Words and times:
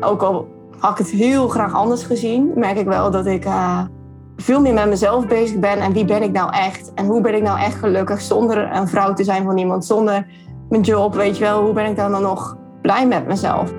Ook 0.00 0.22
al 0.22 0.48
had 0.78 0.90
ik 0.90 0.98
het 0.98 1.10
heel 1.10 1.48
graag 1.48 1.74
anders 1.74 2.02
gezien, 2.02 2.52
merk 2.54 2.78
ik 2.78 2.86
wel 2.86 3.10
dat 3.10 3.26
ik 3.26 3.44
uh, 3.44 3.80
veel 4.36 4.60
meer 4.60 4.74
met 4.74 4.88
mezelf 4.88 5.26
bezig 5.26 5.58
ben. 5.58 5.78
En 5.78 5.92
wie 5.92 6.04
ben 6.04 6.22
ik 6.22 6.32
nou 6.32 6.52
echt? 6.52 6.92
En 6.94 7.06
hoe 7.06 7.20
ben 7.20 7.34
ik 7.34 7.42
nou 7.42 7.58
echt 7.58 7.74
gelukkig 7.74 8.20
zonder 8.20 8.76
een 8.76 8.88
vrouw 8.88 9.12
te 9.12 9.24
zijn 9.24 9.44
van 9.44 9.58
iemand, 9.58 9.84
zonder 9.84 10.26
mijn 10.68 10.82
job, 10.82 11.14
weet 11.14 11.36
je 11.38 11.44
wel? 11.44 11.62
Hoe 11.62 11.72
ben 11.72 11.86
ik 11.86 11.96
dan, 11.96 12.10
dan 12.10 12.22
nog 12.22 12.56
blij 12.82 13.06
met 13.06 13.26
mezelf? 13.26 13.72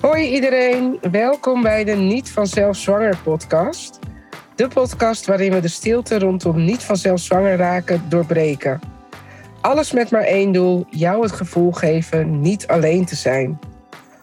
Hoi 0.00 0.34
iedereen, 0.34 0.98
welkom 1.10 1.62
bij 1.62 1.84
de 1.84 1.92
Niet 1.92 2.30
vanzelf 2.30 2.76
zwanger 2.76 3.18
podcast. 3.24 3.98
De 4.60 4.68
podcast 4.68 5.26
waarin 5.26 5.52
we 5.52 5.60
de 5.60 5.68
stilte 5.68 6.18
rondom 6.18 6.64
niet 6.64 6.82
vanzelf 6.82 7.20
zwanger 7.20 7.56
raken 7.56 8.02
doorbreken. 8.08 8.80
Alles 9.60 9.92
met 9.92 10.10
maar 10.10 10.22
één 10.22 10.52
doel, 10.52 10.86
jou 10.90 11.22
het 11.22 11.32
gevoel 11.32 11.72
geven 11.72 12.40
niet 12.40 12.66
alleen 12.66 13.04
te 13.04 13.16
zijn. 13.16 13.58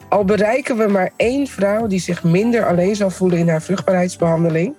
Al 0.09 0.25
bereiken 0.25 0.77
we 0.77 0.87
maar 0.87 1.11
één 1.15 1.47
vrouw 1.47 1.87
die 1.87 1.99
zich 1.99 2.23
minder 2.23 2.65
alleen 2.65 2.95
zal 2.95 3.09
voelen 3.09 3.39
in 3.39 3.49
haar 3.49 3.61
vruchtbaarheidsbehandeling, 3.61 4.75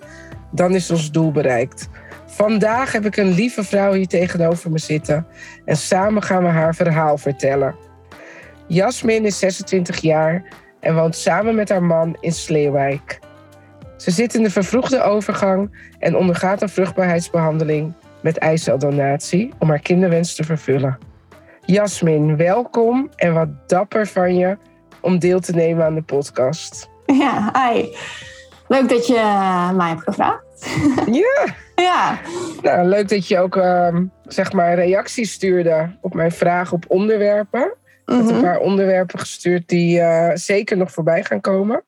dan 0.51 0.75
is 0.75 0.91
ons 0.91 1.11
doel 1.11 1.31
bereikt. 1.31 1.89
Vandaag 2.25 2.91
heb 2.91 3.05
ik 3.05 3.17
een 3.17 3.31
lieve 3.31 3.63
vrouw 3.63 3.93
hier 3.93 4.07
tegenover 4.07 4.71
me 4.71 4.79
zitten 4.79 5.27
en 5.65 5.77
samen 5.77 6.23
gaan 6.23 6.43
we 6.43 6.49
haar 6.49 6.75
verhaal 6.75 7.17
vertellen. 7.17 7.75
Jasmin 8.67 9.25
is 9.25 9.39
26 9.39 9.97
jaar 9.97 10.43
en 10.79 10.95
woont 10.95 11.15
samen 11.15 11.55
met 11.55 11.69
haar 11.69 11.83
man 11.83 12.17
in 12.19 12.33
Sleeuwijk. 12.33 13.19
Ze 13.99 14.11
zit 14.11 14.33
in 14.35 14.43
de 14.43 14.49
vervroegde 14.49 15.01
overgang 15.01 15.91
en 15.99 16.15
ondergaat 16.15 16.61
een 16.61 16.69
vruchtbaarheidsbehandeling 16.69 17.93
met 18.21 18.37
eiceldonatie 18.37 19.53
om 19.59 19.69
haar 19.69 19.79
kinderwens 19.79 20.35
te 20.35 20.43
vervullen. 20.43 20.97
Jasmin, 21.65 22.37
welkom 22.37 23.09
en 23.15 23.33
wat 23.33 23.47
dapper 23.69 24.07
van 24.07 24.35
je 24.37 24.57
om 25.01 25.19
deel 25.19 25.39
te 25.39 25.51
nemen 25.51 25.85
aan 25.85 25.95
de 25.95 26.01
podcast. 26.01 26.89
Ja, 27.05 27.51
hi. 27.53 27.85
Leuk 28.67 28.89
dat 28.89 29.07
je 29.07 29.13
mij 29.75 29.87
hebt 29.89 30.03
gevraagd. 30.03 30.43
Ja. 31.11 31.45
ja. 31.83 32.19
Nou, 32.61 32.87
leuk 32.87 33.09
dat 33.09 33.27
je 33.27 33.39
ook 33.39 33.55
uh, 33.55 33.95
zeg 34.23 34.53
maar 34.53 34.75
reacties 34.75 35.31
stuurde 35.31 35.97
op 36.01 36.13
mijn 36.13 36.31
vragen 36.31 36.73
op 36.75 36.85
onderwerpen. 36.87 37.61
Ik 38.05 38.15
heb 38.15 38.17
een 38.17 38.25
Mhm. 38.25 38.41
paar 38.41 38.59
onderwerpen 38.59 39.19
gestuurd 39.19 39.67
die 39.67 39.99
uh, 39.99 40.29
zeker 40.33 40.77
nog 40.77 40.91
voorbij 40.91 41.23
gaan 41.23 41.41
komen. 41.41 41.83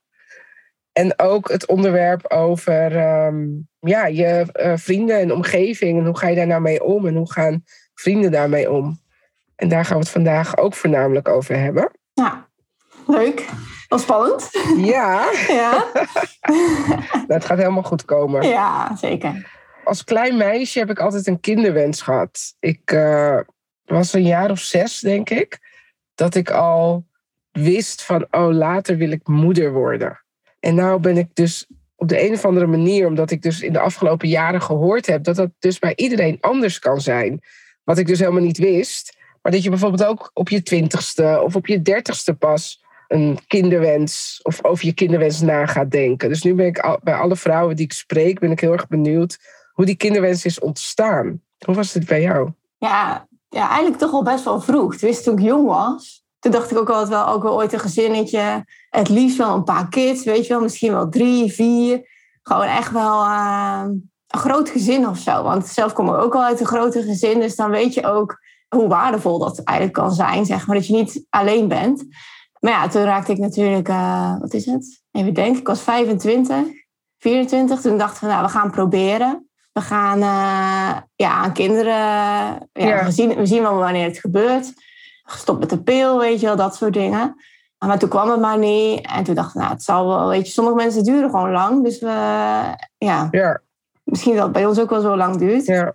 En 0.93 1.19
ook 1.19 1.49
het 1.49 1.65
onderwerp 1.65 2.31
over 2.31 2.95
um, 3.25 3.69
ja, 3.79 4.05
je 4.05 4.45
uh, 4.53 4.73
vrienden 4.75 5.19
en 5.19 5.33
omgeving. 5.33 5.99
En 5.99 6.05
hoe 6.05 6.17
ga 6.17 6.27
je 6.27 6.35
daar 6.35 6.47
nou 6.47 6.61
mee 6.61 6.83
om? 6.83 7.07
En 7.07 7.15
hoe 7.15 7.31
gaan 7.31 7.63
vrienden 7.93 8.31
daarmee 8.31 8.71
om? 8.71 8.99
En 9.55 9.67
daar 9.67 9.85
gaan 9.85 9.97
we 9.97 10.03
het 10.03 10.11
vandaag 10.11 10.57
ook 10.57 10.73
voornamelijk 10.73 11.27
over 11.27 11.59
hebben. 11.59 11.91
Ja, 12.13 12.47
leuk. 13.07 13.45
Wel 13.87 13.99
spannend. 13.99 14.49
Ja. 14.77 15.29
ja. 15.47 15.85
nou, 17.11 17.33
het 17.33 17.45
gaat 17.45 17.57
helemaal 17.57 17.83
goed 17.83 18.05
komen. 18.05 18.47
Ja, 18.47 18.95
zeker. 18.95 19.59
Als 19.83 20.03
klein 20.03 20.37
meisje 20.37 20.79
heb 20.79 20.89
ik 20.89 20.99
altijd 20.99 21.27
een 21.27 21.39
kinderwens 21.39 22.01
gehad. 22.01 22.55
Ik 22.59 22.91
uh, 22.91 23.39
was 23.85 24.13
een 24.13 24.23
jaar 24.23 24.51
of 24.51 24.59
zes, 24.59 24.99
denk 24.99 25.29
ik. 25.29 25.59
Dat 26.15 26.35
ik 26.35 26.49
al 26.49 27.05
wist 27.51 28.03
van, 28.03 28.27
oh, 28.31 28.51
later 28.51 28.97
wil 28.97 29.11
ik 29.11 29.27
moeder 29.27 29.73
worden. 29.73 30.20
En 30.61 30.75
nou 30.75 30.99
ben 30.99 31.17
ik 31.17 31.27
dus 31.33 31.67
op 31.95 32.07
de 32.07 32.25
een 32.25 32.33
of 32.33 32.45
andere 32.45 32.67
manier, 32.67 33.07
omdat 33.07 33.31
ik 33.31 33.41
dus 33.41 33.61
in 33.61 33.73
de 33.73 33.79
afgelopen 33.79 34.27
jaren 34.27 34.61
gehoord 34.61 35.05
heb 35.05 35.23
dat 35.23 35.35
dat 35.35 35.49
dus 35.59 35.79
bij 35.79 35.93
iedereen 35.95 36.37
anders 36.41 36.79
kan 36.79 37.01
zijn. 37.01 37.41
Wat 37.83 37.97
ik 37.97 38.07
dus 38.07 38.19
helemaal 38.19 38.41
niet 38.41 38.57
wist. 38.57 39.17
Maar 39.41 39.51
dat 39.51 39.63
je 39.63 39.69
bijvoorbeeld 39.69 40.05
ook 40.05 40.31
op 40.33 40.49
je 40.49 40.63
twintigste 40.63 41.41
of 41.43 41.55
op 41.55 41.67
je 41.67 41.81
dertigste 41.81 42.33
pas 42.33 42.83
een 43.07 43.39
kinderwens 43.47 44.39
of 44.43 44.63
over 44.63 44.85
je 44.85 44.93
kinderwens 44.93 45.41
na 45.41 45.65
gaat 45.65 45.91
denken. 45.91 46.29
Dus 46.29 46.43
nu 46.43 46.53
ben 46.53 46.65
ik 46.65 46.79
al, 46.79 46.99
bij 47.03 47.13
alle 47.13 47.35
vrouwen 47.35 47.75
die 47.75 47.85
ik 47.85 47.93
spreek, 47.93 48.39
ben 48.39 48.51
ik 48.51 48.59
heel 48.59 48.71
erg 48.71 48.87
benieuwd 48.87 49.37
hoe 49.73 49.85
die 49.85 49.95
kinderwens 49.95 50.45
is 50.45 50.59
ontstaan. 50.59 51.41
Hoe 51.65 51.75
was 51.75 51.93
het 51.93 52.05
bij 52.05 52.21
jou? 52.21 52.49
Ja, 52.77 53.27
ja 53.49 53.67
eigenlijk 53.67 53.97
toch 53.97 54.13
al 54.13 54.23
best 54.23 54.43
wel 54.43 54.61
vroeg. 54.61 54.95
Tenminste, 54.95 55.23
toen 55.23 55.37
ik 55.37 55.45
jong 55.45 55.67
was, 55.67 56.20
toen 56.41 56.51
dacht 56.51 56.71
ik 56.71 56.77
ook 56.77 56.89
altijd 56.89 57.09
wel, 57.09 57.27
ook 57.27 57.43
wel 57.43 57.55
ooit 57.55 57.73
een 57.73 57.79
gezinnetje. 57.79 58.65
Het 58.89 59.09
liefst 59.09 59.37
wel 59.37 59.55
een 59.55 59.63
paar 59.63 59.89
kids, 59.89 60.23
weet 60.23 60.47
je 60.47 60.53
wel. 60.53 60.61
Misschien 60.61 60.91
wel 60.91 61.09
drie, 61.09 61.51
vier. 61.51 62.07
Gewoon 62.43 62.65
echt 62.67 62.91
wel 62.91 63.23
uh, 63.25 63.83
een 64.27 64.39
groot 64.39 64.69
gezin 64.69 65.07
of 65.07 65.17
zo. 65.17 65.43
Want 65.43 65.67
zelf 65.67 65.93
kom 65.93 66.07
ik 66.07 66.21
ook 66.21 66.35
al 66.35 66.43
uit 66.43 66.59
een 66.59 66.65
grote 66.65 67.01
gezin. 67.01 67.39
Dus 67.39 67.55
dan 67.55 67.69
weet 67.69 67.93
je 67.93 68.05
ook 68.05 68.39
hoe 68.67 68.87
waardevol 68.87 69.39
dat 69.39 69.63
eigenlijk 69.63 69.97
kan 69.97 70.11
zijn. 70.11 70.45
Zeg 70.45 70.67
maar, 70.67 70.75
dat 70.75 70.87
je 70.87 70.93
niet 70.93 71.25
alleen 71.29 71.67
bent. 71.67 72.05
Maar 72.59 72.71
ja, 72.71 72.87
toen 72.87 73.03
raakte 73.03 73.31
ik 73.31 73.37
natuurlijk, 73.37 73.89
uh, 73.89 74.39
wat 74.39 74.53
is 74.53 74.65
het? 74.65 75.03
Even 75.11 75.33
denken, 75.33 75.59
ik 75.59 75.67
was 75.67 75.81
25, 75.81 76.67
24. 77.17 77.81
Toen 77.81 77.97
dachten 77.97 78.23
we, 78.23 78.33
nou, 78.33 78.45
we 78.45 78.51
gaan 78.51 78.71
proberen. 78.71 79.49
We 79.71 79.81
gaan 79.81 80.17
uh, 80.17 80.97
ja, 81.15 81.31
aan 81.31 81.53
kinderen, 81.53 81.93
ja, 81.93 82.67
ja. 82.73 83.05
We, 83.05 83.11
zien, 83.11 83.35
we 83.35 83.45
zien 83.45 83.61
wel 83.61 83.75
wanneer 83.75 84.07
het 84.07 84.19
gebeurt. 84.19 84.73
Gestopt 85.31 85.59
met 85.59 85.69
de 85.69 85.83
pil, 85.83 86.19
weet 86.19 86.39
je 86.39 86.45
wel, 86.45 86.55
dat 86.55 86.75
soort 86.75 86.93
dingen. 86.93 87.35
Maar 87.77 87.99
toen 87.99 88.09
kwam 88.09 88.29
het 88.29 88.39
maar 88.39 88.57
niet. 88.57 89.07
En 89.07 89.23
toen 89.23 89.35
dacht 89.35 89.49
ik, 89.49 89.55
nou, 89.61 89.71
het 89.71 89.83
zal 89.83 90.07
wel, 90.07 90.27
weet 90.27 90.45
je, 90.45 90.51
sommige 90.51 90.75
mensen 90.75 91.03
duren 91.03 91.29
gewoon 91.29 91.51
lang. 91.51 91.83
Dus 91.83 91.99
we, 91.99 92.07
ja, 92.97 93.27
ja. 93.31 93.61
misschien 94.03 94.33
dat 94.35 94.43
het 94.43 94.51
bij 94.51 94.65
ons 94.65 94.79
ook 94.79 94.89
wel 94.89 95.01
zo 95.01 95.17
lang 95.17 95.37
duurt. 95.37 95.65
Ja. 95.65 95.93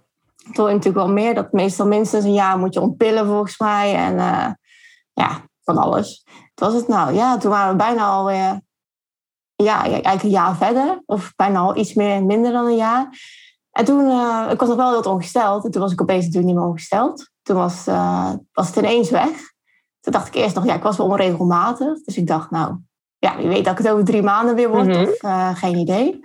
Je 0.52 0.62
natuurlijk 0.62 0.94
wel 0.94 1.08
meer, 1.08 1.34
dat 1.34 1.52
meestal 1.52 1.86
minstens 1.86 2.24
een 2.24 2.32
jaar 2.32 2.58
moet 2.58 2.74
je 2.74 2.80
ontpillen 2.80 3.26
volgens 3.26 3.58
mij. 3.58 3.94
En 3.94 4.14
uh, 4.14 4.48
ja, 5.12 5.40
van 5.64 5.76
alles. 5.76 6.24
Wat 6.54 6.72
was 6.72 6.80
het 6.80 6.88
nou? 6.88 7.14
Ja, 7.14 7.38
toen 7.38 7.50
waren 7.50 7.70
we 7.70 7.76
bijna 7.76 8.06
alweer, 8.06 8.60
ja, 9.54 9.82
eigenlijk 9.82 10.22
een 10.22 10.28
jaar 10.28 10.56
verder. 10.56 11.02
Of 11.06 11.32
bijna 11.36 11.58
al 11.58 11.76
iets 11.76 11.94
meer, 11.94 12.24
minder 12.24 12.52
dan 12.52 12.66
een 12.66 12.76
jaar. 12.76 13.08
En 13.70 13.84
toen, 13.84 14.06
uh, 14.06 14.48
ik 14.50 14.60
was 14.60 14.68
nog 14.68 14.76
wel 14.76 14.90
heel 14.90 15.12
ongesteld. 15.12 15.64
En 15.64 15.70
toen 15.70 15.82
was 15.82 15.92
ik 15.92 16.00
opeens 16.00 16.24
natuurlijk 16.24 16.52
niet 16.52 16.56
meer 16.56 16.68
ongesteld. 16.68 17.30
Toen 17.46 17.56
was, 17.56 17.88
uh, 17.88 18.32
was 18.52 18.66
het 18.66 18.76
ineens 18.76 19.10
weg. 19.10 19.30
Toen 20.00 20.12
dacht 20.12 20.26
ik 20.26 20.34
eerst 20.34 20.54
nog, 20.54 20.64
ja, 20.64 20.74
ik 20.74 20.82
was 20.82 20.96
wel 20.96 21.06
onregelmatig. 21.06 22.02
Dus 22.04 22.16
ik 22.16 22.26
dacht, 22.26 22.50
nou, 22.50 22.76
ja, 23.18 23.36
wie 23.36 23.48
weet 23.48 23.64
dat 23.64 23.78
ik 23.78 23.84
het 23.84 23.92
over 23.92 24.04
drie 24.04 24.22
maanden 24.22 24.54
weer 24.54 24.68
word. 24.68 24.86
Mhm. 24.86 25.00
Of 25.00 25.22
uh, 25.22 25.56
geen 25.56 25.76
idee. 25.76 26.20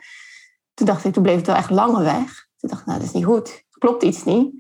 Toen 0.73 0.85
dacht 0.85 1.05
ik, 1.05 1.13
toen 1.13 1.23
bleef 1.23 1.35
het 1.35 1.47
wel 1.47 1.55
echt 1.55 1.69
langer 1.69 2.03
weg. 2.03 2.47
Toen 2.57 2.69
dacht 2.69 2.81
ik, 2.81 2.87
nou, 2.87 2.99
dat 2.99 3.07
is 3.07 3.13
niet 3.13 3.25
goed. 3.25 3.63
Klopt 3.69 4.03
iets 4.03 4.23
niet. 4.23 4.53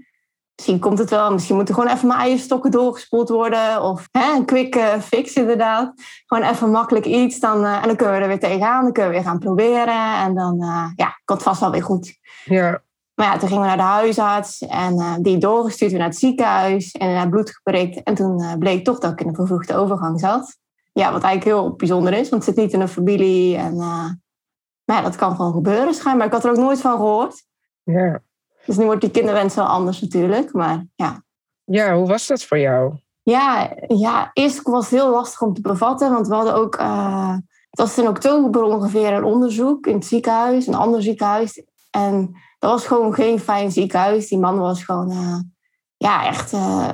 Misschien 0.55 0.79
komt 0.79 0.97
het 0.97 1.09
wel. 1.09 1.31
Misschien 1.31 1.55
moeten 1.55 1.73
gewoon 1.73 1.89
even 1.89 2.07
mijn 2.07 2.19
eierstokken 2.19 2.71
doorgespoeld 2.71 3.29
worden. 3.29 3.81
Of 3.81 4.07
hè, 4.11 4.33
een 4.35 4.45
quick 4.45 4.75
uh, 4.75 4.99
fix 4.99 5.33
inderdaad. 5.33 5.93
Gewoon 6.25 6.43
even 6.43 6.71
makkelijk 6.71 7.05
iets. 7.05 7.39
Dan, 7.39 7.63
uh, 7.63 7.75
en 7.75 7.87
dan 7.87 7.95
kunnen 7.95 8.15
we 8.15 8.21
er 8.21 8.27
weer 8.27 8.39
tegenaan. 8.39 8.83
Dan 8.83 8.93
kunnen 8.93 9.11
we 9.11 9.17
weer 9.17 9.27
gaan 9.27 9.39
proberen. 9.39 10.15
En 10.17 10.35
dan 10.35 10.57
ja, 10.95 11.19
komt 11.25 11.39
het 11.39 11.43
vast 11.43 11.59
wel 11.59 11.71
weer 11.71 11.83
goed. 11.83 12.19
Ja. 12.45 12.81
Maar 13.13 13.25
ja, 13.27 13.37
toen 13.37 13.47
gingen 13.47 13.63
we 13.63 13.67
naar 13.67 13.77
de 13.77 13.83
huisarts. 13.83 14.61
En 14.61 14.93
uh, 14.93 15.15
die 15.19 15.37
doorgestuurd 15.37 15.91
weer 15.91 15.99
naar 15.99 16.09
het 16.09 16.17
ziekenhuis. 16.17 16.91
En 16.91 17.13
naar 17.13 17.29
bloed 17.29 17.49
geprikt. 17.49 18.03
En 18.03 18.13
toen 18.13 18.41
uh, 18.41 18.53
bleek 18.53 18.83
toch 18.83 18.99
dat 18.99 19.11
ik 19.11 19.21
in 19.21 19.27
een 19.27 19.35
vervroegde 19.35 19.75
overgang 19.75 20.19
zat. 20.19 20.57
Ja, 20.93 21.11
wat 21.11 21.23
eigenlijk 21.23 21.57
heel 21.57 21.75
bijzonder 21.75 22.13
is. 22.13 22.29
Want 22.29 22.45
het 22.45 22.55
zit 22.55 22.63
niet 22.63 22.73
in 22.73 22.81
een 22.81 22.87
familie. 22.87 23.57
En 23.57 23.73
uh, 23.73 24.09
maar 24.83 24.95
ja, 24.95 25.01
dat 25.01 25.15
kan 25.15 25.35
gewoon 25.35 25.53
gebeuren 25.53 25.93
schijnbaar. 25.93 26.27
Ik 26.27 26.33
had 26.33 26.43
er 26.43 26.51
ook 26.51 26.57
nooit 26.57 26.81
van 26.81 26.95
gehoord. 26.95 27.43
Ja. 27.83 28.21
Dus 28.65 28.77
nu 28.77 28.85
wordt 28.85 29.01
die 29.01 29.11
kinderwens 29.11 29.55
wel 29.55 29.65
anders 29.65 30.01
natuurlijk. 30.01 30.53
Maar 30.53 30.85
ja. 30.95 31.23
Ja, 31.63 31.95
hoe 31.95 32.07
was 32.07 32.27
dat 32.27 32.43
voor 32.43 32.59
jou? 32.59 32.93
Ja, 33.21 33.73
ja, 33.87 34.29
eerst 34.33 34.61
was 34.61 34.89
het 34.89 34.99
heel 34.99 35.09
lastig 35.09 35.41
om 35.41 35.53
te 35.53 35.61
bevatten. 35.61 36.11
Want 36.11 36.27
we 36.27 36.33
hadden 36.33 36.55
ook... 36.55 36.77
Het 37.69 37.79
was 37.79 37.97
in 37.97 38.07
oktober 38.07 38.63
ongeveer 38.63 39.13
een 39.13 39.23
onderzoek 39.23 39.87
in 39.87 39.95
het 39.95 40.05
ziekenhuis. 40.05 40.67
Een 40.67 40.75
ander 40.75 41.01
ziekenhuis. 41.01 41.63
En 41.89 42.35
dat 42.61 42.71
was 42.71 42.85
gewoon 42.85 43.13
geen 43.13 43.39
fijn 43.39 43.71
ziekenhuis. 43.71 44.27
Die 44.27 44.39
man 44.39 44.59
was 44.59 44.83
gewoon... 44.83 45.11
Uh, 45.11 45.39
ja, 45.97 46.25
echt... 46.25 46.53
Uh, 46.53 46.89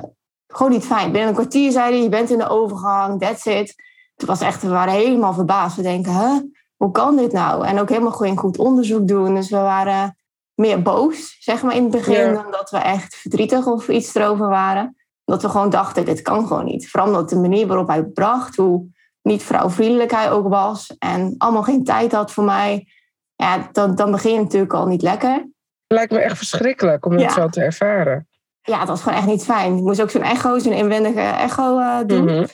gewoon 0.46 0.72
niet 0.72 0.84
fijn. 0.84 1.12
Binnen 1.12 1.28
een 1.28 1.34
kwartier 1.34 1.72
zei 1.72 1.92
hij... 1.92 2.02
Je 2.02 2.08
bent 2.08 2.30
in 2.30 2.38
de 2.38 2.48
overgang. 2.48 3.20
That's 3.20 3.44
it. 3.44 3.74
Het 4.16 4.26
was 4.26 4.40
echt... 4.40 4.62
We 4.62 4.68
waren 4.68 4.92
helemaal 4.92 5.32
verbaasd. 5.32 5.76
We 5.76 5.82
denken... 5.82 6.12
Huh, 6.12 6.40
hoe 6.76 6.90
kan 6.90 7.16
dit 7.16 7.32
nou? 7.32 7.66
En 7.66 7.80
ook 7.80 7.88
helemaal 7.88 8.12
geen 8.12 8.36
goed 8.36 8.58
onderzoek 8.58 9.08
doen. 9.08 9.34
Dus 9.34 9.50
we 9.50 9.56
waren 9.56 10.16
meer 10.54 10.82
boos, 10.82 11.36
zeg 11.40 11.62
maar, 11.62 11.74
in 11.74 11.82
het 11.82 11.90
begin... 11.90 12.26
Ja. 12.26 12.32
dan 12.32 12.50
dat 12.50 12.70
we 12.70 12.78
echt 12.78 13.14
verdrietig 13.14 13.66
of 13.66 13.88
iets 13.88 14.14
erover 14.14 14.48
waren. 14.48 14.96
Dat 15.24 15.42
we 15.42 15.48
gewoon 15.48 15.70
dachten, 15.70 16.04
dit 16.04 16.22
kan 16.22 16.46
gewoon 16.46 16.64
niet. 16.64 16.90
Vooral 16.90 17.08
omdat 17.08 17.28
de 17.28 17.36
manier 17.36 17.66
waarop 17.66 17.88
hij 17.88 18.04
bracht... 18.04 18.56
hoe 18.56 18.86
niet 19.22 19.42
vrouwvriendelijk 19.42 20.10
hij 20.10 20.30
ook 20.30 20.48
was... 20.48 20.96
en 20.98 21.34
allemaal 21.38 21.62
geen 21.62 21.84
tijd 21.84 22.12
had 22.12 22.32
voor 22.32 22.44
mij... 22.44 22.88
ja, 23.34 23.68
dan, 23.72 23.94
dan 23.94 24.10
begin 24.10 24.32
je 24.32 24.40
natuurlijk 24.40 24.74
al 24.74 24.86
niet 24.86 25.02
lekker. 25.02 25.56
Lijkt 25.88 26.12
me 26.12 26.18
echt 26.18 26.36
verschrikkelijk 26.36 27.06
om 27.06 27.12
dat 27.12 27.20
Ja. 27.20 27.30
zo 27.30 27.48
te 27.48 27.60
ervaren. 27.60 28.28
Ja, 28.62 28.78
het 28.78 28.88
was 28.88 29.02
gewoon 29.02 29.18
echt 29.18 29.26
niet 29.26 29.44
fijn. 29.44 29.76
Ik 29.76 29.82
moest 29.82 30.02
ook 30.02 30.10
zo'n 30.10 30.22
echo, 30.22 30.58
zo'n 30.58 30.72
inwendige 30.72 31.20
echo 31.20 31.78
uh, 31.78 31.98
doen. 32.06 32.24
Mhm. 32.24 32.46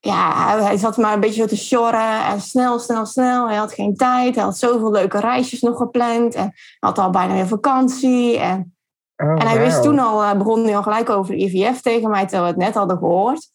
Ja, 0.00 0.46
hij, 0.46 0.62
hij, 0.64 0.76
zat 0.76 0.96
maar 0.96 1.12
een 1.12 1.20
beetje 1.20 1.40
zo 1.40 1.46
te 1.46 1.56
sjorren. 1.56 2.24
En 2.24 2.40
snel, 2.40 2.78
snel, 2.78 3.06
snel. 3.06 3.48
Hij 3.48 3.56
had 3.56 3.72
geen 3.72 3.96
tijd. 3.96 4.34
Hij 4.34 4.44
had 4.44 4.58
zoveel 4.58 4.90
leuke 4.90 5.20
reisjes 5.20 5.60
nog 5.60 5.76
gepland. 5.76 6.34
En 6.34 6.52
had 6.78 6.98
al 6.98 7.10
bijna 7.10 7.34
weer 7.34 7.46
vakantie. 7.48 8.38
En 8.38 8.74
en 9.16 9.46
hij 9.46 9.58
wist 9.58 9.82
toen 9.82 9.98
al, 9.98 10.36
begon 10.36 10.64
hij 10.64 10.76
al 10.76 10.82
gelijk 10.82 11.10
over 11.10 11.34
IVF 11.34 11.80
tegen 11.80 12.10
mij, 12.10 12.20
terwijl 12.20 12.42
we 12.42 12.48
het 12.48 12.56
net 12.56 12.74
hadden 12.74 12.98
gehoord. 12.98 13.48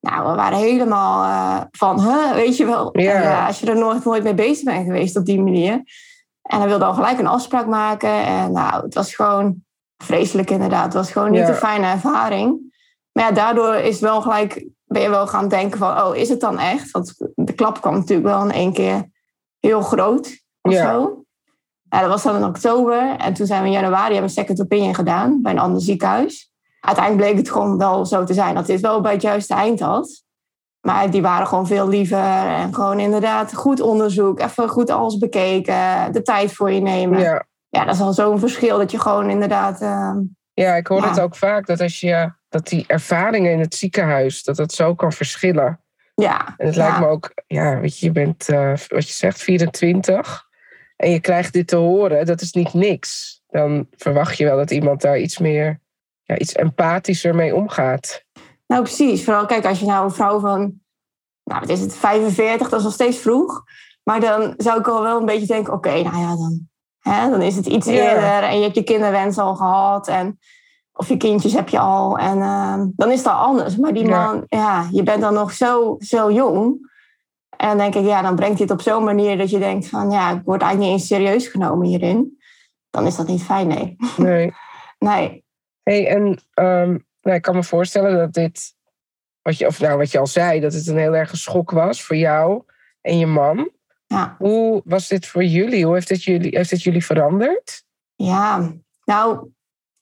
Nou, 0.00 0.30
we 0.30 0.36
waren 0.36 0.58
helemaal 0.58 1.68
van, 1.70 2.00
huh, 2.00 2.32
weet 2.32 2.56
je 2.56 2.66
wel, 2.66 2.94
als 3.46 3.60
je 3.60 3.66
er 3.66 3.78
nooit, 3.78 4.04
nooit 4.04 4.22
mee 4.22 4.34
bezig 4.34 4.64
bent 4.64 4.84
geweest 4.84 5.16
op 5.16 5.24
die 5.24 5.42
manier. 5.42 5.82
En 6.48 6.58
hij 6.58 6.68
wilde 6.68 6.84
al 6.84 6.94
gelijk 6.94 7.18
een 7.18 7.26
afspraak 7.26 7.66
maken. 7.66 8.24
En 8.24 8.52
nou, 8.52 8.84
het 8.84 8.94
was 8.94 9.14
gewoon 9.14 9.62
vreselijk 9.96 10.50
inderdaad. 10.50 10.84
Het 10.84 10.94
was 10.94 11.12
gewoon 11.12 11.30
niet 11.30 11.48
een 11.48 11.54
fijne 11.54 11.86
ervaring. 11.86 12.72
Maar 13.12 13.24
ja, 13.24 13.32
daardoor 13.32 13.74
is 13.74 14.00
wel 14.00 14.22
gelijk, 14.22 14.66
ben 14.84 15.02
je 15.02 15.08
wel 15.08 15.26
gaan 15.26 15.48
denken 15.48 15.78
van, 15.78 16.02
oh, 16.02 16.16
is 16.16 16.28
het 16.28 16.40
dan 16.40 16.58
echt? 16.58 16.90
Want 16.90 17.14
de 17.34 17.52
klap 17.52 17.80
kwam 17.80 17.94
natuurlijk 17.94 18.28
wel 18.28 18.42
in 18.42 18.50
één 18.50 18.72
keer 18.72 19.10
heel 19.60 19.80
groot 19.80 20.44
of 20.60 20.72
ja. 20.72 20.92
zo. 20.92 21.24
Ja, 21.88 22.00
dat 22.00 22.10
was 22.10 22.22
dan 22.22 22.36
in 22.36 22.44
oktober. 22.44 23.16
En 23.16 23.34
toen 23.34 23.46
zijn 23.46 23.60
we 23.60 23.66
in 23.66 23.72
januari 23.72 24.12
hebben 24.12 24.22
een 24.22 24.30
second 24.30 24.60
opinion 24.60 24.94
gedaan 24.94 25.42
bij 25.42 25.52
een 25.52 25.58
ander 25.58 25.82
ziekenhuis. 25.82 26.52
Uiteindelijk 26.80 27.26
bleek 27.26 27.44
het 27.44 27.52
gewoon 27.52 27.78
wel 27.78 28.06
zo 28.06 28.24
te 28.24 28.34
zijn 28.34 28.54
dat 28.54 28.66
dit 28.66 28.80
wel 28.80 29.00
bij 29.00 29.12
het 29.12 29.22
juiste 29.22 29.54
eind 29.54 29.80
had. 29.80 30.22
Maar 30.88 31.10
die 31.10 31.22
waren 31.22 31.46
gewoon 31.46 31.66
veel 31.66 31.88
liever. 31.88 32.46
En 32.46 32.74
gewoon 32.74 33.00
inderdaad 33.00 33.54
goed 33.54 33.80
onderzoek. 33.80 34.40
Even 34.40 34.68
goed 34.68 34.90
alles 34.90 35.18
bekeken. 35.18 36.12
De 36.12 36.22
tijd 36.22 36.52
voor 36.52 36.70
je 36.70 36.80
nemen. 36.80 37.20
Ja, 37.20 37.46
ja 37.68 37.84
dat 37.84 37.94
is 37.94 38.00
al 38.00 38.12
zo'n 38.12 38.38
verschil 38.38 38.78
dat 38.78 38.90
je 38.90 39.00
gewoon 39.00 39.30
inderdaad... 39.30 39.80
Ehm, 39.80 40.16
ja, 40.54 40.74
ik 40.74 40.86
hoor 40.86 41.02
het 41.02 41.20
ook 41.20 41.36
vaak. 41.36 41.66
Dat 41.66 41.80
als 41.80 42.00
je... 42.00 42.32
Dat 42.48 42.68
die 42.68 42.84
ervaringen 42.86 43.52
in 43.52 43.60
het 43.60 43.74
ziekenhuis, 43.74 44.42
dat 44.42 44.56
dat 44.56 44.72
zo 44.72 44.94
kan 44.94 45.12
verschillen. 45.12 45.80
Ja. 46.14 46.54
En 46.56 46.66
het 46.66 46.76
lijkt 46.76 46.98
me 46.98 47.06
ook... 47.06 47.32
Ja, 47.46 47.80
weet 47.80 47.98
je, 47.98 48.06
je 48.06 48.12
bent, 48.12 48.48
uh, 48.48 48.72
wat 48.88 49.08
je 49.08 49.14
zegt, 49.14 49.42
24. 49.42 50.46
En 50.96 51.10
je 51.10 51.20
krijgt 51.20 51.52
dit 51.52 51.66
te 51.66 51.76
horen. 51.76 52.26
Dat 52.26 52.40
is 52.40 52.52
niet 52.52 52.74
niks. 52.74 53.40
Dan 53.48 53.86
verwacht 53.96 54.36
je 54.36 54.44
wel 54.44 54.56
dat 54.56 54.70
iemand 54.70 55.00
daar 55.00 55.18
iets 55.18 55.38
meer... 55.38 55.80
Ja, 56.22 56.38
iets 56.38 56.52
empathischer 56.52 57.34
mee 57.34 57.54
omgaat. 57.54 58.24
Nou, 58.68 58.82
precies. 58.82 59.24
Vooral, 59.24 59.46
kijk, 59.46 59.66
als 59.66 59.80
je 59.80 59.86
nou 59.86 60.04
een 60.04 60.10
vrouw 60.10 60.40
van, 60.40 60.60
nou, 61.44 61.60
wat 61.60 61.68
is 61.68 61.80
het, 61.80 61.96
45, 61.96 62.68
dat 62.68 62.78
is 62.78 62.84
nog 62.84 62.94
steeds 62.94 63.18
vroeg. 63.18 63.64
Maar 64.02 64.20
dan 64.20 64.54
zou 64.56 64.78
ik 64.78 64.88
al 64.88 65.02
wel 65.02 65.18
een 65.18 65.26
beetje 65.26 65.46
denken, 65.46 65.72
oké, 65.72 66.02
nou 66.02 66.18
ja, 66.18 66.36
dan, 66.36 66.68
hè, 66.98 67.30
dan 67.30 67.42
is 67.42 67.56
het 67.56 67.66
iets 67.66 67.86
eerder. 67.86 68.42
En 68.42 68.56
je 68.56 68.62
hebt 68.62 68.74
je 68.74 68.82
kinderwens 68.82 69.38
al 69.38 69.56
gehad. 69.56 70.08
En, 70.08 70.38
of 70.92 71.08
je 71.08 71.16
kindjes 71.16 71.52
heb 71.52 71.68
je 71.68 71.78
al. 71.78 72.18
En 72.18 72.38
uh, 72.38 72.82
dan 72.96 73.10
is 73.10 73.22
dat 73.22 73.34
anders. 73.34 73.76
Maar 73.76 73.92
die 73.92 74.08
man, 74.08 74.44
ja. 74.46 74.88
je 74.92 75.02
bent 75.02 75.20
dan 75.20 75.34
nog 75.34 75.52
zo, 75.52 75.96
zo 75.98 76.32
jong. 76.32 76.86
En 77.56 77.68
dan 77.68 77.78
denk 77.78 77.94
ik, 77.94 78.04
ja, 78.04 78.22
dan 78.22 78.36
brengt 78.36 78.58
dit 78.58 78.70
op 78.70 78.80
zo'n 78.80 79.04
manier 79.04 79.38
dat 79.38 79.50
je 79.50 79.58
denkt 79.58 79.88
van, 79.88 80.10
ja, 80.10 80.30
ik 80.30 80.42
word 80.44 80.62
eigenlijk 80.62 80.92
niet 80.92 81.00
eens 81.00 81.08
serieus 81.08 81.46
genomen 81.46 81.86
hierin. 81.86 82.38
Dan 82.90 83.06
is 83.06 83.16
dat 83.16 83.26
niet 83.26 83.42
fijn, 83.42 83.66
nee. 83.66 83.96
Nee. 84.16 84.54
nee. 84.98 85.44
hey, 85.82 86.06
en 86.06 86.38
um, 86.54 87.06
nou, 87.22 87.36
ik 87.36 87.42
kan 87.42 87.54
me 87.54 87.62
voorstellen 87.62 88.16
dat 88.16 88.32
dit, 88.32 88.74
wat 89.42 89.58
je, 89.58 89.66
of 89.66 89.80
nou 89.80 89.98
wat 89.98 90.10
je 90.10 90.18
al 90.18 90.26
zei, 90.26 90.60
dat 90.60 90.72
het 90.72 90.86
een 90.86 90.98
heel 90.98 91.14
erg 91.14 91.36
schok 91.36 91.70
was 91.70 92.02
voor 92.02 92.16
jou 92.16 92.62
en 93.00 93.18
je 93.18 93.26
man. 93.26 93.70
Ja. 94.06 94.34
Hoe 94.38 94.82
was 94.84 95.08
dit 95.08 95.26
voor 95.26 95.44
jullie? 95.44 95.84
Hoe 95.84 95.94
heeft 95.94 96.08
het 96.08 96.24
jullie, 96.24 96.56
heeft 96.56 96.70
het 96.70 96.82
jullie 96.82 97.04
veranderd? 97.04 97.84
Ja, 98.14 98.72
nou, 99.04 99.50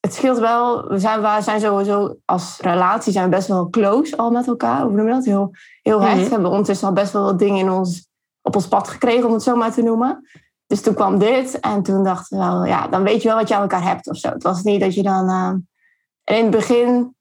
het 0.01 0.15
scheelt 0.15 0.39
wel. 0.39 0.89
We 0.89 0.99
zijn, 0.99 1.21
we 1.21 1.43
zijn 1.43 1.61
sowieso 1.61 2.17
als 2.25 2.59
relatie 2.61 3.13
zijn 3.13 3.25
we 3.25 3.37
best 3.37 3.49
wel 3.49 3.71
close 3.71 4.17
al 4.17 4.31
met 4.31 4.47
elkaar. 4.47 4.83
Hoe 4.83 4.93
noem 4.93 5.07
je 5.07 5.13
dat? 5.13 5.25
Heel, 5.25 5.51
heel 5.83 6.01
hecht. 6.01 6.23
We 6.23 6.31
hebben 6.31 6.51
ondertussen 6.51 6.89
al 6.89 6.95
best 6.95 7.13
wel 7.13 7.25
wat 7.25 7.39
dingen 7.39 7.59
in 7.59 7.71
ons, 7.71 8.09
op 8.43 8.55
ons 8.55 8.69
pad 8.69 8.89
gekregen, 8.89 9.27
om 9.27 9.33
het 9.33 9.43
zo 9.43 9.57
maar 9.57 9.73
te 9.73 9.83
noemen. 9.83 10.29
Dus 10.67 10.81
toen 10.81 10.95
kwam 10.95 11.19
dit 11.19 11.61
en 11.61 11.83
toen 11.83 12.05
dachten 12.05 12.39
we 12.39 12.45
wel, 12.45 12.65
ja, 12.65 12.89
dan 12.89 13.03
weet 13.03 13.23
je 13.23 13.29
wel 13.29 13.37
wat 13.37 13.49
je 13.49 13.55
aan 13.55 13.63
elkaar 13.63 13.83
hebt 13.83 14.09
of 14.09 14.17
zo. 14.17 14.29
Het 14.29 14.43
was 14.43 14.63
niet 14.63 14.81
dat 14.81 14.95
je 14.95 15.03
dan... 15.03 15.31
Uh, 15.31 15.55
in 16.35 16.43
het 16.43 16.51
begin 16.51 17.15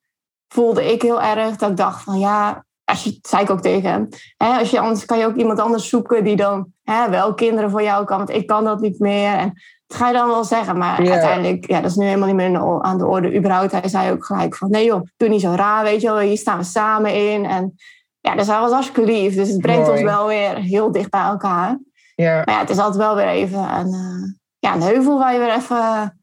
voelde 0.48 0.92
ik 0.92 1.02
heel 1.02 1.22
erg 1.22 1.56
dat 1.56 1.70
ik 1.70 1.78
dacht 1.78 2.04
van 2.04 2.20
ja, 2.20 2.66
als 2.84 3.04
je, 3.04 3.20
zei 3.22 3.44
ik 3.44 3.50
ook 3.50 3.62
tegen 3.62 3.90
hem, 3.90 4.10
hè, 4.38 4.58
als 4.60 4.70
je 4.70 4.80
anders 4.80 5.06
kan 5.06 5.18
je 5.18 5.26
ook 5.26 5.36
iemand 5.36 5.60
anders 5.60 5.90
zoeken 5.90 6.24
die 6.24 6.36
dan 6.36 6.72
hè, 6.84 7.10
wel 7.10 7.34
kinderen 7.34 7.70
voor 7.70 7.84
jou 7.84 8.06
kan, 8.06 8.18
want 8.18 8.30
ik 8.30 8.48
kan 8.48 8.64
dat 8.64 8.80
niet 8.80 9.00
meer. 9.00 9.34
En 9.34 9.54
dat 9.88 9.98
ga 9.98 10.08
je 10.08 10.14
dan 10.14 10.28
wel 10.28 10.44
zeggen, 10.44 10.78
maar 10.78 10.98
uiteindelijk, 10.98 11.68
ja, 11.68 11.82
dat 11.82 11.90
is 11.90 11.96
nu 11.96 12.06
helemaal 12.06 12.28
niet 12.28 12.36
meer 12.36 12.82
aan 12.82 12.98
de 12.98 13.06
orde. 13.06 13.36
Überhaupt, 13.36 13.72
hij 13.72 13.88
zei 13.88 14.12
ook 14.12 14.26
gelijk 14.26 14.56
van 14.56 14.70
nee 14.70 14.86
joh, 14.86 15.02
doe 15.18 15.30
niet 15.30 15.42
zo 15.42 15.54
raar, 15.56 15.84
weet 15.84 16.02
je 16.02 16.08
wel, 16.08 16.20
hier 16.20 16.38
staan 16.38 16.58
we 16.58 16.64
samen 16.64 17.14
in. 17.14 17.46
En 17.46 17.76
ja, 18.20 18.36
dus 18.36 18.48
hij 18.48 18.60
was 18.60 18.72
hartstikke 18.72 19.12
lief, 19.12 19.36
dus 19.36 19.50
het 19.50 19.62
brengt 19.62 19.90
ons 19.90 20.02
wel 20.02 20.28
weer 20.28 20.56
heel 20.56 20.92
dicht 20.92 21.10
bij 21.10 21.22
elkaar. 21.22 21.80
Ja. 22.16 22.36
Maar 22.36 22.54
ja, 22.54 22.60
het 22.60 22.70
is 22.70 22.78
altijd 22.78 23.04
wel 23.04 23.16
weer 23.16 23.28
even 23.28 23.60
een, 23.60 23.94
uh, 23.94 24.34
ja, 24.60 24.74
een 24.74 24.82
heuvel 24.82 25.18
waar 25.18 25.34
je 25.34 25.40
weer 25.40 25.56
even 25.56 26.20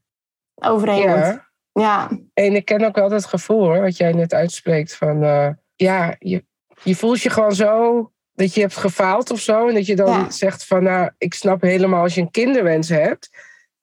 overheen 0.55 1.09
moet. 1.09 1.52
Ja. 1.73 2.11
En 2.35 2.55
ik 2.55 2.65
ken 2.65 2.85
ook 2.85 2.97
wel 2.97 3.11
het 3.11 3.25
gevoel 3.25 3.65
hoor, 3.65 3.81
wat 3.81 3.97
jij 3.97 4.13
net 4.13 4.35
uitspreekt. 4.35 4.97
Van 4.97 5.23
uh, 5.23 5.49
ja, 5.77 6.17
je, 6.19 6.45
je 6.83 6.97
voelt 6.97 7.23
je 7.23 7.31
gewoon 7.31 7.55
zo 7.55 8.11
dat 8.35 8.55
je 8.55 8.61
hebt 8.61 8.77
gefaald 8.77 9.31
of 9.31 9.41
zo. 9.41 9.69
En 9.69 9.75
dat 9.75 9.87
je 9.87 9.97
dan 9.97 10.33
zegt 10.33 10.67
van 10.67 10.83
nou, 10.83 11.11
ik 11.19 11.35
snap 11.35 11.61
helemaal 11.61 12.03
als 12.03 12.15
je 12.15 12.21
een 12.21 12.31
kinderwens 12.31 12.89
hebt. 12.89 13.31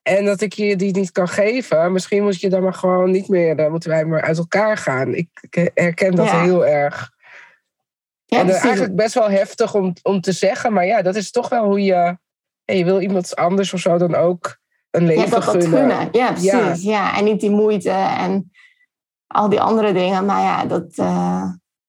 En 0.02 0.26
dat 0.26 0.42
ik 0.42 0.54
je 0.54 0.76
die 0.76 0.92
niet 0.92 1.12
kan 1.12 1.28
geven. 1.28 1.92
Misschien 1.92 2.24
moet 2.24 2.40
je 2.40 2.50
dan 2.50 2.64
maar 2.64 2.74
gewoon 2.74 3.12
niet 3.12 3.28
meer. 3.28 3.56
Dan 3.56 3.72
moeten 3.72 3.90
wij 3.90 4.06
maar 4.06 4.22
uit 4.22 4.38
elkaar 4.38 4.78
gaan. 4.78 5.14
Ik, 5.16 5.30
herken 5.74 6.16
dat 6.16 6.32
heel 6.32 6.66
erg. 6.66 7.12
Ja, 8.26 8.40
en 8.40 8.48
dat 8.48 8.56
is 8.56 8.62
eigenlijk 8.62 8.96
best 8.96 9.14
wel 9.14 9.30
heftig 9.30 9.76
om, 9.76 9.94
om 10.02 10.22
te 10.22 10.32
zeggen. 10.32 10.74
Maar 10.74 10.86
ja, 10.86 11.02
dat 11.02 11.16
is 11.16 11.32
toch 11.32 11.50
wel 11.50 11.66
hoe 11.66 11.84
je. 11.84 12.18
je 12.66 12.86
wil 12.86 13.02
iemand 13.02 13.36
anders 13.36 13.74
of 13.74 13.80
zo 13.80 13.98
dan 13.98 14.16
ook 14.16 14.59
een 14.92 15.06
leven 15.06 15.24
ja, 15.24 15.30
dat 15.30 15.44
gunnen. 15.44 16.10
Ja, 16.12 16.32
precies. 16.32 16.84
Ja. 16.84 17.18
en 17.18 17.24
niet 17.24 17.40
die 17.40 17.52
moeite 17.52 17.90
en 17.92 18.52
al 19.28 19.50
die 19.50 19.62
andere 19.62 19.94
dingen. 19.94 20.26
Maar 20.26 20.42
ja, 20.42 20.66
dat, 20.66 20.98
uh, 20.98 21.44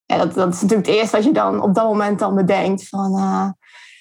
ja, 0.05 0.17
dat, 0.17 0.35
dat 0.35 0.55
is 0.55 0.61
natuurlijk 0.61 0.89
het 0.89 0.97
eerste 0.97 1.17
wat 1.17 1.25
je 1.25 1.33
dan 1.33 1.63
op 1.63 1.75
dat 1.75 1.85
moment 1.85 2.19
dan 2.19 2.35
bedenkt. 2.35 2.89
Van, 2.89 3.13
uh, 3.19 3.49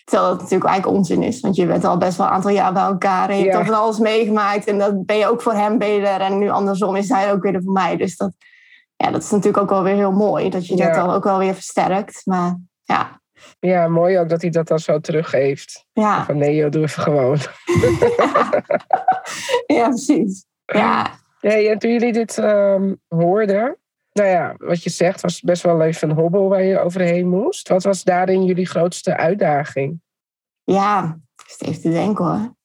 terwijl 0.03 0.29
dat 0.29 0.41
natuurlijk 0.41 0.69
eigenlijk 0.69 0.97
onzin 0.97 1.23
is. 1.23 1.39
Want 1.39 1.55
je 1.55 1.65
bent 1.65 1.85
al 1.85 1.97
best 1.97 2.17
wel 2.17 2.27
een 2.27 2.33
aantal 2.33 2.51
jaar 2.51 2.73
bij 2.73 2.83
elkaar. 2.83 3.29
En 3.29 3.37
je 3.37 3.43
hebt 3.43 3.55
al 3.55 3.65
van 3.65 3.73
alles 3.73 3.99
meegemaakt. 3.99 4.65
En 4.65 4.77
dan 4.77 5.05
ben 5.05 5.17
je 5.17 5.27
ook 5.27 5.41
voor 5.41 5.53
hem 5.53 5.77
beter. 5.77 6.21
En 6.21 6.37
nu 6.37 6.49
andersom 6.49 6.95
is 6.95 7.09
hij 7.09 7.31
ook 7.31 7.43
weer 7.43 7.61
voor 7.63 7.73
mij. 7.73 7.97
Dus 7.97 8.17
dat, 8.17 8.31
ja, 8.95 9.11
dat 9.11 9.23
is 9.23 9.29
natuurlijk 9.29 9.63
ook 9.63 9.69
wel 9.69 9.83
weer 9.83 9.95
heel 9.95 10.11
mooi. 10.11 10.49
Dat 10.49 10.67
je 10.67 10.75
dat 10.75 10.93
dan 10.93 11.09
ook 11.09 11.23
wel 11.23 11.37
weer 11.37 11.53
versterkt. 11.53 12.21
Maar 12.25 12.57
ja, 12.83 13.21
ja, 13.59 13.87
mooi 13.87 14.19
ook 14.19 14.29
dat 14.29 14.41
hij 14.41 14.49
dat 14.49 14.67
dan 14.67 14.79
zo 14.79 14.99
teruggeeft. 14.99 15.85
Ja. 15.93 16.25
Van 16.25 16.37
nee 16.37 16.55
joh, 16.55 16.71
doe 16.71 16.83
even 16.83 17.03
gewoon. 17.03 17.37
ja, 19.77 19.87
precies. 19.87 20.45
Ja. 20.65 21.19
Hey, 21.39 21.71
en 21.71 21.79
toen 21.79 21.91
jullie 21.91 22.13
dit 22.13 22.37
um, 22.37 22.99
hoorden, 23.07 23.77
nou 24.11 24.29
ja, 24.29 24.55
wat 24.57 24.83
je 24.83 24.89
zegt, 24.89 25.21
was 25.21 25.41
best 25.41 25.63
wel 25.63 25.81
even 25.81 26.09
een 26.09 26.15
hobbel 26.15 26.49
waar 26.49 26.63
je 26.63 26.79
overheen 26.79 27.29
moest. 27.29 27.69
Wat 27.69 27.83
was 27.83 28.03
daarin 28.03 28.45
jullie 28.45 28.65
grootste 28.65 29.17
uitdaging? 29.17 30.01
Ja, 30.63 31.19
even 31.57 31.81
te 31.81 31.89
denken 31.89 32.25
hoor. 32.25 32.57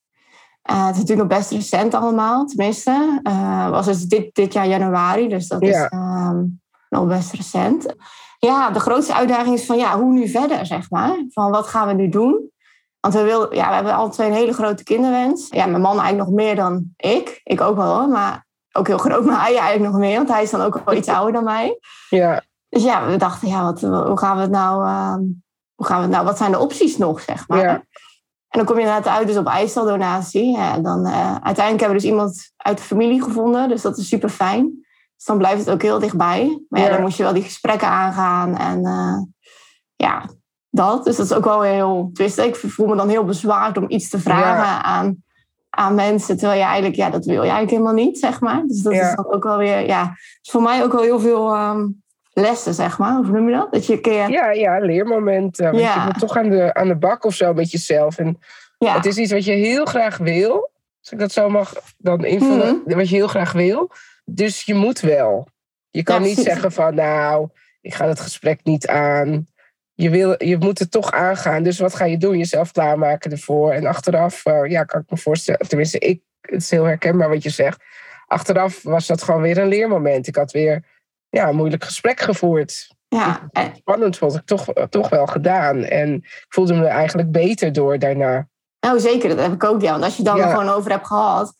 Uh, 0.71 0.87
het 0.87 0.95
is 0.95 1.00
natuurlijk 1.00 1.28
nog 1.28 1.38
best 1.38 1.50
recent 1.50 1.95
allemaal, 1.95 2.47
tenminste. 2.47 3.21
Uh, 3.23 3.71
was 3.71 3.87
het 3.87 4.09
dit, 4.09 4.35
dit 4.35 4.52
jaar 4.52 4.66
januari, 4.66 5.28
dus 5.28 5.49
dat 5.49 5.62
is 5.62 5.88
um, 5.90 6.61
nog 6.88 7.07
best 7.07 7.33
recent 7.33 7.95
ja, 8.44 8.70
de 8.70 8.80
grootste 8.80 9.14
uitdaging 9.14 9.54
is 9.54 9.66
van 9.66 9.76
ja, 9.76 9.98
hoe 9.98 10.12
nu 10.12 10.28
verder, 10.28 10.66
zeg 10.66 10.90
maar. 10.90 11.24
Van 11.30 11.50
wat 11.50 11.66
gaan 11.66 11.86
we 11.86 11.92
nu 11.92 12.08
doen? 12.08 12.50
Want 13.00 13.14
we, 13.14 13.22
wil, 13.22 13.54
ja, 13.54 13.68
we 13.68 13.74
hebben 13.74 13.94
al 13.94 14.10
twee 14.10 14.26
een 14.26 14.34
hele 14.34 14.52
grote 14.52 14.82
kinderwens. 14.82 15.48
Ja, 15.50 15.66
mijn 15.66 15.82
man 15.82 15.98
eigenlijk 16.00 16.28
nog 16.28 16.38
meer 16.38 16.56
dan 16.56 16.84
ik. 16.96 17.40
Ik 17.42 17.60
ook 17.60 17.76
wel 17.76 17.94
hoor, 17.94 18.08
maar 18.08 18.46
ook 18.72 18.86
heel 18.86 18.98
groot. 18.98 19.24
Maar 19.26 19.40
hij 19.40 19.56
eigenlijk 19.56 19.92
nog 19.92 20.00
meer, 20.00 20.16
want 20.16 20.28
hij 20.28 20.42
is 20.42 20.50
dan 20.50 20.60
ook 20.60 20.82
wel 20.84 20.94
iets 20.94 21.08
ouder 21.08 21.32
dan 21.32 21.44
mij. 21.44 21.78
Ja. 22.08 22.42
Dus 22.68 22.82
ja, 22.82 23.06
we 23.06 23.16
dachten, 23.16 23.48
ja, 23.48 23.62
wat, 23.62 23.80
hoe 23.80 24.18
gaan 24.18 24.36
we 24.36 24.42
het 24.42 24.50
nou... 24.50 24.84
Uh, 24.84 25.14
hoe 25.74 25.86
gaan 25.86 25.96
we 25.96 26.02
het 26.02 26.12
nou, 26.12 26.24
wat 26.24 26.36
zijn 26.38 26.52
de 26.52 26.58
opties 26.58 26.96
nog, 26.96 27.20
zeg 27.20 27.48
maar. 27.48 27.60
Ja. 27.60 27.74
En 28.48 28.60
dan 28.60 28.64
kom 28.64 28.76
je 28.76 28.82
inderdaad 28.82 29.16
uit 29.16 29.26
dus 29.26 29.36
op 29.36 29.46
ijsseldonatie. 29.46 30.50
Ja, 30.50 30.78
dan, 30.78 31.06
uh, 31.06 31.34
uiteindelijk 31.34 31.80
hebben 31.80 31.88
we 31.88 31.94
dus 31.94 32.04
iemand 32.04 32.52
uit 32.56 32.76
de 32.76 32.84
familie 32.84 33.22
gevonden. 33.22 33.68
Dus 33.68 33.82
dat 33.82 33.98
is 33.98 34.08
super 34.08 34.28
fijn. 34.28 34.84
Dus 35.16 35.25
dan 35.25 35.38
blijft 35.38 35.59
het 35.59 35.71
ook 35.71 35.83
heel 35.83 35.99
dichtbij. 35.99 36.64
Maar 36.68 36.80
ja, 36.80 36.88
dan 36.88 37.00
moet 37.00 37.16
je 37.16 37.23
wel 37.23 37.33
die 37.33 37.42
gesprekken 37.42 37.88
aangaan. 37.88 38.56
En 38.56 38.80
uh, 38.87 39.23
ja, 39.97 40.30
dat. 40.71 41.04
Dus 41.04 41.16
dat 41.16 41.26
is 41.26 41.33
ook 41.33 41.44
wel 41.44 41.62
heel... 41.62 42.11
Twist. 42.12 42.38
Ik 42.38 42.56
voel 42.56 42.87
me 42.87 42.97
dan 42.97 43.09
heel 43.09 43.25
bezwaard 43.25 43.76
om 43.76 43.85
iets 43.88 44.09
te 44.09 44.18
vragen 44.18 44.85
aan, 44.85 45.25
aan 45.71 45.94
mensen. 45.94 46.37
Terwijl 46.37 46.59
je 46.59 46.64
eigenlijk... 46.64 46.97
Ja, 46.97 47.11
dat 47.11 47.25
wil 47.25 47.35
je 47.35 47.50
eigenlijk 47.50 47.71
helemaal 47.71 48.04
niet, 48.04 48.18
zeg 48.18 48.40
maar. 48.40 48.62
Dus 48.66 48.83
dat 48.83 48.92
is 48.92 49.14
dan 49.14 49.33
ook 49.33 49.44
wel 49.44 49.56
weer... 49.56 49.87
Ja, 49.87 50.12
is 50.42 50.50
voor 50.50 50.62
mij 50.62 50.83
ook 50.83 50.92
wel 50.92 51.02
heel 51.02 51.21
veel... 51.21 51.56
Um, 51.56 52.02
lessen, 52.37 52.75
zeg 52.75 52.99
maar. 52.99 53.14
Hoe 53.14 53.26
noem 53.26 53.49
je 53.49 53.54
dat? 53.54 53.73
Dat 53.73 53.87
je 53.87 53.92
een 53.92 54.00
keer... 54.00 54.30
Ja, 54.30 54.50
ja 54.50 54.78
leermomenten. 54.78 55.64
Want 55.64 55.83
je 55.83 56.02
moet 56.04 56.18
toch 56.18 56.37
aan 56.37 56.50
de, 56.50 56.75
aan 56.75 56.88
de 56.88 56.97
bak 56.97 57.25
of 57.25 57.35
zo 57.35 57.52
met 57.52 57.71
jezelf. 57.71 58.18
En 58.18 58.38
het 58.78 59.06
is 59.06 59.16
iets 59.16 59.33
wat 59.33 59.44
je 59.44 59.52
heel 59.52 59.85
graag 59.85 60.16
wil. 60.16 60.71
Als 61.00 61.12
ik 61.12 61.18
dat 61.18 61.33
zo 61.33 61.49
mag 61.49 61.73
dan 61.99 62.25
invullen. 62.25 62.83
Mhm. 62.85 62.97
Wat 62.97 63.09
je 63.09 63.16
heel 63.16 63.28
graag 63.28 63.52
wil. 63.52 63.90
Dus 64.25 64.62
je 64.62 64.75
moet 64.75 65.00
wel. 65.00 65.49
Je 65.90 66.02
kan 66.02 66.23
niet 66.23 66.38
zeggen 66.38 66.73
van 66.73 66.95
nou, 66.95 67.49
ik 67.81 67.95
ga 67.95 68.09
het 68.09 68.21
gesprek 68.21 68.61
niet 68.62 68.87
aan. 68.87 69.49
Je, 69.95 70.11
wil, 70.11 70.45
je 70.45 70.59
moet 70.59 70.78
het 70.78 70.90
toch 70.90 71.12
aangaan. 71.12 71.62
Dus 71.62 71.78
wat 71.78 71.95
ga 71.95 72.04
je 72.04 72.19
doen? 72.19 72.38
Jezelf 72.38 72.73
klaarmaken 72.73 73.31
ervoor. 73.31 73.73
En 73.73 73.87
achteraf, 73.87 74.47
uh, 74.47 74.71
ja, 74.71 74.85
kan 74.85 75.00
ik 75.00 75.11
me 75.11 75.16
voorstellen. 75.16 75.69
Tenminste, 75.69 75.99
ik, 75.99 76.23
het 76.40 76.62
is 76.62 76.71
heel 76.71 76.85
herkenbaar 76.85 77.28
wat 77.28 77.43
je 77.43 77.50
zegt. 77.50 77.83
achteraf 78.26 78.83
was 78.83 79.07
dat 79.07 79.23
gewoon 79.23 79.40
weer 79.40 79.59
een 79.59 79.69
leermoment. 79.69 80.26
Ik 80.26 80.37
had 80.37 80.52
weer 80.52 80.85
ja, 81.28 81.49
een 81.49 81.57
moeilijk 81.57 81.85
gesprek 81.85 82.21
gevoerd. 82.21 82.95
Ja, 83.09 83.49
en, 83.52 83.73
Spannend 83.76 84.19
vond 84.19 84.35
ik 84.35 84.45
toch, 84.45 84.73
toch 84.88 85.09
wel 85.09 85.26
gedaan. 85.26 85.85
En 85.85 86.14
ik 86.14 86.47
voelde 86.49 86.75
me 86.75 86.87
eigenlijk 86.87 87.31
beter 87.31 87.73
door 87.73 87.99
daarna. 87.99 88.49
nou 88.81 89.00
zeker, 89.00 89.28
dat 89.28 89.38
heb 89.38 89.52
ik 89.52 89.64
ook. 89.64 89.81
Ja, 89.81 89.90
want 89.90 90.04
als 90.04 90.16
je 90.16 90.23
dan 90.23 90.37
Ja. 90.37 90.45
er 90.45 90.50
gewoon 90.50 90.69
over 90.69 90.90
hebt 90.90 91.07
gehad, 91.07 91.54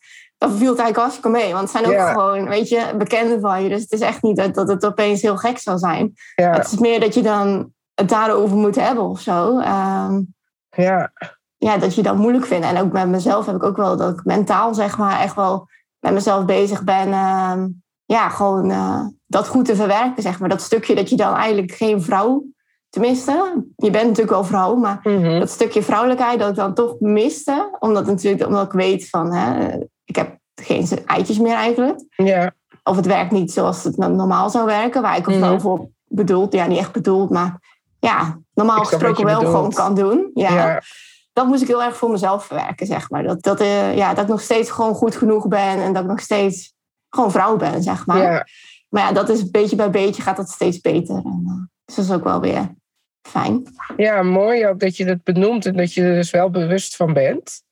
dan 0.49 0.57
viel 0.57 0.69
het 0.69 0.79
eigenlijk 0.79 0.97
hartstikke 0.97 1.29
mee. 1.29 1.53
Want 1.53 1.71
het 1.71 1.83
zijn 1.83 1.85
ook 1.85 2.07
gewoon, 2.07 2.47
weet 2.47 2.69
je, 2.69 2.93
bekenden 2.97 3.39
van 3.39 3.63
je. 3.63 3.69
Dus 3.69 3.81
het 3.81 3.91
is 3.91 3.99
echt 3.99 4.21
niet 4.21 4.35
dat, 4.35 4.53
dat 4.55 4.67
het 4.67 4.85
opeens 4.85 5.21
heel 5.21 5.37
gek 5.37 5.57
zal 5.57 5.77
zijn. 5.77 6.13
Het 6.35 6.71
is 6.71 6.79
meer 6.79 6.99
dat 6.99 7.13
je 7.13 7.21
dan 7.21 7.73
het 7.93 8.09
daarover 8.09 8.57
moet 8.57 8.75
hebben 8.75 9.03
of 9.03 9.19
zo. 9.19 9.59
Ehm, 9.59 10.21
ja, 10.69 11.11
ja, 11.57 11.77
dat 11.77 11.95
je 11.95 12.01
dat 12.01 12.15
moeilijk 12.17 12.45
vindt. 12.45 12.65
En 12.65 12.77
ook 12.77 12.91
met 12.91 13.07
mezelf 13.07 13.45
heb 13.45 13.55
ik 13.55 13.63
ook 13.63 13.77
wel 13.77 13.97
dat 13.97 14.13
ik 14.13 14.23
mentaal, 14.23 14.73
zeg 14.73 14.97
maar, 14.97 15.19
echt 15.19 15.35
wel 15.35 15.67
met 15.99 16.13
mezelf 16.13 16.45
bezig 16.45 16.83
ben. 16.83 17.11
ehm, 17.13 17.67
ja, 18.05 18.29
gewoon 18.29 18.71
eh, 18.71 19.05
dat 19.25 19.47
goed 19.47 19.65
te 19.65 19.75
verwerken, 19.75 20.23
zeg 20.23 20.39
maar. 20.39 20.49
Dat 20.49 20.61
stukje 20.61 20.95
dat 20.95 21.09
je 21.09 21.15
dan 21.15 21.33
eigenlijk 21.33 21.71
geen 21.71 22.01
vrouw, 22.01 22.43
tenminste, 22.89 23.65
je 23.75 23.89
bent 23.89 24.03
natuurlijk 24.03 24.29
wel 24.29 24.43
vrouw, 24.43 24.75
maar 24.75 24.99
mhm, 25.03 25.39
dat 25.39 25.49
stukje 25.49 25.83
vrouwelijkheid 25.83 26.39
dat 26.39 26.49
ik 26.49 26.55
dan 26.55 26.73
toch 26.73 26.99
miste. 26.99 27.77
Omdat, 27.79 28.05
natuurlijk, 28.05 28.47
omdat 28.47 28.65
ik 28.65 28.71
weet 28.71 29.09
van, 29.09 29.33
hè, 29.33 29.77
ik 30.05 30.15
heb 30.15 30.37
geen 30.55 30.87
eitjes 31.05 31.37
meer 31.39 31.55
eigenlijk. 31.55 32.03
ja, 32.15 32.53
Of 32.83 32.95
het 32.95 33.05
werkt 33.05 33.31
niet 33.31 33.51
zoals 33.51 33.83
het 33.83 33.97
normaal 33.97 34.49
zou 34.49 34.65
werken, 34.65 35.01
waar 35.01 35.17
ik 35.17 35.23
vrouw 35.23 35.51
Mhm. 35.51 35.59
voor 35.59 35.89
bedoeld, 36.07 36.53
ja, 36.53 36.65
niet 36.65 36.77
echt 36.79 36.91
bedoeld, 36.91 37.29
maar 37.29 37.59
ja, 37.99 38.39
normaal 38.53 38.85
gesproken 38.85 39.25
wel 39.25 39.39
gewoon 39.39 39.73
kan 39.73 39.95
doen. 39.95 40.31
Ja, 40.33 40.53
ja, 40.53 40.81
Dat 41.33 41.47
moest 41.47 41.61
ik 41.61 41.67
heel 41.67 41.83
erg 41.83 41.97
voor 41.97 42.11
mezelf 42.11 42.45
verwerken, 42.45 42.87
zeg 42.87 43.09
maar. 43.09 43.23
Dat, 43.23 43.41
dat, 43.43 43.59
eh, 43.59 43.95
ja, 43.97 44.13
dat 44.13 44.23
ik 44.23 44.29
nog 44.29 44.41
steeds 44.41 44.69
gewoon 44.69 44.93
goed 44.93 45.15
genoeg 45.15 45.47
ben 45.47 45.81
en 45.81 45.93
dat 45.93 46.03
ik 46.03 46.09
nog 46.09 46.19
steeds 46.19 46.73
gewoon 47.09 47.31
vrouw 47.31 47.57
ben, 47.57 47.83
zeg 47.83 48.05
maar. 48.05 48.21
ja, 48.21 48.47
Maar 48.89 49.03
ja, 49.03 49.11
dat 49.11 49.29
is 49.29 49.51
beetje 49.51 49.75
bij 49.75 49.89
beetje 49.89 50.21
gaat 50.21 50.37
dat 50.37 50.49
steeds 50.49 50.81
beter. 50.81 51.15
En, 51.15 51.43
eh, 51.47 51.63
dus 51.85 51.95
dat 51.95 52.05
is 52.05 52.11
ook 52.11 52.23
wel 52.23 52.39
weer 52.39 52.75
fijn. 53.27 53.63
ja, 53.97 54.23
mooi 54.23 54.67
ook 54.67 54.79
dat 54.79 54.97
je 54.97 55.05
het 55.05 55.23
benoemt 55.23 55.65
en 55.65 55.75
dat 55.75 55.93
je 55.93 56.01
er 56.01 56.15
dus 56.15 56.31
wel 56.31 56.49
bewust 56.49 56.95
van 56.95 57.13
bent. 57.13 57.63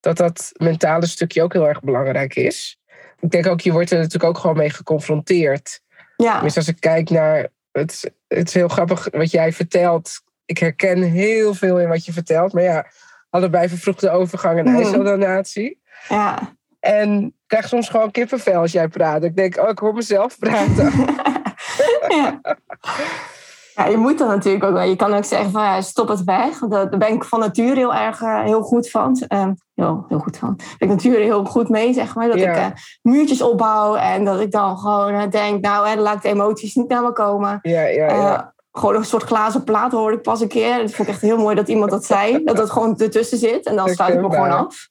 Dat 0.00 0.16
dat 0.16 0.50
mentale 0.56 1.06
stukje 1.06 1.42
ook 1.42 1.52
heel 1.52 1.68
erg 1.68 1.80
belangrijk 1.80 2.34
is. 2.34 2.78
Ik 3.20 3.30
denk 3.30 3.46
ook, 3.46 3.60
je 3.60 3.72
wordt 3.72 3.90
er 3.90 3.96
natuurlijk 3.98 4.24
ook 4.24 4.38
gewoon 4.38 4.56
mee 4.56 4.70
geconfronteerd. 4.70 5.80
Ja, 6.16 6.32
Tenminste, 6.32 6.58
als 6.58 6.68
ik 6.68 6.80
kijk 6.80 7.10
naar. 7.10 7.48
Het, 7.72 8.12
het 8.28 8.48
is 8.48 8.54
heel 8.54 8.68
grappig 8.68 9.08
wat 9.10 9.30
jij 9.30 9.52
vertelt. 9.52 10.20
Ik 10.44 10.58
herken 10.58 11.02
heel 11.02 11.54
veel 11.54 11.80
in 11.80 11.88
wat 11.88 12.04
je 12.04 12.12
vertelt. 12.12 12.52
Maar 12.52 12.62
ja, 12.62 12.86
allebei 13.30 13.68
vervroegde 13.68 14.10
overgang 14.10 14.58
en 14.58 14.64
Mhm. 14.64 14.76
ijsseldonatie. 14.76 15.80
ja. 16.08 16.54
En 16.80 17.24
ik 17.24 17.32
krijg 17.46 17.68
soms 17.68 17.88
gewoon 17.88 18.10
kippenvel 18.10 18.60
als 18.60 18.72
jij 18.72 18.88
praat. 18.88 19.24
Ik 19.24 19.36
denk, 19.36 19.56
oh, 19.58 19.68
ik 19.68 19.78
hoor 19.78 19.94
mezelf 19.94 20.38
praten. 20.38 20.92
ja. 22.08 22.40
Ja, 23.74 23.86
je 23.86 23.96
moet 23.96 24.18
dan 24.18 24.28
natuurlijk 24.28 24.64
ook 24.64 24.72
wel. 24.72 24.82
Je 24.82 24.96
kan 24.96 25.14
ook 25.14 25.24
zeggen 25.24 25.50
van 25.50 25.62
ja, 25.62 25.80
stop 25.80 26.08
het 26.08 26.24
weg. 26.24 26.58
Daar 26.58 26.88
ben 26.88 27.12
ik 27.12 27.24
van 27.24 27.40
nature 27.40 27.74
heel 27.74 27.94
erg 27.94 28.22
eh, 28.22 28.42
heel 28.42 28.62
goed 28.62 28.90
van. 28.90 29.24
Ehm, 29.28 29.52
heel, 29.74 30.04
heel 30.08 30.18
goed 30.18 30.36
van. 30.36 30.54
Daar 30.56 30.66
ben 30.78 30.88
ik 30.88 30.94
natuurlijk 30.94 31.24
heel 31.24 31.44
goed 31.44 31.68
mee, 31.68 31.92
zeg 31.92 32.14
maar. 32.14 32.28
Dat 32.28 32.38
Ja. 32.38 32.50
ik 32.50 32.56
eh, 32.56 32.66
muurtjes 33.02 33.42
opbouw 33.42 33.94
en 33.96 34.24
dat 34.24 34.40
ik 34.40 34.50
dan 34.50 34.78
gewoon 34.78 35.12
eh, 35.12 35.30
denk, 35.30 35.60
nou, 35.60 35.88
hè, 35.88 35.94
dan 35.94 36.04
laat 36.04 36.14
ik 36.14 36.22
de 36.22 36.28
emoties 36.28 36.74
niet 36.74 36.88
naar 36.88 37.02
me 37.02 37.12
komen. 37.12 37.58
Ja, 37.62 37.82
ja, 37.82 38.06
ja. 38.14 38.54
Gewoon 38.72 38.94
een 38.94 39.04
soort 39.04 39.22
glazen 39.22 39.64
plaat 39.64 39.92
hoorde 39.92 40.16
ik 40.16 40.22
pas 40.22 40.40
een 40.40 40.48
keer. 40.48 40.78
Dat 40.78 40.90
vond 40.92 41.08
ik 41.08 41.14
echt 41.14 41.22
heel 41.22 41.38
mooi 41.38 41.54
dat 41.54 41.68
iemand 41.68 41.90
dat 41.90 42.04
zei. 42.04 42.44
Dat 42.44 42.56
dat 42.56 42.70
gewoon 42.70 42.98
ertussen 42.98 43.38
zit. 43.38 43.66
En 43.66 43.76
dan 43.76 43.88
sluit 43.88 44.14
ik 44.14 44.20
me 44.20 44.30
gewoon 44.30 44.50
af. 44.50 44.88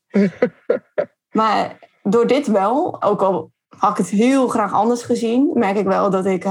maar 1.41 1.77
door 2.03 2.27
dit 2.27 2.47
wel, 2.47 3.01
ook 3.01 3.21
al 3.21 3.51
had 3.77 3.91
ik 3.91 3.97
het 3.97 4.09
heel 4.09 4.47
graag 4.47 4.73
anders 4.73 5.01
gezien, 5.01 5.49
merk 5.53 5.77
ik 5.77 5.85
wel 5.85 6.09
dat 6.09 6.25
ik 6.25 6.45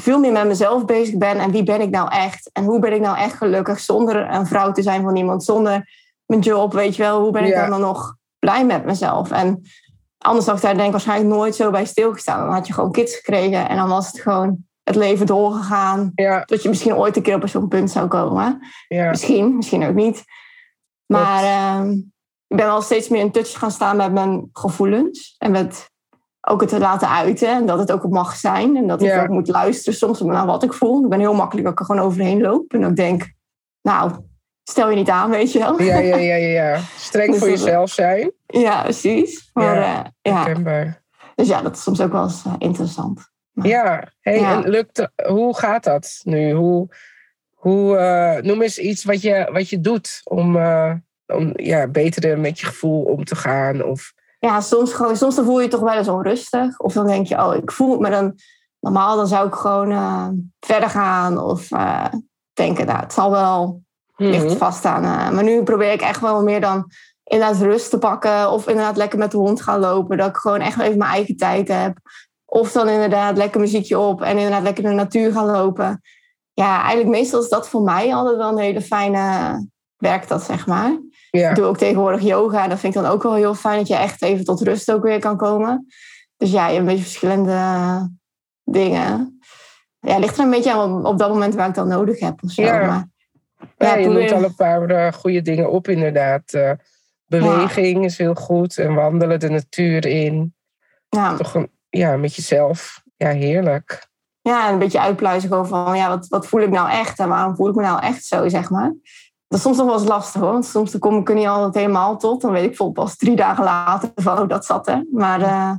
veel 0.00 0.18
meer 0.18 0.32
met 0.32 0.46
mezelf 0.46 0.84
bezig 0.84 1.16
ben. 1.16 1.38
En 1.38 1.50
wie 1.50 1.62
ben 1.62 1.80
ik 1.80 1.90
nou 1.90 2.10
echt? 2.12 2.50
En 2.52 2.64
hoe 2.64 2.78
ben 2.80 2.92
ik 2.92 3.00
nou 3.00 3.16
echt 3.18 3.34
gelukkig 3.34 3.80
zonder 3.80 4.34
een 4.34 4.46
vrouw 4.46 4.72
te 4.72 4.82
zijn 4.82 5.02
van 5.02 5.16
iemand? 5.16 5.44
Zonder 5.44 5.88
mijn 6.26 6.40
job, 6.40 6.72
weet 6.72 6.96
je 6.96 7.02
wel? 7.02 7.20
Hoe 7.22 7.30
ben 7.32 7.44
ik 7.44 7.52
Ja. 7.52 7.60
dan, 7.60 7.70
dan 7.70 7.80
nog 7.80 8.16
blij 8.38 8.64
met 8.66 8.84
mezelf? 8.84 9.30
En 9.30 9.62
anders 10.18 10.46
had 10.46 10.56
ik 10.56 10.62
daar 10.62 10.74
denk 10.74 10.86
ik 10.86 10.92
waarschijnlijk 10.92 11.30
nooit 11.30 11.54
zo 11.54 11.70
bij 11.70 11.84
stilgestaan. 11.84 12.44
Dan 12.44 12.54
had 12.54 12.66
je 12.66 12.72
gewoon 12.72 12.92
kids 12.92 13.14
gekregen 13.16 13.68
en 13.68 13.76
dan 13.76 13.88
was 13.88 14.06
het 14.06 14.20
gewoon 14.20 14.66
het 14.82 14.96
leven 14.96 15.26
doorgegaan. 15.26 16.12
ja, 16.14 16.42
Dat 16.44 16.62
je 16.62 16.68
misschien 16.68 16.94
ooit 16.94 17.16
een 17.16 17.22
keer 17.22 17.34
op 17.34 17.48
zo'n 17.48 17.68
punt 17.68 17.90
zou 17.90 18.08
komen. 18.08 18.58
ja. 18.88 19.08
Misschien, 19.10 19.56
misschien 19.56 19.86
ook 19.86 19.94
niet. 19.94 20.24
Maar 21.06 21.42
ehm, 21.44 21.90
ik 22.46 22.56
ben 22.56 22.66
wel 22.66 22.82
steeds 22.82 23.08
meer 23.08 23.20
in 23.20 23.30
touch 23.30 23.58
gaan 23.58 23.70
staan 23.70 23.96
met 23.96 24.12
mijn 24.12 24.48
gevoelens. 24.52 25.34
En 25.38 25.50
met 25.50 25.90
ook 26.48 26.60
het 26.60 26.70
te 26.70 26.78
laten 26.78 27.08
uiten. 27.08 27.48
En 27.48 27.66
dat 27.66 27.78
het 27.78 27.92
ook 27.92 28.08
mag 28.08 28.36
zijn. 28.36 28.76
En 28.76 28.86
dat 28.86 29.02
ik 29.02 29.08
Ja. 29.08 29.22
ook 29.22 29.28
moet 29.28 29.48
luisteren 29.48 29.98
soms 29.98 30.20
naar 30.20 30.46
wat 30.46 30.62
ik 30.62 30.72
voel. 30.72 31.02
Ik 31.04 31.08
ben 31.10 31.20
heel 31.20 31.34
makkelijk 31.34 31.64
dat 31.64 31.72
ik 31.72 31.80
er 31.80 31.84
gewoon 31.86 32.06
overheen 32.06 32.40
loop. 32.40 32.72
En 32.72 32.84
ook 32.84 32.96
denk, 32.96 33.32
nou, 33.82 34.12
stel 34.64 34.90
je 34.90 34.96
niet 34.96 35.08
aan, 35.10 35.30
weet 35.30 35.52
je 35.52 35.58
wel. 35.58 35.82
Ja, 35.82 35.98
ja, 35.98 36.16
ja, 36.16 36.34
ja. 36.36 36.80
Streng 36.96 37.30
Dus 37.30 37.38
voor 37.38 37.48
jezelf 37.48 37.90
zijn. 37.90 38.32
Ja, 38.46 38.82
precies. 38.82 39.50
Maar 39.52 39.64
Ja, 39.64 39.80
ja, 39.80 40.12
ja. 40.22 40.34
Herkenbaar. 40.44 41.02
Dus 41.34 41.48
ja, 41.48 41.62
dat 41.62 41.76
is 41.76 41.82
soms 41.82 42.00
ook 42.00 42.12
wel 42.12 42.22
eens 42.22 42.44
eh, 42.44 42.54
interessant. 42.58 43.30
Ja, 43.52 44.08
hey, 44.20 44.38
Ja. 44.40 44.62
en 44.62 44.70
lukt, 44.70 45.08
hoe 45.26 45.56
gaat 45.56 45.84
dat 45.84 46.20
nu? 46.24 46.52
Hoe, 46.52 46.88
hoe, 47.54 47.96
eh, 47.96 48.42
noem 48.42 48.62
eens 48.62 48.78
iets 48.78 49.04
wat 49.04 49.22
je, 49.22 49.48
wat 49.52 49.68
je 49.68 49.80
doet 49.80 50.20
om, 50.24 50.56
eh, 50.56 50.92
om 51.26 51.52
ja, 51.56 51.86
beter 51.86 52.38
met 52.38 52.60
je 52.60 52.66
gevoel 52.66 53.02
om 53.02 53.24
te 53.24 53.36
gaan. 53.36 53.84
Of, 53.84 54.12
Ja, 54.38 54.60
soms, 54.60 54.92
gewoon, 54.92 55.16
soms 55.16 55.34
dan 55.34 55.44
voel 55.44 55.56
je 55.58 55.64
je 55.64 55.70
toch 55.70 55.80
wel 55.80 55.94
eens 55.94 56.08
onrustig. 56.08 56.78
Of 56.78 56.92
dan 56.92 57.06
denk 57.06 57.26
je, 57.26 57.36
oh, 57.46 57.54
ik 57.54 57.72
voel 57.72 57.90
het 57.90 58.00
me 58.00 58.10
dan... 58.10 58.34
Normaal 58.80 59.16
dan 59.16 59.26
zou 59.26 59.46
ik 59.46 59.54
gewoon 59.54 59.90
eh, 59.90 60.28
verder 60.60 60.90
gaan. 60.90 61.38
Of 61.38 61.70
eh, 61.72 62.04
denken, 62.52 62.86
nou, 62.86 62.98
het 63.00 63.12
zal 63.12 63.30
wel 63.30 63.82
Mhm. 64.16 64.56
vaststaan. 64.56 65.04
eh. 65.04 65.30
maar 65.30 65.44
nu 65.44 65.62
probeer 65.62 65.92
ik 65.92 66.00
echt 66.00 66.20
wel 66.20 66.42
meer 66.42 66.60
dan 66.60 66.90
inderdaad 67.24 67.60
rust 67.60 67.90
te 67.90 67.98
pakken. 67.98 68.50
Of 68.50 68.68
inderdaad 68.68 68.96
lekker 68.96 69.18
met 69.18 69.30
de 69.30 69.36
hond 69.36 69.62
gaan 69.62 69.80
lopen. 69.80 70.16
Dat 70.16 70.28
ik 70.28 70.36
gewoon 70.36 70.60
echt 70.60 70.80
even 70.80 70.98
mijn 70.98 71.10
eigen 71.10 71.36
tijd 71.36 71.68
heb. 71.68 71.98
Of 72.44 72.72
dan 72.72 72.88
inderdaad 72.88 73.36
lekker 73.36 73.60
muziekje 73.60 73.98
op. 73.98 74.22
En 74.22 74.36
inderdaad 74.36 74.62
lekker 74.62 74.84
in 74.84 74.90
de 74.90 74.96
natuur 74.96 75.32
gaan 75.32 75.46
lopen. 75.46 76.00
Ja, 76.52 76.78
eigenlijk 76.78 77.08
meestal 77.08 77.42
is 77.42 77.48
dat 77.48 77.68
voor 77.68 77.82
mij 77.82 78.14
altijd 78.14 78.36
wel 78.36 78.48
een 78.48 78.58
hele 78.58 78.82
fijne... 78.82 79.20
Werkt 79.96 80.28
dat, 80.28 80.42
zeg 80.42 80.66
maar. 80.66 80.98
Ja. 81.30 81.50
Ik 81.50 81.56
doe 81.56 81.64
ook 81.64 81.78
tegenwoordig 81.78 82.22
yoga. 82.22 82.68
Dat 82.68 82.78
vind 82.78 82.94
ik 82.94 83.02
dan 83.02 83.10
ook 83.10 83.22
wel 83.22 83.34
heel 83.34 83.54
fijn. 83.54 83.78
Dat 83.78 83.88
je 83.88 83.96
echt 83.96 84.22
even 84.22 84.44
tot 84.44 84.60
rust 84.60 84.92
ook 84.92 85.02
weer 85.02 85.18
kan 85.18 85.36
komen. 85.36 85.86
Dus 86.36 86.50
ja, 86.50 86.66
je 86.66 86.74
hebt 86.74 86.78
een 86.78 86.86
beetje 86.86 87.02
verschillende 87.02 87.52
dingen. 88.64 89.38
Ja, 90.00 90.12
het 90.12 90.20
ligt 90.20 90.38
er 90.38 90.44
een 90.44 90.50
beetje 90.50 90.72
aan 90.72 91.06
op, 91.06 91.18
dat 91.18 91.28
moment 91.28 91.54
waar 91.54 91.68
ik 91.68 91.74
dan 91.74 91.88
nodig 91.88 92.20
heb. 92.20 92.42
Of 92.42 92.50
zo. 92.50 92.62
Ja. 92.62 92.86
Maar, 92.86 93.08
Ja, 93.76 93.96
je 93.96 94.08
noemt 94.08 94.32
al 94.32 94.44
een 94.44 94.54
paar 94.54 94.90
eh, 94.90 95.12
goede 95.12 95.42
dingen 95.42 95.70
op, 95.70 95.88
inderdaad. 95.88 96.52
Eh, 96.52 96.70
beweging 97.26 98.04
is 98.04 98.18
heel 98.18 98.34
goed 98.34 98.78
en 98.78 98.94
wandelen 98.94 99.40
de 99.40 99.48
natuur 99.48 100.06
in. 100.06 100.54
ja, 101.08 101.36
Toch 101.36 101.54
een, 101.54 101.70
ja, 101.88 102.16
met 102.16 102.34
jezelf. 102.34 103.02
Ja, 103.16 103.30
heerlijk. 103.30 104.08
ja, 104.40 104.66
en 104.66 104.72
een 104.72 104.78
beetje 104.78 105.00
uitpluizen 105.00 105.48
gewoon 105.48 105.68
van, 105.68 105.96
ja, 105.96 106.08
wat, 106.08 106.28
wat 106.28 106.46
voel 106.46 106.60
ik 106.60 106.70
nou 106.70 106.90
echt 106.90 107.18
en 107.18 107.28
waarom 107.28 107.56
voel 107.56 107.68
ik 107.68 107.74
me 107.74 107.82
nou 107.82 108.02
echt 108.02 108.24
zo, 108.24 108.48
zeg 108.48 108.70
maar. 108.70 108.94
Dat 109.48 109.58
is 109.58 109.64
soms 109.64 109.76
nog 109.76 109.86
wel 109.86 109.98
eens 109.98 110.08
lastig 110.08 110.40
hoor, 110.40 110.52
want 110.52 110.66
soms 110.66 110.90
dan 110.90 111.00
kom 111.00 111.18
ik 111.18 111.28
er 111.28 111.34
niet 111.34 111.46
altijd 111.46 111.74
helemaal 111.74 112.18
tot. 112.18 112.40
Dan 112.40 112.52
weet 112.52 112.62
ik 112.62 112.68
bijvoorbeeld 112.68 113.06
pas 113.06 113.16
drie 113.16 113.36
dagen 113.36 113.64
later 113.64 114.10
van, 114.14 114.38
oh, 114.38 114.48
dat 114.48 114.64
zat 114.66 114.88
er. 114.88 115.06
Maar 115.12 115.40
eh, 115.40 115.74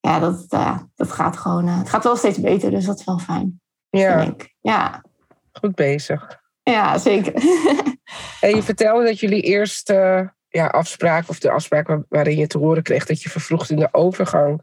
ja, 0.00 0.18
dat, 0.18 0.46
eh, 0.48 0.78
dat 0.94 1.12
gaat 1.12 1.36
gewoon, 1.36 1.66
eh, 1.68 1.78
het 1.78 1.88
gaat 1.88 2.04
wel 2.04 2.16
steeds 2.16 2.40
beter, 2.40 2.70
dus 2.70 2.84
dat 2.84 2.98
is 2.98 3.04
wel 3.04 3.18
fijn, 3.18 3.60
Ja, 3.90 4.20
vind 4.22 4.42
ik. 4.42 4.54
Ja, 4.60 5.02
goed 5.52 5.74
bezig. 5.74 6.40
ja 6.62 6.98
zeker. 6.98 7.32
En 8.40 8.54
je 8.54 8.62
vertelde 8.62 9.04
dat 9.04 9.20
jullie 9.20 9.42
eerst 9.42 9.88
ja, 10.48 10.66
afspraak, 10.66 11.28
of 11.28 11.38
de 11.38 11.50
afspraak 11.50 11.86
waar- 11.86 12.04
waarin 12.08 12.36
je 12.36 12.46
te 12.46 12.58
horen 12.58 12.82
kreeg 12.82 13.06
dat 13.06 13.22
je 13.22 13.28
vervroegd 13.30 13.70
in 13.70 13.76
de 13.78 13.88
overgang 13.92 14.62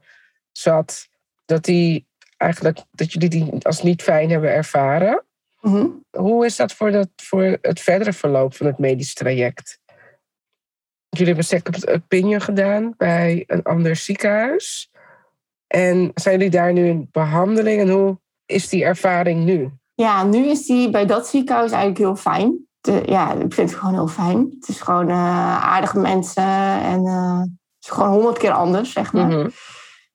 zat, 0.51 1.07
dat, 1.45 1.63
die 1.63 2.07
eigenlijk, 2.37 2.79
dat 2.91 3.13
jullie 3.13 3.29
die 3.29 3.65
als 3.65 3.83
niet 3.83 4.01
fijn 4.01 4.29
hebben 4.29 4.53
ervaren. 4.53 5.23
Mhm. 5.63 5.87
Hoe 6.11 6.45
is 6.45 6.55
dat 6.55 6.73
voor, 6.73 6.91
dat 6.91 7.09
voor 7.15 7.57
het 7.61 7.79
verdere 7.79 8.13
verloop 8.13 8.55
van 8.55 8.65
het 8.65 8.77
medisch 8.77 9.13
traject? 9.13 9.79
Jullie 11.09 11.33
hebben 11.33 11.43
een 11.51 11.59
second 11.59 11.87
opinion 11.87 12.41
gedaan 12.41 12.93
bij 12.97 13.43
een 13.47 13.63
ander 13.63 13.95
ziekenhuis. 13.95 14.91
En 15.67 16.11
zijn 16.13 16.37
jullie 16.37 16.51
daar 16.51 16.73
nu 16.73 16.87
in 16.87 17.09
behandeling? 17.11 17.81
En 17.81 17.89
hoe 17.89 18.19
is 18.45 18.69
die 18.69 18.83
ervaring 18.83 19.43
nu? 19.43 19.69
Ja, 19.93 20.23
nu 20.23 20.45
is 20.45 20.65
die 20.65 20.89
bij 20.89 21.05
dat 21.05 21.27
ziekenhuis 21.27 21.71
eigenlijk 21.71 21.99
heel 21.99 22.15
fijn. 22.15 22.67
De, 22.81 23.03
ja, 23.05 23.33
ik 23.33 23.53
vind 23.53 23.69
het 23.69 23.79
gewoon 23.79 23.93
heel 23.93 24.07
fijn. 24.07 24.55
Het 24.59 24.69
is 24.69 24.81
gewoon 24.81 25.09
eh, 25.09 25.63
aardige 25.63 25.99
mensen 25.99 26.43
en 26.81 27.05
eh, 27.05 27.39
het 27.39 27.83
is 27.83 27.89
gewoon 27.89 28.11
honderd 28.11 28.37
keer 28.37 28.51
anders, 28.51 28.91
zeg 28.91 29.13
maar. 29.13 29.27
Mhm. 29.27 29.49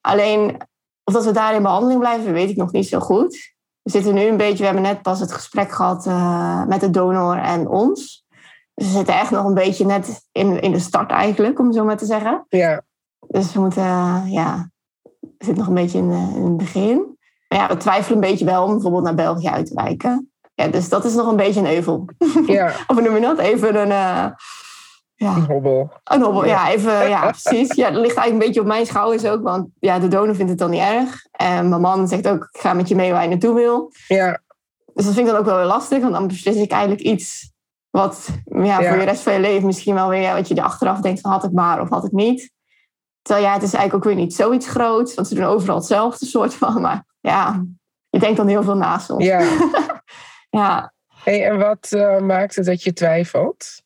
Alleen 0.01 0.57
of 1.05 1.15
dat 1.15 1.25
we 1.25 1.33
daar 1.33 1.55
in 1.55 1.63
behandeling 1.63 2.01
blijven, 2.01 2.33
weet 2.33 2.51
ik 2.51 2.57
nog 2.57 2.73
niet 2.73 2.89
zo 2.89 2.99
goed. 2.99 3.57
We 3.83 3.91
zitten 3.91 4.15
nu 4.15 4.21
een 4.23 4.37
beetje, 4.37 4.59
we 4.59 4.65
hebben 4.65 4.83
net 4.83 5.03
pas 5.03 5.21
het 5.21 5.33
gesprek 5.33 5.73
gehad 5.73 6.07
eh, 6.07 6.65
met 6.65 6.81
de 6.81 6.91
donor 6.91 7.37
en 7.37 7.69
ons. 7.69 8.27
Dus 8.75 8.87
we 8.87 8.93
zitten 8.93 9.15
echt 9.15 9.31
nog 9.31 9.45
een 9.45 9.55
beetje 9.55 9.87
net 9.87 10.27
in, 10.33 10.61
in 10.61 10.73
de 10.73 10.79
start 10.79 11.11
eigenlijk, 11.11 11.59
om 11.59 11.73
zo 11.73 11.85
maar 11.85 11.97
te 11.97 12.07
zeggen. 12.07 12.47
Ja, 12.49 12.83
Dus 13.27 13.53
we 13.53 13.61
moeten, 13.61 13.83
eh, 13.83 14.23
ja, 14.27 14.71
zit 15.39 15.57
nog 15.57 15.67
een 15.67 15.75
beetje 15.75 15.99
in, 15.99 16.11
in 16.11 16.45
het 16.45 16.57
begin. 16.57 17.17
Maar 17.49 17.59
ja, 17.59 17.69
we 17.69 17.77
twijfelen 17.77 18.23
een 18.23 18.29
beetje 18.31 18.45
wel 18.45 18.65
om 18.65 18.73
bijvoorbeeld 18.73 19.05
naar 19.05 19.15
België 19.15 19.49
uit 19.49 19.67
te 19.67 19.75
wijken. 19.75 20.31
Ja, 20.55 20.69
dus 20.69 20.89
dat 20.89 21.05
is 21.05 21.15
nog 21.15 21.27
een 21.27 21.37
beetje 21.37 21.61
een 21.61 21.75
euvel. 21.75 22.09
Ja. 22.47 22.73
of 22.87 23.01
noem 23.01 23.15
je 23.15 23.21
dat? 23.21 23.39
Even 23.39 23.91
een... 23.91 23.93
Ja. 25.19 25.35
Een 25.35 25.45
hobbel. 25.45 25.93
Een 26.05 26.23
hobbel, 26.23 26.45
ja, 26.45 26.71
even, 26.71 27.09
ja, 27.09 27.31
precies. 27.31 27.75
Ja, 27.75 27.91
dat 27.91 28.01
ligt 28.01 28.17
eigenlijk 28.17 28.33
een 28.33 28.47
beetje 28.47 28.61
op 28.61 28.67
mijn 28.67 28.87
schouders 28.87 29.25
ook, 29.25 29.43
want 29.43 29.69
ja, 29.79 29.99
de 29.99 30.09
donor 30.09 30.35
vindt 30.35 30.51
het 30.51 30.59
dan 30.59 30.71
niet 30.71 30.81
erg. 30.81 31.27
En 31.31 31.69
mijn 31.69 31.81
man 31.81 32.09
zegt 32.09 32.29
ook, 32.29 32.49
ik 32.53 32.61
ga 32.61 32.73
met 32.73 32.89
je 32.89 32.95
mee 32.95 33.13
waar 33.13 33.23
je 33.23 33.29
naartoe 33.29 33.55
wil. 33.55 33.93
Ja. 34.09 34.41
Dus 34.95 35.05
dat 35.05 35.15
vind 35.15 35.27
ik 35.27 35.33
dan 35.33 35.41
ook 35.41 35.47
wel 35.47 35.57
weer 35.57 35.67
lastig, 35.67 36.01
want 36.01 36.13
dan 36.13 36.27
beslis 36.27 36.57
ik 36.57 36.71
eigenlijk 36.71 37.03
iets 37.03 37.53
wat 37.91 38.29
ja, 38.45 38.77
voor 38.77 38.99
je 38.99 39.05
rest 39.05 39.23
van 39.23 39.33
je 39.33 39.41
leven 39.41 39.67
misschien 39.67 39.95
wel 39.95 40.09
weer, 40.09 40.35
wat 40.35 40.49
je 40.49 40.55
er 40.55 40.63
achteraf 40.63 41.01
denkt 41.01 41.21
van 41.21 41.31
had 41.31 41.45
ik 41.45 41.53
maar 41.53 41.81
of 41.81 41.89
had 41.89 42.05
ik 42.05 42.13
niet. 42.13 42.53
Terwijl 43.23 43.47
ja, 43.47 43.53
het 43.53 43.63
is 43.63 43.75
eigenlijk 43.75 44.05
ook 44.05 44.13
weer 44.13 44.23
niet 44.23 44.35
zoiets 44.35 44.69
groots, 44.69 45.15
want 45.15 45.29
ze 45.29 45.35
doen 45.35 45.45
overal 45.45 45.77
hetzelfde 45.77 46.27
soort 46.37 46.55
van. 46.55 46.81
Maar 46.81 47.05
ja, 47.21 47.65
je 48.09 48.19
denkt 48.19 48.37
dan 48.37 48.47
heel 48.47 48.63
veel 48.63 48.77
naast 48.77 49.11
ons. 49.11 49.25
Ja. 49.25 49.49
ja. 50.61 50.93
Hey, 51.25 51.47
en 51.47 51.59
wat 51.59 51.89
uh, 51.95 52.19
maakt 52.19 52.57
het 52.57 52.67
dat 52.67 52.83
je 52.83 52.93
twijfelt? 52.93 53.83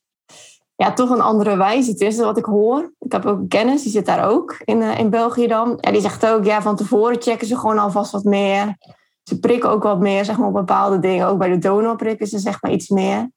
Ja, 0.82 0.92
toch 0.92 1.10
een 1.10 1.20
andere 1.20 1.56
wijze. 1.56 1.90
Het 1.90 2.00
is 2.00 2.18
wat 2.18 2.38
ik 2.38 2.44
hoor. 2.44 2.92
Ik 2.98 3.12
heb 3.12 3.26
ook 3.26 3.48
kennis, 3.48 3.82
die 3.82 3.92
zit 3.92 4.06
daar 4.06 4.28
ook 4.28 4.56
in, 4.64 4.80
uh, 4.80 4.98
in 4.98 5.10
België 5.10 5.46
dan. 5.46 5.78
Ja, 5.80 5.90
die 5.90 6.00
zegt 6.00 6.26
ook, 6.26 6.44
ja, 6.44 6.62
van 6.62 6.76
tevoren 6.76 7.22
checken 7.22 7.46
ze 7.46 7.58
gewoon 7.58 7.78
alvast 7.78 8.12
wat 8.12 8.24
meer. 8.24 8.76
Ze 9.22 9.38
prikken 9.38 9.70
ook 9.70 9.82
wat 9.82 10.00
meer, 10.00 10.24
zeg 10.24 10.38
maar, 10.38 10.48
op 10.48 10.54
bepaalde 10.54 10.98
dingen. 10.98 11.26
Ook 11.26 11.38
bij 11.38 11.48
de 11.48 11.58
donor 11.58 11.96
prikken 11.96 12.26
ze, 12.26 12.38
zeg 12.38 12.62
maar, 12.62 12.72
iets 12.72 12.88
meer. 12.88 13.30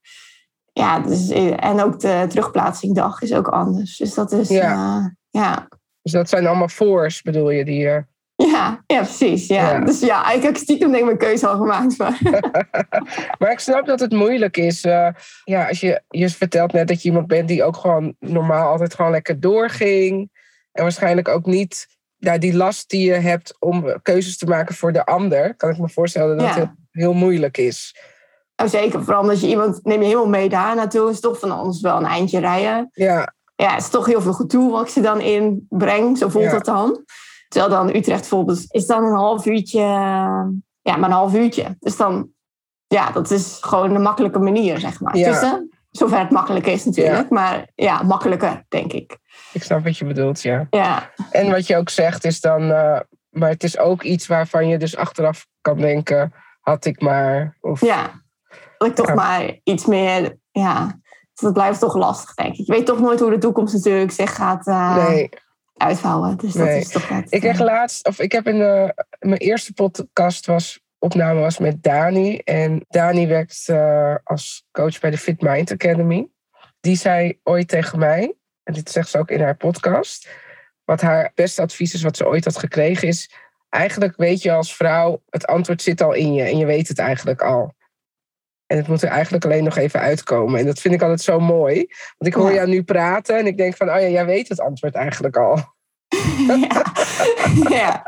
Ja, 0.72 1.00
dus, 1.00 1.30
en 1.56 1.84
ook 1.84 2.00
de 2.00 2.26
terugplaatsingdag 2.30 3.22
is 3.22 3.34
ook 3.34 3.48
anders. 3.48 3.98
Dus 3.98 4.14
dat 4.14 4.32
is, 4.32 4.50
ja. 4.50 4.98
Uh, 4.98 5.06
ja. 5.30 5.68
Dus 6.02 6.12
dat 6.12 6.30
zijn 6.30 6.48
allemaal 6.48 6.70
voors, 6.70 7.22
bedoel 7.22 7.50
je, 7.50 7.66
die... 7.66 8.06
Ja, 8.36 8.84
ja, 8.88 9.02
precies. 9.02 9.48
Ja. 9.48 9.72
ja. 9.72 9.80
Dus 9.80 10.00
ja, 10.00 10.32
ik 10.32 10.44
heb 10.44 10.56
stiekem 10.56 10.88
denk 10.88 11.00
ik 11.00 11.06
mijn 11.06 11.18
keuze 11.18 11.48
al 11.48 11.58
gemaakt. 11.58 11.98
Maar, 11.98 12.20
maar 13.40 13.52
ik 13.52 13.60
snap 13.60 13.86
dat 13.86 14.00
het 14.00 14.12
moeilijk 14.12 14.58
is. 14.58 14.86
Uh, 14.86 15.08
ja, 15.44 15.68
als 15.68 15.80
je, 15.80 16.02
je 16.10 16.30
vertelt 16.30 16.74
net 16.74 16.88
dat 16.88 17.02
je 17.02 17.08
iemand 17.08 17.28
bent 17.28 17.48
die 17.48 17.64
ook 17.64 17.78
gewoon 17.78 18.16
normaal 18.20 18.72
altijd 18.72 18.94
gewoon 18.94 19.12
lekker 19.12 19.40
doorging. 19.40 20.30
En 20.72 20.84
waarschijnlijk 20.84 21.28
ook 21.28 21.46
niet 21.46 21.88
ja, 22.18 22.38
die 22.38 22.56
last 22.56 22.90
die 22.90 23.06
je 23.06 23.14
hebt 23.14 23.56
om 23.60 24.02
keuzes 24.02 24.38
te 24.38 24.46
maken 24.46 24.76
voor 24.76 24.92
de 24.92 25.06
ander. 25.06 25.56
Kan 25.56 25.70
ik 25.70 25.78
me 25.78 25.90
voorstellen 25.90 26.38
dat 26.38 26.46
ja. 26.46 26.54
het 26.54 26.58
heel, 26.58 26.76
heel 26.92 27.14
moeilijk 27.14 27.58
is. 27.58 27.96
Oh, 28.56 28.68
zeker, 28.68 29.04
vooral 29.04 29.22
omdat 29.22 29.42
je 29.42 29.48
iemand 29.48 29.80
neem 29.84 30.00
je 30.00 30.06
helemaal 30.06 30.28
mee 30.28 30.50
daar 30.50 30.76
naartoe. 30.76 31.10
is 31.10 31.20
toch 31.20 31.40
van 31.40 31.52
anders 31.52 31.82
wel 31.82 31.98
een 31.98 32.06
eindje 32.06 32.40
rijden. 32.40 32.90
Ja. 32.94 33.34
Ja, 33.56 33.74
het 33.74 33.82
is 33.82 33.90
toch 33.90 34.06
heel 34.06 34.22
veel 34.22 34.34
gedoe 34.34 34.72
wat 34.72 34.82
ik 34.82 34.88
ze 34.88 35.02
dan 35.02 35.22
inbreng. 35.22 36.18
Zo 36.18 36.30
voelt 36.30 36.46
ja. 36.46 36.56
het 36.56 36.66
dan. 36.66 37.04
Terwijl 37.48 37.72
dan 37.72 37.96
Utrecht 37.96 38.20
bijvoorbeeld 38.20 38.66
is 38.68 38.86
dan 38.86 39.04
een 39.04 39.16
half 39.16 39.46
uurtje. 39.46 39.80
Ja, 40.82 40.96
maar 40.98 41.10
een 41.10 41.16
half 41.16 41.34
uurtje. 41.34 41.76
Dus 41.80 41.98
dan, 41.98 42.30
ja, 42.88 43.12
dat 43.12 43.32
is 43.32 43.58
gewoon 43.62 43.96
een 43.96 44.02
makkelijke 44.02 44.40
manier, 44.40 44.80
zeg 44.80 45.00
maar. 45.00 45.18
Ja. 45.18 45.32
Tussen, 45.32 45.70
zover 45.92 46.20
het 46.20 46.30
makkelijk 46.30 46.68
is 46.68 46.86
natuurlijk. 46.86 47.30
Maar 47.30 47.72
ja, 47.76 48.04
makkelijker, 48.04 48.66
denk 48.70 48.94
ik. 48.94 49.18
Ik 49.54 49.64
snap 49.64 49.84
wat 49.84 49.98
je 49.98 50.06
bedoelt, 50.06 50.42
ja. 50.42 50.68
Ja. 50.70 51.12
En 51.32 51.52
wat 51.52 51.68
je 51.68 51.78
ook 51.78 51.90
zegt 51.90 52.26
is 52.26 52.42
dan... 52.42 52.62
Uh, 52.62 53.00
maar 53.30 53.50
het 53.50 53.64
is 53.64 53.78
ook 53.78 54.04
iets 54.04 54.28
waarvan 54.28 54.68
je 54.68 54.78
dus 54.78 54.98
achteraf 54.98 55.48
kan 55.62 55.78
denken... 55.78 56.34
Had 56.60 56.86
ik 56.86 57.02
maar... 57.02 57.58
Of, 57.62 57.82
ja, 57.82 58.12
dat 58.78 58.88
ik 58.88 58.96
toch 58.96 59.14
maar 59.14 59.60
iets 59.64 59.86
meer... 59.86 60.38
Ja, 60.52 61.00
dat 61.34 61.54
blijft 61.54 61.80
toch 61.80 61.96
lastig, 61.96 62.34
denk 62.34 62.56
ik. 62.56 62.66
Je 62.66 62.74
weet 62.74 62.86
toch 62.86 63.00
nooit 63.00 63.20
hoe 63.20 63.30
de 63.30 63.38
toekomst 63.38 63.74
natuurlijk 63.74 64.12
zich 64.12 64.36
gaat... 64.36 64.68
Uh, 64.68 65.08
nee 65.08 65.30
uitvouwen. 65.78 66.38
Dus 66.38 66.54
dat 66.54 66.66
Nee. 66.68 66.80
is 66.80 66.90
toch 66.90 67.10
net... 67.10 67.34
Ik 67.34 67.40
kreeg 67.42 67.60
laatst, 67.60 68.08
of 68.08 68.20
ik 68.20 68.32
heb 68.32 68.48
in 68.48 68.58
de, 68.58 69.04
mijn 69.20 69.40
eerste 69.40 69.74
podcast 69.74 70.46
was, 70.46 70.80
opname 71.00 71.40
was 71.40 71.58
met 71.58 71.84
Dani. 71.84 72.38
En 72.38 72.86
Dani 72.88 73.28
werkt 73.28 73.64
eh, 73.70 74.16
als 74.24 74.66
coach 74.72 75.00
bij 75.00 75.10
de 75.12 75.18
Fit 75.18 75.42
Mind 75.42 75.72
Academy. 75.72 76.28
Die 76.80 76.96
zei 76.96 77.40
ooit 77.44 77.68
tegen 77.68 78.00
mij, 78.00 78.36
en 78.64 78.74
dit 78.74 78.92
zegt 78.92 79.10
ze 79.10 79.18
ook 79.18 79.30
in 79.30 79.42
haar 79.42 79.56
podcast, 79.58 80.30
wat 80.84 81.02
haar 81.02 81.32
beste 81.36 81.62
advies 81.62 81.94
is 81.94 82.02
wat 82.02 82.18
ze 82.18 82.28
ooit 82.28 82.46
had 82.46 82.58
gekregen 82.58 83.08
is, 83.08 83.32
eigenlijk 83.70 84.18
weet 84.18 84.42
je 84.42 84.52
als 84.52 84.76
vrouw, 84.76 85.22
het 85.30 85.48
antwoord 85.48 85.82
zit 85.82 86.02
al 86.02 86.14
in 86.14 86.34
je 86.34 86.44
en 86.44 86.58
je 86.58 86.66
weet 86.66 86.88
het 86.88 87.00
eigenlijk 87.00 87.42
al. 87.42 87.75
En 88.68 88.78
het 88.78 88.88
moet 88.88 89.02
er 89.02 89.10
eigenlijk 89.10 89.46
alleen 89.46 89.64
nog 89.64 89.78
even 89.78 90.00
uitkomen. 90.00 90.60
En 90.60 90.66
dat 90.66 90.80
vind 90.80 90.94
ik 90.94 91.02
altijd 91.02 91.22
zo 91.22 91.40
mooi. 91.40 91.76
Want 92.18 92.34
ik 92.34 92.34
hoor 92.34 92.50
Ja. 92.50 92.56
jou 92.56 92.68
nu 92.68 92.84
praten 92.84 93.38
en 93.38 93.48
ik 93.48 93.58
denk 93.58 93.76
van, 93.76 93.90
oh 93.90 94.00
ja, 94.00 94.08
jij 94.08 94.26
weet 94.26 94.48
het 94.48 94.60
antwoord 94.60 94.96
eigenlijk 94.96 95.38
al. 95.38 95.56
ja. 96.48 96.86
ja. 97.70 98.04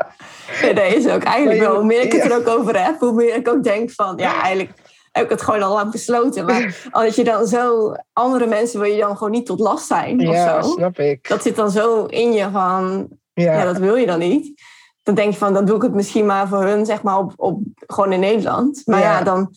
Nee, 0.62 0.74
dat 0.74 0.92
is 0.92 1.08
ook 1.08 1.22
eigenlijk 1.22 1.60
wel. 1.60 1.74
Hoe 1.74 1.84
meer 1.84 2.02
ik 2.02 2.12
het 2.12 2.24
er 2.24 2.36
ook 2.36 2.48
over 2.48 2.84
heb, 2.84 2.98
hoe 2.98 3.12
meer 3.12 3.34
ik 3.34 3.48
ook 3.48 3.62
denk 3.62 3.90
van... 3.90 4.16
Ja, 4.16 4.42
eigenlijk 4.42 4.78
heb 5.12 5.24
ik 5.24 5.30
het 5.30 5.42
gewoon 5.42 5.62
al 5.62 5.72
lang 5.72 5.90
besloten. 5.90 6.44
Maar 6.44 6.76
als 6.90 7.14
je 7.14 7.24
dan 7.24 7.46
zo... 7.46 7.94
Andere 8.12 8.46
mensen 8.46 8.80
wil 8.80 8.90
je 8.90 9.00
dan 9.00 9.16
gewoon 9.16 9.32
niet 9.32 9.46
tot 9.46 9.58
last 9.58 9.86
zijn 9.86 10.18
Ja, 10.18 10.58
of 10.58 10.64
zo. 10.64 10.70
snap 10.70 10.98
ik. 10.98 11.28
Dat 11.28 11.42
zit 11.42 11.56
dan 11.56 11.70
zo 11.70 12.04
in 12.04 12.32
je 12.32 12.48
van... 12.52 13.08
Ja, 13.32 13.52
Ja, 13.52 13.64
dat 13.64 13.78
wil 13.78 13.96
je 13.96 14.06
dan 14.06 14.18
niet. 14.18 14.62
Dan 15.02 15.14
denk 15.14 15.32
je 15.32 15.38
van, 15.38 15.52
dan 15.52 15.64
doe 15.64 15.76
ik 15.76 15.82
het 15.82 15.94
misschien 15.94 16.26
maar 16.26 16.48
voor 16.48 16.64
hun, 16.64 16.86
zeg 16.86 17.02
maar, 17.02 17.18
op, 17.18 17.32
op, 17.36 17.60
gewoon 17.86 18.12
in 18.12 18.20
Nederland. 18.20 18.82
Maar 18.84 19.00
ja. 19.00 19.18
Ja. 19.18 19.24
dan 19.24 19.50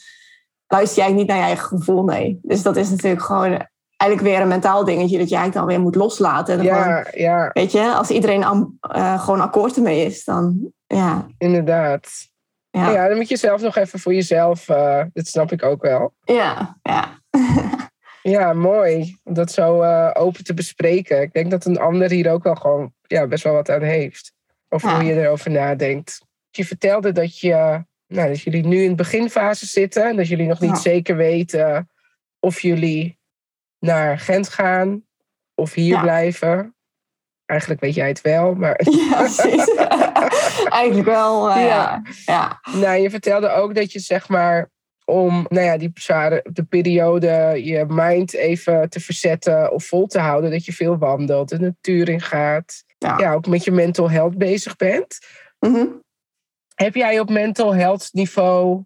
luister 0.71 0.97
je 0.97 1.01
eigenlijk 1.01 1.15
niet 1.17 1.27
naar 1.27 1.38
je 1.38 1.43
eigen 1.55 1.77
gevoel 1.77 2.03
mee. 2.03 2.39
Dus 2.41 2.62
dat 2.62 2.75
is 2.75 2.89
natuurlijk 2.89 3.21
gewoon 3.23 3.67
eigenlijk 3.97 4.31
weer 4.31 4.41
een 4.41 4.47
mentaal 4.47 4.86
dingetje 4.86 5.17
dat 5.17 5.29
je 5.29 5.36
eigenlijk 5.36 5.53
dan 5.53 5.65
weer 5.65 5.79
moet 5.86 5.95
loslaten. 5.95 6.60
En 6.60 6.65
gewoon, 6.65 6.88
ja, 6.88 7.05
ja, 7.12 7.49
weet 7.53 7.71
je, 7.71 7.93
als 7.93 8.10
iedereen 8.10 8.43
am- 8.43 8.77
eh, 8.81 9.23
gewoon 9.23 9.41
akkoord 9.41 9.75
ermee 9.75 10.05
is, 10.05 10.23
dan 10.23 10.71
ja. 10.88 11.27
inderdaad. 11.38 12.10
Ja, 12.69 12.91
Ja. 12.91 13.07
dan 13.07 13.17
moet 13.17 13.29
je 13.29 13.38
zelf 13.38 13.62
nog 13.62 13.75
even 13.75 13.99
voor 13.99 14.13
jezelf, 14.13 14.69
eh 14.69 15.03
dat 15.13 15.27
snap 15.27 15.51
ik 15.51 15.63
ook 15.63 15.81
wel. 15.81 16.13
ja, 16.23 16.77
ja. 16.84 17.19
Ja, 18.23 18.53
mooi 18.53 19.17
om 19.23 19.34
dat 19.34 19.51
zo 19.51 19.81
eh, 19.81 20.10
open 20.13 20.43
te 20.43 20.53
bespreken. 20.53 21.21
Ik 21.21 21.34
denk 21.34 21.51
dat 21.51 21.65
een 21.65 21.79
ander 21.79 22.10
hier 22.10 22.31
ook 22.31 22.43
wel 22.43 22.55
gewoon 22.55 22.93
ja, 23.01 23.27
best 23.27 23.43
wel 23.43 23.53
wat 23.53 23.69
aan 23.69 23.81
heeft. 23.81 24.34
Over 24.69 24.89
Ja. 24.89 24.95
hoe 24.95 25.03
je 25.03 25.21
erover 25.21 25.51
nadenkt. 25.51 26.21
Je 26.51 26.65
vertelde 26.65 27.12
dat, 27.12 27.39
je, 27.39 27.86
nou, 28.12 28.28
dat 28.28 28.41
jullie 28.41 28.65
nu 28.67 28.84
in 28.84 28.89
de 28.89 28.95
beginfase 28.95 29.65
zitten. 29.65 30.06
En 30.10 30.15
dat 30.15 30.28
jullie 30.28 30.47
nog 30.47 30.60
niet 30.60 30.78
zeker 30.78 31.15
weten 31.15 31.89
of 32.39 32.60
jullie 32.60 33.19
naar 33.80 34.19
Gent 34.19 34.50
gaan 34.50 35.04
of 35.56 35.74
hier 35.74 35.95
Ja. 35.95 36.02
blijven. 36.02 36.76
Eigenlijk 37.45 37.82
weet 37.82 37.93
jij 37.95 38.08
het 38.08 38.21
wel, 38.21 38.54
maar 38.56 38.80
ja 39.10 39.15
precies. 39.17 39.76
eigenlijk 40.82 41.08
wel, 41.08 41.50
eh, 41.50 41.65
Ja. 41.65 42.02
ja. 42.26 42.60
Nou, 42.74 42.97
je 43.02 43.10
vertelde 43.10 43.50
ook 43.50 43.76
dat 43.76 43.91
je 43.91 44.00
zeg 44.00 44.30
maar 44.30 44.69
om 45.06 45.45
nou 45.50 45.65
ja, 45.65 45.78
die 45.78 45.91
zware 45.93 46.45
de 46.52 46.63
periode 46.63 47.60
je 47.63 47.86
mind 47.88 48.34
even 48.34 48.89
te 48.89 49.00
verzetten 49.00 49.71
of 49.71 49.84
vol 49.86 50.08
te 50.08 50.19
houden, 50.19 50.52
dat 50.52 50.65
je 50.65 50.74
veel 50.74 50.97
wandelt, 50.97 51.50
de 51.50 51.60
natuur 51.60 52.10
in 52.10 52.21
gaat. 52.21 52.84
Ja. 52.97 53.17
Ja, 53.19 53.34
ook 53.34 53.47
met 53.47 53.63
je 53.63 53.71
mental 53.71 54.10
health 54.10 54.38
bezig 54.38 54.76
bent. 54.76 55.19
Mhm. 55.60 55.86
Heb 56.84 56.96
jij 56.96 57.20
op 57.20 57.30
mental 57.30 57.76
health 57.76 58.10
niveau 58.12 58.84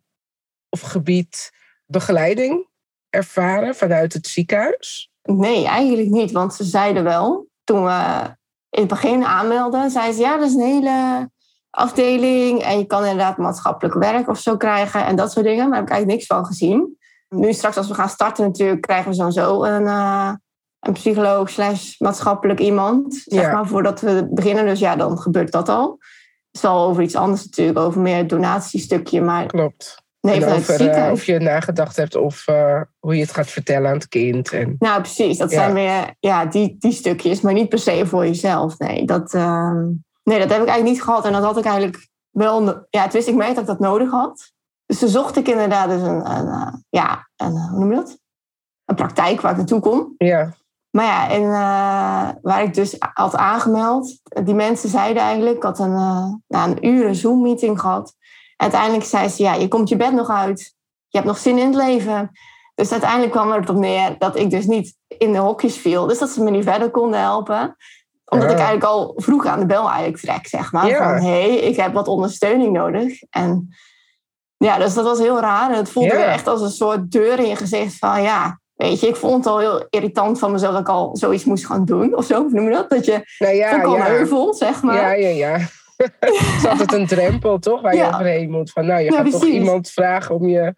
of 0.69 0.81
gebied 0.81 1.51
begeleiding 1.85 2.67
ervaren 3.09 3.75
vanuit 3.75 4.13
het 4.13 4.27
ziekenhuis? 4.27 5.11
Nee, 5.23 5.65
eigenlijk 5.65 6.09
niet. 6.09 6.31
Want 6.31 6.53
ze 6.53 6.63
zeiden 6.63 7.03
wel, 7.03 7.47
toen 7.63 7.83
we 7.83 8.21
in 8.69 8.79
het 8.79 8.87
begin 8.87 9.23
aanmelden, 9.23 9.91
zeiden 9.91 10.15
ze 10.15 10.21
ja, 10.21 10.37
dat 10.37 10.47
is 10.47 10.53
een 10.53 10.61
hele 10.61 11.29
afdeling. 11.69 12.61
En 12.61 12.77
je 12.77 12.85
kan 12.85 13.03
inderdaad 13.03 13.37
maatschappelijk 13.37 13.95
werk 13.95 14.27
of 14.27 14.39
zo 14.39 14.57
krijgen 14.57 15.05
en 15.05 15.15
dat 15.15 15.31
soort 15.31 15.45
dingen. 15.45 15.69
Maar 15.69 15.69
daar 15.69 15.79
heb 15.79 15.87
ik 15.87 15.93
eigenlijk 15.93 16.19
niks 16.19 16.37
van 16.37 16.45
gezien. 16.45 16.97
Nu 17.29 17.53
straks 17.53 17.77
als 17.77 17.87
we 17.87 17.93
gaan 17.93 18.09
starten 18.09 18.45
natuurlijk, 18.45 18.81
krijgen 18.81 19.09
we 19.09 19.15
sowieso 19.17 19.63
een, 19.63 19.87
eh, 19.87 20.33
een 20.79 20.93
psycholoog 20.93 21.49
slash 21.49 21.99
maatschappelijk 21.99 22.59
iemand. 22.59 23.13
Zeg 23.25 23.41
Ja. 23.41 23.51
maar, 23.51 23.67
voordat 23.67 24.01
we 24.01 24.27
beginnen. 24.31 24.65
Dus 24.65 24.79
ja, 24.79 24.95
dan 24.95 25.17
gebeurt 25.19 25.51
dat 25.51 25.69
al. 25.69 25.99
Het 26.55 26.63
is 26.63 26.69
wel 26.69 26.87
over 26.87 27.03
iets 27.03 27.15
anders 27.15 27.45
natuurlijk, 27.45 27.77
over 27.79 28.01
meer 28.01 28.17
het 28.17 28.29
donatiestukje. 28.29 29.21
Maar 29.21 29.45
Klopt. 29.45 30.03
nee, 30.21 30.43
en 30.45 30.53
over 30.53 30.89
eh, 30.89 31.11
of 31.11 31.25
je 31.25 31.39
nagedacht 31.39 31.95
hebt 31.95 32.15
of 32.15 32.47
eh, 32.47 32.81
hoe 32.99 33.15
je 33.15 33.21
het 33.21 33.31
gaat 33.31 33.47
vertellen 33.47 33.89
aan 33.89 33.95
het 33.95 34.07
kind. 34.07 34.51
En, 34.51 34.75
Nou, 34.79 35.01
precies. 35.01 35.37
Dat 35.37 35.51
Ja. 35.51 35.57
zijn 35.57 35.73
weer 35.73 36.15
ja, 36.19 36.45
die, 36.45 36.75
die 36.79 36.91
stukjes, 36.91 37.41
maar 37.41 37.53
niet 37.53 37.69
per 37.69 37.79
se 37.79 38.05
voor 38.05 38.25
jezelf. 38.25 38.77
Nee 38.77 39.05
dat, 39.05 39.33
ehm, 39.33 39.83
nee, 40.23 40.39
dat 40.39 40.49
heb 40.49 40.61
ik 40.61 40.67
eigenlijk 40.67 40.83
niet 40.83 41.01
gehad. 41.03 41.25
En 41.25 41.31
dat 41.31 41.43
had 41.43 41.57
ik 41.57 41.65
eigenlijk 41.65 42.07
wel... 42.29 42.85
Ja, 42.89 43.01
het 43.01 43.13
wist 43.13 43.27
ik 43.27 43.35
mee 43.35 43.49
dat 43.53 43.61
ik 43.61 43.67
dat 43.67 43.79
nodig 43.79 44.11
had. 44.11 44.51
Dus 44.85 44.99
toen 44.99 45.09
zocht 45.09 45.37
ik 45.37 45.47
inderdaad 45.47 45.89
dus 45.89 46.01
een, 46.01 46.31
een, 46.31 46.47
eh, 46.47 46.73
ja, 46.89 47.29
een, 47.35 47.51
hoe 47.69 47.79
noem 47.79 47.89
je 47.89 47.95
dat? 47.95 48.17
Een 48.85 48.95
praktijk 48.95 49.41
waar 49.41 49.51
ik 49.51 49.57
naartoe 49.57 49.79
kon. 49.79 50.13
ja, 50.17 50.53
Maar 50.95 51.05
ja, 51.05 51.29
en 51.29 51.41
uh, 51.41 52.29
waar 52.41 52.63
ik 52.63 52.73
dus 52.73 52.95
had 53.13 53.35
aangemeld, 53.35 54.19
die 54.43 54.53
mensen 54.53 54.89
zeiden 54.89 55.23
eigenlijk, 55.23 55.55
ik 55.55 55.63
had 55.63 55.79
een, 55.79 55.91
uh, 55.91 56.33
nou, 56.47 56.71
een 56.71 56.87
uur 56.87 57.05
een 57.05 57.15
Zoom-meeting 57.15 57.79
gehad. 57.79 58.15
Uiteindelijk 58.55 59.03
zei 59.03 59.27
ze, 59.27 59.43
ja, 59.43 59.53
je 59.53 59.67
komt 59.67 59.89
je 59.89 59.95
bed 59.95 60.13
nog 60.13 60.29
uit. 60.29 60.75
Je 61.07 61.17
hebt 61.17 61.29
nog 61.29 61.37
zin 61.37 61.57
in 61.57 61.65
het 61.65 61.75
leven. 61.75 62.31
Dus 62.75 62.91
uiteindelijk 62.91 63.31
kwam 63.31 63.51
er 63.51 63.69
op 63.69 63.75
neer 63.75 64.15
dat 64.17 64.35
ik 64.35 64.49
dus 64.49 64.65
niet 64.65 64.95
in 65.07 65.31
de 65.31 65.37
hokjes 65.37 65.77
viel. 65.77 66.07
Dus 66.07 66.19
dat 66.19 66.29
ze 66.29 66.43
me 66.43 66.49
niet 66.49 66.63
verder 66.63 66.91
konden 66.91 67.19
helpen. 67.19 67.75
Omdat 68.25 68.51
ik 68.51 68.55
eigenlijk 68.55 68.85
al 68.85 69.13
vroeg 69.15 69.45
aan 69.45 69.59
de 69.59 69.65
bel 69.65 69.89
eigenlijk 69.89 70.17
trek, 70.17 70.47
zeg 70.47 70.71
maar. 70.71 70.87
Ja. 70.87 70.97
Van, 70.97 71.25
hé, 71.25 71.41
hey, 71.41 71.55
ik 71.55 71.75
heb 71.75 71.93
wat 71.93 72.07
ondersteuning 72.07 72.73
nodig. 72.73 73.21
En 73.29 73.75
ja, 74.57 74.77
dus 74.77 74.93
dat 74.93 75.03
was 75.05 75.19
heel 75.19 75.39
raar. 75.39 75.71
En 75.71 75.77
het 75.77 75.89
voelde 75.89 76.09
Ja. 76.09 76.15
weer 76.15 76.27
echt 76.27 76.47
als 76.47 76.61
een 76.61 76.69
soort 76.69 77.11
deur 77.11 77.39
in 77.39 77.47
je 77.47 77.55
gezicht 77.55 77.97
van, 77.97 78.21
ja... 78.21 78.59
Weet 78.75 78.99
je, 78.99 79.07
ik 79.07 79.15
vond 79.15 79.35
het 79.35 79.53
al 79.53 79.59
heel 79.59 79.85
irritant 79.89 80.39
van 80.39 80.51
mezelf 80.51 80.71
dat 80.71 80.81
ik 80.81 80.89
al 80.89 81.17
zoiets 81.17 81.43
moest 81.43 81.65
gaan 81.65 81.85
doen. 81.85 82.15
Of 82.15 82.25
zo, 82.25 82.41
hoe 82.41 82.51
noem 82.51 82.65
je 82.65 82.71
dat? 82.71 82.89
Dat 82.89 83.05
je 83.05 83.35
Nou 83.39 83.55
ja, 83.55 83.83
al 83.83 83.95
ja. 83.95 84.03
heuvel, 84.05 84.53
zeg 84.53 84.81
maar. 84.81 84.95
Ja, 84.95 85.11
ja, 85.13 85.29
ja. 85.29 85.57
Het 86.19 86.55
is 86.57 86.65
altijd 86.67 86.93
een 86.93 87.07
drempel, 87.07 87.59
toch? 87.59 87.81
Waar 87.81 87.95
je 87.95 88.07
overheen 88.07 88.51
moet. 88.51 88.71
Van, 88.71 88.85
nou, 88.85 89.01
je 89.01 89.11
gaat 89.11 89.31
toch 89.31 89.45
iemand 89.45 89.89
vragen 89.89 90.35
om 90.35 90.47
je, 90.47 90.75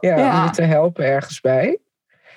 ja, 0.00 0.38
om 0.38 0.44
je 0.44 0.50
te 0.50 0.62
helpen 0.62 1.04
ergens 1.04 1.40
bij. 1.40 1.78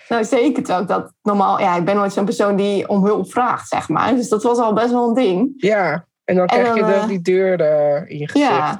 Nou, 0.09 0.23
zeker. 0.23 0.63
Terwijl 0.63 0.81
ik 0.81 0.87
dat 0.87 1.13
normaal... 1.21 1.59
Ja, 1.59 1.75
ik 1.75 1.85
ben 1.85 1.95
nooit 1.95 2.13
zo'n 2.13 2.25
persoon 2.25 2.55
die 2.55 2.87
om 2.89 3.05
hulp 3.05 3.31
vraagt, 3.31 3.67
zeg 3.67 3.89
maar. 3.89 4.15
Dus 4.15 4.29
dat 4.29 4.43
was 4.43 4.57
al 4.57 4.73
best 4.73 4.91
wel 4.91 5.07
een 5.07 5.13
ding. 5.13 5.53
Ja, 5.57 6.05
en 6.23 6.35
dan 6.35 6.45
En 6.45 6.59
krijg 6.61 6.75
je 6.75 6.81
dan, 6.81 6.89
de- 6.89 6.95
eh, 6.95 7.07
die 7.07 7.21
deur 7.21 7.61
eh, 7.61 8.09
in 8.09 8.17
je 8.17 8.29
gezicht. 8.29 8.49
Ja. 8.51 8.77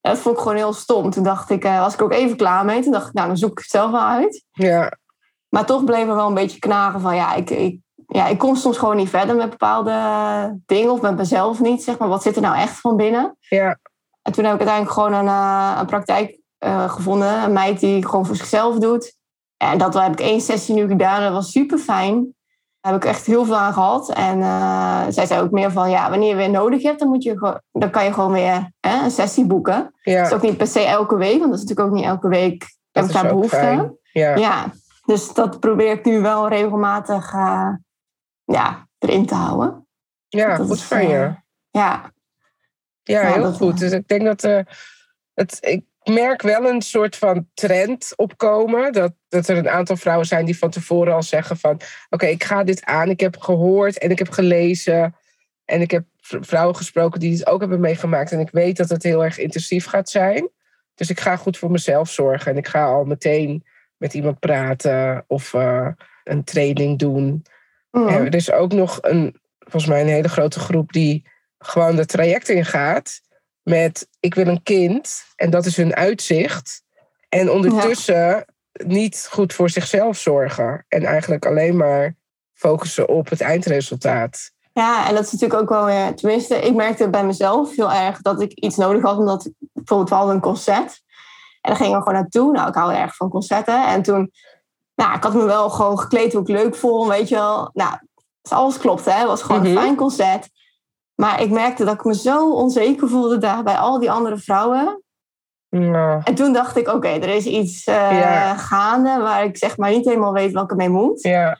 Dat 0.00 0.18
vond 0.18 0.36
ik 0.36 0.42
gewoon 0.42 0.56
heel 0.56 0.72
stom. 0.72 1.10
Toen 1.10 1.24
dacht 1.24 1.50
ik, 1.50 1.64
eh, 1.64 1.80
was 1.80 1.94
ik 1.94 2.02
ook 2.02 2.12
even 2.12 2.36
klaar 2.36 2.64
mee. 2.64 2.82
Toen 2.82 2.92
dacht 2.92 3.08
ik, 3.08 3.12
nou, 3.12 3.26
dan 3.26 3.36
zoek 3.36 3.50
ik 3.50 3.58
het 3.58 3.70
zelf 3.70 3.90
wel 3.90 4.06
uit. 4.06 4.44
Ja, 4.52 4.92
Maar 5.54 5.66
toch 5.66 5.84
bleef 5.84 6.08
er 6.08 6.14
wel 6.14 6.26
een 6.26 6.34
beetje 6.34 6.58
knagen 6.58 7.00
van, 7.00 7.14
ja, 7.14 7.34
ik, 7.34 7.50
ik, 7.50 7.78
ja, 8.06 8.26
ik 8.26 8.38
kom 8.38 8.56
soms 8.56 8.78
gewoon 8.78 8.96
niet 8.96 9.08
verder 9.08 9.36
met 9.36 9.50
bepaalde 9.50 9.92
dingen. 10.66 10.90
Of 10.90 11.00
met 11.00 11.16
mezelf 11.16 11.60
niet, 11.60 11.82
zeg 11.82 11.98
maar. 11.98 12.08
Wat 12.08 12.22
zit 12.22 12.36
er 12.36 12.42
nou 12.42 12.56
echt 12.56 12.80
van 12.80 12.96
binnen? 12.96 13.36
ja, 13.38 13.78
En 14.22 14.32
toen 14.32 14.44
heb 14.44 14.52
ik 14.52 14.58
uiteindelijk 14.58 14.90
gewoon 14.90 15.12
een, 15.12 15.28
eh, 15.28 15.76
een 15.78 15.86
praktijk 15.86 16.40
eh, 16.58 16.90
gevonden. 16.90 17.42
Een 17.42 17.52
meid 17.52 17.80
die 17.80 18.06
gewoon 18.06 18.26
voor 18.26 18.36
zichzelf 18.36 18.78
doet. 18.78 19.16
En 19.56 19.78
dat 19.78 19.94
heb 19.94 20.12
ik 20.12 20.20
één 20.20 20.40
sessie 20.40 20.74
nu 20.74 20.86
gedaan. 20.86 21.22
Dat 21.22 21.32
was 21.32 21.50
super 21.50 21.78
fijn. 21.78 22.34
Daar 22.80 22.92
heb 22.92 23.02
ik 23.02 23.08
echt 23.08 23.26
heel 23.26 23.44
veel 23.44 23.56
aan 23.56 23.72
gehad. 23.72 24.12
En 24.12 24.42
eh, 24.42 25.02
zij 25.08 25.26
zei 25.26 25.40
ook 25.40 25.50
meer 25.50 25.72
van, 25.72 25.90
ja, 25.90 26.10
wanneer 26.10 26.28
je 26.28 26.36
weer 26.36 26.50
nodig 26.50 26.82
hebt, 26.82 26.98
dan, 26.98 27.08
moet 27.08 27.22
je, 27.22 27.60
dan 27.72 27.90
kan 27.90 28.04
je 28.04 28.12
gewoon 28.12 28.32
weer 28.32 28.72
hè, 28.80 29.04
een 29.04 29.10
sessie 29.10 29.46
boeken. 29.46 29.78
Dat 30.02 30.14
ja. 30.14 30.22
is 30.22 30.32
ook 30.32 30.42
niet 30.42 30.56
per 30.56 30.66
se 30.66 30.80
elke 30.80 31.16
week, 31.16 31.38
want 31.38 31.50
dat 31.50 31.60
is 31.60 31.64
natuurlijk 31.64 31.88
ook 31.88 31.94
niet 31.94 32.04
elke 32.04 32.28
week 32.28 32.62
heb 32.62 32.70
Dat 32.90 33.04
ik 33.04 33.10
is 33.10 33.22
daar 33.22 33.34
behoefte 33.34 33.58
aan. 33.58 33.96
Ja, 34.12 34.36
Ja, 34.36 34.72
dus 35.04 35.32
dat 35.32 35.60
probeer 35.60 35.90
ik 35.90 36.04
nu 36.04 36.20
wel 36.20 36.48
regelmatig 36.48 37.32
eh, 37.32 37.74
ja, 38.44 38.88
erin 38.98 39.26
te 39.26 39.34
houden. 39.34 39.86
ja 40.28 40.56
Dat 40.56 40.66
goed 40.66 40.76
is, 40.76 40.82
van 40.82 40.98
eh, 40.98 41.08
je. 41.08 41.14
Ja, 41.14 41.42
Ja, 41.70 42.12
Ja, 43.02 43.32
heel 43.32 43.42
dat, 43.42 43.56
goed. 43.56 43.78
Dus 43.78 43.92
ik 43.92 44.08
denk 44.08 44.24
dat 44.24 44.44
eh, 44.44 44.60
het, 45.34 45.58
ik 45.60 45.84
merk 46.02 46.42
wel 46.42 46.64
een 46.64 46.82
soort 46.82 47.16
van 47.16 47.48
trend 47.54 48.12
opkomen. 48.16 48.92
Dat, 48.92 49.12
dat 49.28 49.48
er 49.48 49.56
een 49.56 49.68
aantal 49.68 49.96
vrouwen 49.96 50.26
zijn 50.26 50.44
die 50.44 50.58
van 50.58 50.70
tevoren 50.70 51.14
al 51.14 51.22
zeggen 51.22 51.56
van... 51.56 51.80
Oké, 52.10 52.26
ik 52.26 52.44
ga 52.44 52.64
dit 52.64 52.84
aan. 52.84 53.10
Ik 53.10 53.20
heb 53.20 53.36
gehoord 53.38 53.98
en 53.98 54.10
ik 54.10 54.18
heb 54.18 54.30
gelezen. 54.30 55.16
En 55.64 55.80
ik 55.80 55.90
heb 55.90 56.04
vrouwen 56.20 56.76
gesproken 56.76 57.20
die 57.20 57.32
het 57.32 57.46
ook 57.46 57.60
hebben 57.60 57.80
meegemaakt. 57.80 58.32
En 58.32 58.40
ik 58.40 58.50
weet 58.50 58.76
dat 58.76 58.88
het 58.88 59.02
heel 59.02 59.24
erg 59.24 59.38
intensief 59.38 59.86
gaat 59.86 60.10
zijn. 60.10 60.50
Dus 60.94 61.10
ik 61.10 61.20
ga 61.20 61.36
goed 61.36 61.58
voor 61.58 61.70
mezelf 61.70 62.10
zorgen. 62.10 62.52
En 62.52 62.58
ik 62.58 62.68
ga 62.68 62.84
al 62.84 63.04
meteen 63.04 63.64
met 64.04 64.14
iemand 64.14 64.38
praten 64.38 65.24
of 65.26 65.54
eh, 65.54 65.88
een 66.24 66.44
training 66.44 66.98
doen. 66.98 67.44
Mm. 67.90 68.08
Ja, 68.08 68.18
er 68.18 68.34
is 68.34 68.52
ook 68.52 68.72
nog 68.72 68.98
een, 69.00 69.40
volgens 69.58 69.86
mij 69.86 70.00
een 70.00 70.08
hele 70.08 70.28
grote 70.28 70.60
groep 70.60 70.92
die 70.92 71.26
gewoon 71.58 71.96
de 71.96 72.06
traject 72.06 72.48
ingaat 72.48 73.20
met 73.62 74.08
ik 74.20 74.34
wil 74.34 74.46
een 74.46 74.62
kind 74.62 75.24
en 75.36 75.50
dat 75.50 75.66
is 75.66 75.76
hun 75.76 75.94
uitzicht. 75.94 76.82
En 77.28 77.50
ondertussen 77.50 78.44
niet 78.72 79.28
goed 79.30 79.52
voor 79.52 79.70
zichzelf 79.70 80.16
zorgen 80.16 80.84
en 80.88 81.04
eigenlijk 81.04 81.46
alleen 81.46 81.76
maar 81.76 82.16
focussen 82.52 83.08
op 83.08 83.28
het 83.28 83.40
eindresultaat. 83.40 84.50
Ja, 84.72 85.08
en 85.08 85.14
dat 85.14 85.24
is 85.24 85.32
natuurlijk 85.32 85.60
ook 85.60 85.68
wel 85.68 85.84
weer... 85.84 86.14
Tenminste, 86.14 86.54
ik 86.54 86.74
merkte 86.74 87.10
bij 87.10 87.24
mezelf 87.24 87.76
heel 87.76 87.92
erg 87.92 88.20
dat 88.20 88.40
ik 88.40 88.52
iets 88.52 88.76
nodig 88.76 89.02
had. 89.02 89.18
Omdat 89.18 89.46
ik 89.46 89.52
bijvoorbeeld 89.72 90.08
we 90.08 90.14
hadden 90.14 90.34
een 90.34 90.40
concert. 90.40 91.02
En 91.64 91.70
dan 91.70 91.76
gingen 91.76 91.92
we 91.98 92.04
gewoon 92.04 92.20
naartoe. 92.20 92.52
Nou, 92.52 92.68
ik 92.68 92.74
hou 92.74 92.92
erg 92.94 93.16
van 93.16 93.28
concerten. 93.28 93.86
En 93.86 94.02
toen... 94.02 94.30
Nou, 94.94 95.14
ik 95.16 95.22
had 95.22 95.34
me 95.34 95.44
wel 95.44 95.70
gewoon 95.70 95.98
gekleed 95.98 96.32
hoe 96.32 96.42
ik 96.42 96.48
leuk 96.48 96.76
vond, 96.76 97.08
weet 97.08 97.28
je 97.28 97.34
wel. 97.34 97.70
Nou, 97.72 97.92
dus 98.42 98.52
alles 98.52 98.78
klopte, 98.78 99.10
hè. 99.10 99.18
Het 99.18 99.26
was 99.26 99.42
gewoon 99.42 99.60
Mhm. 99.60 99.70
een 99.70 99.76
fijn 99.76 99.96
concert. 99.96 100.48
Maar 101.14 101.40
ik 101.40 101.50
merkte 101.50 101.84
dat 101.84 101.94
ik 101.94 102.04
me 102.04 102.14
zo 102.14 102.52
onzeker 102.52 103.08
voelde 103.08 103.38
daar 103.38 103.62
bij 103.62 103.76
al 103.76 103.98
die 103.98 104.10
andere 104.10 104.36
vrouwen. 104.38 105.02
Nou, 105.68 106.20
En 106.24 106.34
toen 106.34 106.52
dacht 106.52 106.76
ik, 106.76 106.88
oké, 106.88 107.08
er 107.08 107.28
is 107.28 107.44
iets 107.46 107.84
eh, 107.84 108.58
gaande 108.58 109.18
waar 109.22 109.44
ik 109.44 109.56
zeg 109.56 109.76
maar 109.76 109.90
niet 109.90 110.04
helemaal 110.04 110.32
weet 110.32 110.52
wat 110.52 110.64
ik 110.64 110.70
ermee 110.70 110.88
moet. 110.88 111.22
ja, 111.22 111.58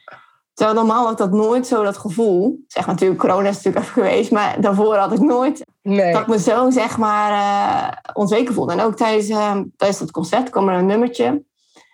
Terwijl 0.53 0.77
normaal 0.77 1.03
had 1.03 1.11
ik 1.11 1.17
dat 1.17 1.31
nooit 1.31 1.67
zo, 1.67 1.83
dat 1.83 1.97
gevoel. 1.97 2.63
Zeg 2.67 2.85
maar 2.85 2.93
natuurlijk, 2.95 3.19
corona 3.19 3.49
is 3.49 3.55
natuurlijk 3.55 3.85
even 3.85 3.93
geweest, 4.03 4.31
maar 4.31 4.61
daarvoor 4.61 4.95
had 4.95 5.11
ik 5.11 5.19
nooit 5.19 5.65
nee. 5.85 6.13
dat 6.13 6.21
ik 6.21 6.27
me 6.27 6.39
zo 6.39 6.69
zeg 6.69 6.97
maar 6.97 7.31
eh, 7.31 7.97
onzeker 8.13 8.53
voelde. 8.53 8.71
En 8.71 8.79
ook 8.79 8.95
tijdens, 8.95 9.29
eh, 9.29 9.57
tijdens 9.77 9.99
dat 9.99 10.11
concert 10.11 10.49
kwam 10.49 10.69
er 10.69 10.77
een 10.77 10.85
nummertje. 10.85 11.25
En 11.25 11.45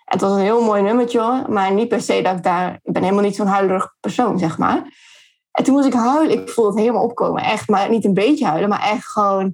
het 0.04 0.20
was 0.20 0.32
een 0.32 0.38
heel 0.38 0.62
mooi 0.62 0.82
nummertje 0.82 1.20
hoor, 1.20 1.52
maar 1.52 1.72
niet 1.72 1.88
per 1.88 2.00
se 2.00 2.22
dat 2.22 2.36
ik 2.36 2.42
daar... 2.42 2.80
Ik 2.82 2.92
ben 2.92 3.02
helemaal 3.02 3.24
niet 3.24 3.36
zo'n 3.36 3.46
huilerig 3.46 3.94
persoon, 4.00 4.38
zeg 4.38 4.58
maar. 4.58 4.82
En 5.50 5.64
toen 5.64 5.74
moest 5.74 5.86
ik 5.86 5.92
huilen. 5.92 6.38
Ik 6.38 6.48
voelde 6.48 6.70
het 6.70 6.80
helemaal 6.80 7.02
opkomen. 7.02 7.42
Echt, 7.42 7.68
maar 7.68 7.90
niet 7.90 8.04
een 8.04 8.14
beetje 8.14 8.46
huilen, 8.46 8.68
maar 8.68 8.82
echt 8.82 9.06
gewoon 9.06 9.52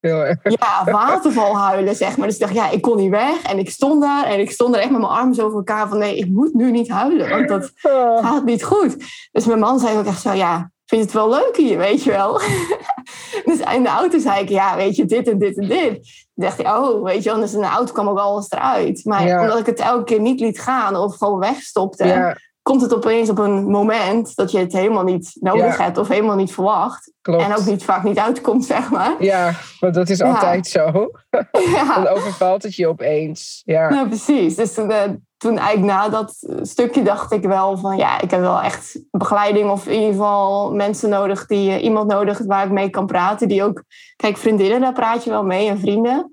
ja, 0.00 0.84
waterval 0.84 1.56
huilen, 1.58 1.96
zeg 1.96 2.16
maar. 2.16 2.26
Dus 2.26 2.36
ik 2.36 2.42
dacht, 2.42 2.54
ja, 2.54 2.70
ik 2.70 2.82
kon 2.82 2.96
niet 2.96 3.10
weg. 3.10 3.42
En 3.42 3.58
ik 3.58 3.70
stond 3.70 4.02
daar 4.02 4.24
en 4.24 4.40
ik 4.40 4.50
stond 4.50 4.74
er 4.74 4.80
echt 4.80 4.90
met 4.90 5.00
mijn 5.00 5.12
armen 5.12 5.34
zo 5.34 5.44
over 5.44 5.58
elkaar 5.58 5.88
van... 5.88 5.98
nee, 5.98 6.16
ik 6.16 6.28
moet 6.28 6.54
nu 6.54 6.70
niet 6.70 6.88
huilen, 6.88 7.28
want 7.28 7.48
dat 7.48 7.72
Oh, 7.82 8.26
gaat 8.26 8.44
niet 8.44 8.64
goed. 8.64 8.96
Dus 9.32 9.46
mijn 9.46 9.58
man 9.58 9.78
zei 9.78 9.98
ook 9.98 10.06
echt 10.06 10.20
zo, 10.20 10.32
ja, 10.32 10.70
vind 10.90 11.00
je 11.10 11.18
het 11.18 11.26
wel 11.26 11.28
leuk 11.30 11.56
hier, 11.56 11.78
weet 11.78 12.02
je 12.04 12.10
wel? 12.10 12.40
dus 13.48 13.58
in 13.74 13.82
de 13.82 13.88
auto 13.88 14.18
zei 14.18 14.40
ik, 14.42 14.48
ja, 14.48 14.76
weet 14.76 14.96
je, 14.96 15.04
dit 15.04 15.28
en 15.28 15.38
dit 15.38 15.58
en 15.58 15.68
dit. 15.68 15.94
Toen 16.34 16.44
dacht 16.44 16.62
hij, 16.62 16.72
oh, 16.76 17.02
weet 17.04 17.22
je 17.22 17.30
wel, 17.30 17.40
dus 17.40 17.52
in 17.54 17.60
de 17.60 17.66
auto 17.66 17.92
kwam 17.92 18.08
ook 18.08 18.18
alles 18.18 18.50
eruit. 18.50 19.04
Maar 19.04 19.26
Ja. 19.26 19.40
omdat 19.40 19.58
ik 19.58 19.66
het 19.66 19.80
elke 19.80 20.04
keer 20.04 20.20
niet 20.20 20.40
liet 20.40 20.60
gaan 20.60 20.96
of 20.96 21.16
gewoon 21.16 21.38
wegstopte... 21.38 22.06
ja, 22.06 22.36
komt 22.62 22.80
het 22.82 22.94
opeens 22.94 23.30
op 23.30 23.38
een 23.38 23.64
moment 23.64 24.34
dat 24.36 24.50
je 24.50 24.58
het 24.58 24.72
helemaal 24.72 25.04
niet 25.04 25.30
nodig 25.40 25.76
Ja. 25.78 25.84
hebt... 25.84 25.98
of 25.98 26.08
helemaal 26.08 26.36
niet 26.36 26.52
verwacht. 26.54 27.12
klopt. 27.22 27.42
En 27.42 27.56
ook 27.56 27.64
niet, 27.64 27.84
vaak 27.84 28.02
niet 28.02 28.18
uitkomt, 28.18 28.64
zeg 28.64 28.90
maar. 28.90 29.14
Ja, 29.18 29.52
want 29.80 29.94
dat 29.94 30.08
is 30.08 30.22
altijd 30.22 30.66
zo. 30.66 31.10
Dan 31.94 32.06
overvalt 32.08 32.62
het 32.62 32.74
je 32.74 32.88
opeens. 32.88 33.62
Ja, 33.64 33.88
Ja, 33.90 34.04
precies. 34.04 34.54
Dus 34.56 34.76
eh, 34.76 35.02
toen 35.40 35.58
eigenlijk 35.58 35.98
na 35.98 36.08
dat 36.08 36.34
stukje 36.62 37.02
dacht 37.02 37.32
ik 37.32 37.42
wel 37.42 37.76
van 37.76 37.96
ja, 37.96 38.20
ik 38.20 38.30
heb 38.30 38.40
wel 38.40 38.60
echt 38.60 39.00
begeleiding 39.10 39.70
of 39.70 39.86
in 39.86 39.94
ieder 39.94 40.10
geval 40.10 40.72
mensen 40.72 41.08
nodig 41.08 41.46
die 41.46 41.70
eh, 41.70 41.82
iemand 41.82 42.08
nodig 42.08 42.38
waar 42.46 42.64
ik 42.64 42.70
mee 42.70 42.90
kan 42.90 43.06
praten. 43.06 43.48
Die 43.48 43.64
ook, 43.64 43.84
kijk, 44.16 44.36
vriendinnen, 44.36 44.80
daar 44.80 44.92
praat 44.92 45.24
je 45.24 45.30
wel 45.30 45.44
mee 45.44 45.68
en 45.68 45.78
vrienden. 45.78 46.30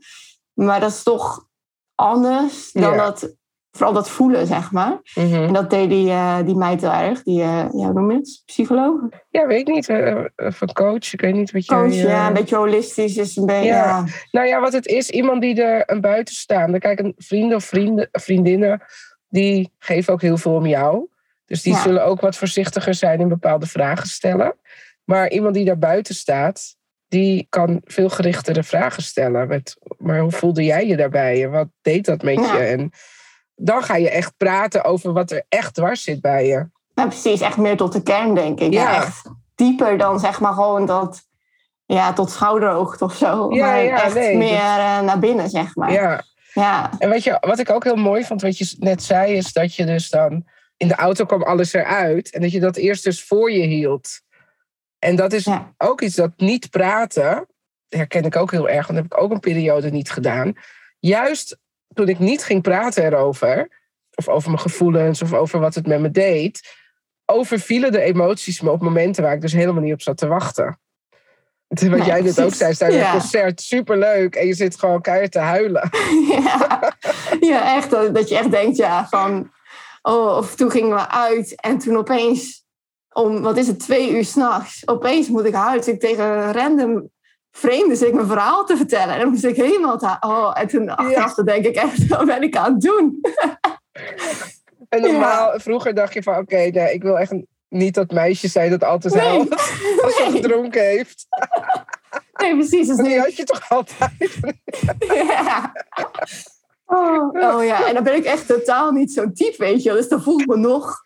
Maar 0.53 0.79
dat 0.79 0.89
is 0.89 1.03
toch 1.03 1.45
anders 1.95 2.71
dan 2.71 2.97
dat, 2.97 3.35
vooral 3.77 3.93
dat 3.93 4.09
voelen, 4.09 4.47
zeg 4.47 4.71
maar. 4.71 4.99
Mhm. 5.15 5.33
En 5.43 5.53
dat 5.53 5.69
deed 5.69 5.89
die, 5.89 6.09
eh, 6.09 6.37
die 6.45 6.55
meid 6.55 6.81
heel 6.81 6.91
erg, 6.91 7.23
die, 7.23 7.41
eh 7.41 7.47
ja, 7.47 7.67
hoe 7.71 7.93
noem 7.93 8.11
je 8.11 8.17
het? 8.17 8.41
Psycholoog? 8.45 8.99
ja 9.29 9.47
weet 9.47 9.59
ik 9.59 9.67
niet. 9.73 9.89
eh, 9.89 10.09
eh, 10.17 10.25
Van 10.35 10.73
coach, 10.73 11.13
ik 11.13 11.21
weet 11.21 11.33
niet 11.33 11.51
wat 11.51 11.65
jij... 11.65 11.77
Coach, 11.77 11.91
eh, 11.93 12.03
ja, 12.03 12.27
een 12.27 12.33
beetje 12.33 12.55
holistisch 12.55 13.17
is 13.17 13.35
een 13.35 13.45
beetje, 13.45 13.65
Ja. 13.65 13.85
ja. 13.85 14.05
Nou 14.31 14.47
ja, 14.47 14.59
wat 14.61 14.73
het 14.73 14.85
is, 14.87 15.09
iemand 15.09 15.41
die 15.41 15.63
er 15.63 15.83
een 15.91 16.01
buitenstaander... 16.01 16.79
Kijk, 16.79 16.99
een 16.99 17.13
vrienden 17.17 17.57
of 17.57 17.63
vrienden, 17.63 18.09
vriendinnen, 18.11 18.81
die 19.29 19.71
geven 19.79 20.13
ook 20.13 20.21
heel 20.21 20.37
veel 20.37 20.53
om 20.53 20.65
jou. 20.65 21.07
Dus 21.45 21.61
die 21.61 21.73
Ja. 21.73 21.81
zullen 21.81 22.05
ook 22.05 22.21
wat 22.21 22.35
voorzichtiger 22.35 22.93
zijn 22.93 23.19
in 23.19 23.27
bepaalde 23.27 23.65
vragen 23.67 24.07
stellen. 24.07 24.55
Maar 25.03 25.29
iemand 25.29 25.53
die 25.53 25.65
daar 25.65 25.77
buiten 25.77 26.15
staat, 26.15 26.75
die 27.07 27.47
kan 27.49 27.81
veel 27.83 28.09
gerichtere 28.09 28.63
vragen 28.63 29.03
stellen. 29.03 29.47
Met, 29.47 29.77
maar 29.97 30.19
hoe 30.19 30.31
voelde 30.31 30.63
jij 30.63 30.87
je 30.87 30.95
daarbij? 30.97 31.43
En 31.43 31.51
wat 31.51 31.67
deed 31.81 32.05
dat 32.05 32.21
met 32.23 32.35
Ja. 32.35 32.53
je? 32.57 32.59
En 32.63 32.91
dan 33.59 33.83
ga 33.83 33.95
je 33.95 34.09
echt 34.09 34.37
praten 34.37 34.83
over 34.83 35.13
wat 35.13 35.31
er 35.31 35.45
echt 35.49 35.73
dwars 35.73 36.03
zit 36.03 36.21
bij 36.21 36.47
je. 36.47 36.69
Nou, 36.93 37.09
precies, 37.09 37.41
echt 37.41 37.57
meer 37.57 37.77
tot 37.77 37.93
de 37.93 38.03
kern, 38.03 38.35
denk 38.35 38.59
ik. 38.59 38.73
Ja. 38.73 38.91
Ja. 38.91 38.95
echt 38.95 39.29
dieper 39.55 39.97
dan 39.97 40.19
zeg 40.19 40.39
maar 40.39 40.53
gewoon 40.53 40.85
dat, 40.85 41.23
ja, 41.85 42.13
tot 42.13 42.31
schouderhoogte 42.31 43.03
of 43.03 43.15
zo. 43.15 43.53
Ja, 43.53 43.65
maar 43.65 43.83
ja, 43.83 44.03
echt 44.03 44.13
nee, 44.13 44.37
meer 44.37 44.57
eh, 44.57 44.99
naar 45.01 45.19
binnen, 45.19 45.49
zeg 45.49 45.75
maar. 45.75 45.91
Ja. 45.91 46.23
Ja. 46.53 46.91
En 46.99 47.09
weet 47.09 47.23
je, 47.23 47.37
wat 47.39 47.59
ik 47.59 47.69
ook 47.69 47.83
heel 47.83 47.95
mooi 47.95 48.23
vond, 48.23 48.41
wat 48.41 48.57
je 48.57 48.75
net 48.79 49.03
zei, 49.03 49.33
is 49.33 49.53
dat 49.53 49.75
je 49.75 49.85
dus 49.85 50.09
dan 50.09 50.45
in 50.77 50.87
de 50.87 50.95
auto 50.95 51.25
kwam 51.25 51.43
alles 51.43 51.73
eruit. 51.73 52.29
En 52.31 52.41
dat 52.41 52.51
je 52.51 52.59
dat 52.59 52.75
eerst 52.75 53.03
dus 53.03 53.23
voor 53.23 53.51
je 53.51 53.65
hield. 53.65 54.09
En 54.99 55.15
dat 55.15 55.33
is 55.33 55.43
Ja. 55.43 55.73
ook 55.77 56.01
iets 56.01 56.15
dat 56.15 56.31
niet 56.37 56.69
praten, 56.69 57.47
herken 57.89 58.23
ik 58.23 58.35
ook 58.35 58.51
heel 58.51 58.69
erg, 58.69 58.87
want 58.87 58.99
dat 58.99 59.09
heb 59.09 59.19
ik 59.19 59.23
ook 59.23 59.31
een 59.31 59.39
periode 59.39 59.89
niet 59.91 60.11
gedaan. 60.11 60.53
Juist 60.99 61.57
toen 61.97 62.07
ik 62.07 62.19
niet 62.19 62.43
ging 62.43 62.61
praten 62.61 63.03
erover, 63.03 63.67
of 64.15 64.27
over 64.27 64.49
mijn 64.49 64.61
gevoelens, 64.61 65.21
of 65.21 65.33
over 65.33 65.59
wat 65.59 65.75
het 65.75 65.87
met 65.87 65.99
me 65.99 66.11
deed, 66.11 66.75
overvielen 67.25 67.91
de 67.91 68.01
emoties 68.01 68.61
me 68.61 68.71
op 68.71 68.81
momenten 68.81 69.23
waar 69.23 69.33
ik 69.33 69.41
dus 69.41 69.53
helemaal 69.53 69.81
niet 69.83 69.93
op 69.93 70.01
zat 70.01 70.17
te 70.17 70.27
wachten. 70.27 70.79
Wat 71.67 71.81
Nee, 71.81 72.01
jij 72.03 72.21
net 72.21 72.41
ook 72.41 72.53
zei, 72.53 72.73
sta 72.73 72.87
je 72.87 72.93
Ja. 72.93 73.05
een 73.13 73.19
concert, 73.19 73.61
superleuk, 73.61 74.35
en 74.35 74.47
je 74.47 74.53
zit 74.53 74.79
gewoon 74.79 75.01
keihard 75.01 75.31
te 75.31 75.39
huilen. 75.39 75.89
ja. 76.43 76.93
Ja, 77.39 77.75
echt. 77.75 77.89
Dat 77.89 78.15
dat 78.15 78.29
je 78.29 78.37
echt 78.37 78.51
denkt, 78.51 78.77
ja, 78.77 79.07
van... 79.07 79.51
Oh, 80.01 80.37
of 80.37 80.55
toen 80.55 80.71
gingen 80.71 80.95
we 80.95 81.09
uit 81.09 81.61
en 81.61 81.77
toen 81.77 81.97
opeens 81.97 82.65
om, 83.13 83.41
wat 83.41 83.57
is 83.57 83.67
het, 83.67 83.79
twee 83.79 84.15
uur 84.15 84.25
s'nachts. 84.25 84.87
Opeens 84.87 85.27
moet 85.27 85.45
ik 85.45 85.53
huilen. 85.53 85.87
Ik 85.87 85.99
tegen 85.99 86.53
random 86.53 87.09
vreemden 87.57 87.97
zit 87.97 88.07
ik 88.07 88.13
mijn 88.13 88.27
verhaal 88.27 88.65
te 88.65 88.77
vertellen. 88.77 89.13
En 89.13 89.19
dan 89.19 89.29
moest 89.29 89.43
ik 89.43 89.55
helemaal... 89.55 90.17
Oh, 90.19 90.51
en 90.53 90.67
toen 90.67 90.95
achteraf 90.95 91.33
denk 91.33 91.65
ik 91.65 91.75
echt, 91.75 92.07
wat 92.07 92.25
ben 92.25 92.41
ik 92.41 92.55
aan 92.57 92.73
het 92.73 92.81
doen? 92.81 93.19
En 94.89 95.01
normaal, 95.01 95.59
vroeger 95.59 95.93
dacht 95.93 96.13
je 96.13 96.23
van, 96.23 96.37
oké, 96.37 96.55
nee, 96.55 96.93
ik 96.93 97.03
wil 97.03 97.19
echt 97.19 97.33
niet 97.69 97.93
dat 97.93 98.11
meisje 98.11 98.47
zijn 98.47 98.69
dat 98.69 98.83
altijd 98.83 99.13
Nee. 99.13 99.39
als 100.03 100.15
ze 100.15 100.27
Nee. 100.29 100.41
gedronken 100.41 100.81
heeft. 100.81 101.27
Nee, 102.33 102.53
precies. 102.55 102.87
Dus 102.87 102.95
Maar 102.95 103.05
die 103.05 103.13
nu, 103.13 103.19
had 103.19 103.35
je 103.35 103.43
toch 103.43 103.69
altijd? 103.69 104.39
ja. 105.27 105.73
Oh, 106.85 107.29
oh 107.33 107.65
ja, 107.65 107.87
en 107.87 107.93
dan 107.93 108.03
ben 108.03 108.15
ik 108.15 108.23
echt 108.23 108.47
totaal 108.47 108.91
niet 108.91 109.11
zo'n 109.11 109.33
type, 109.33 109.55
weet 109.57 109.83
je. 109.83 109.91
Dus 109.91 110.07
dan 110.07 110.21
voel 110.21 110.39
ik 110.39 110.47
me 110.47 110.57
nog... 110.57 111.05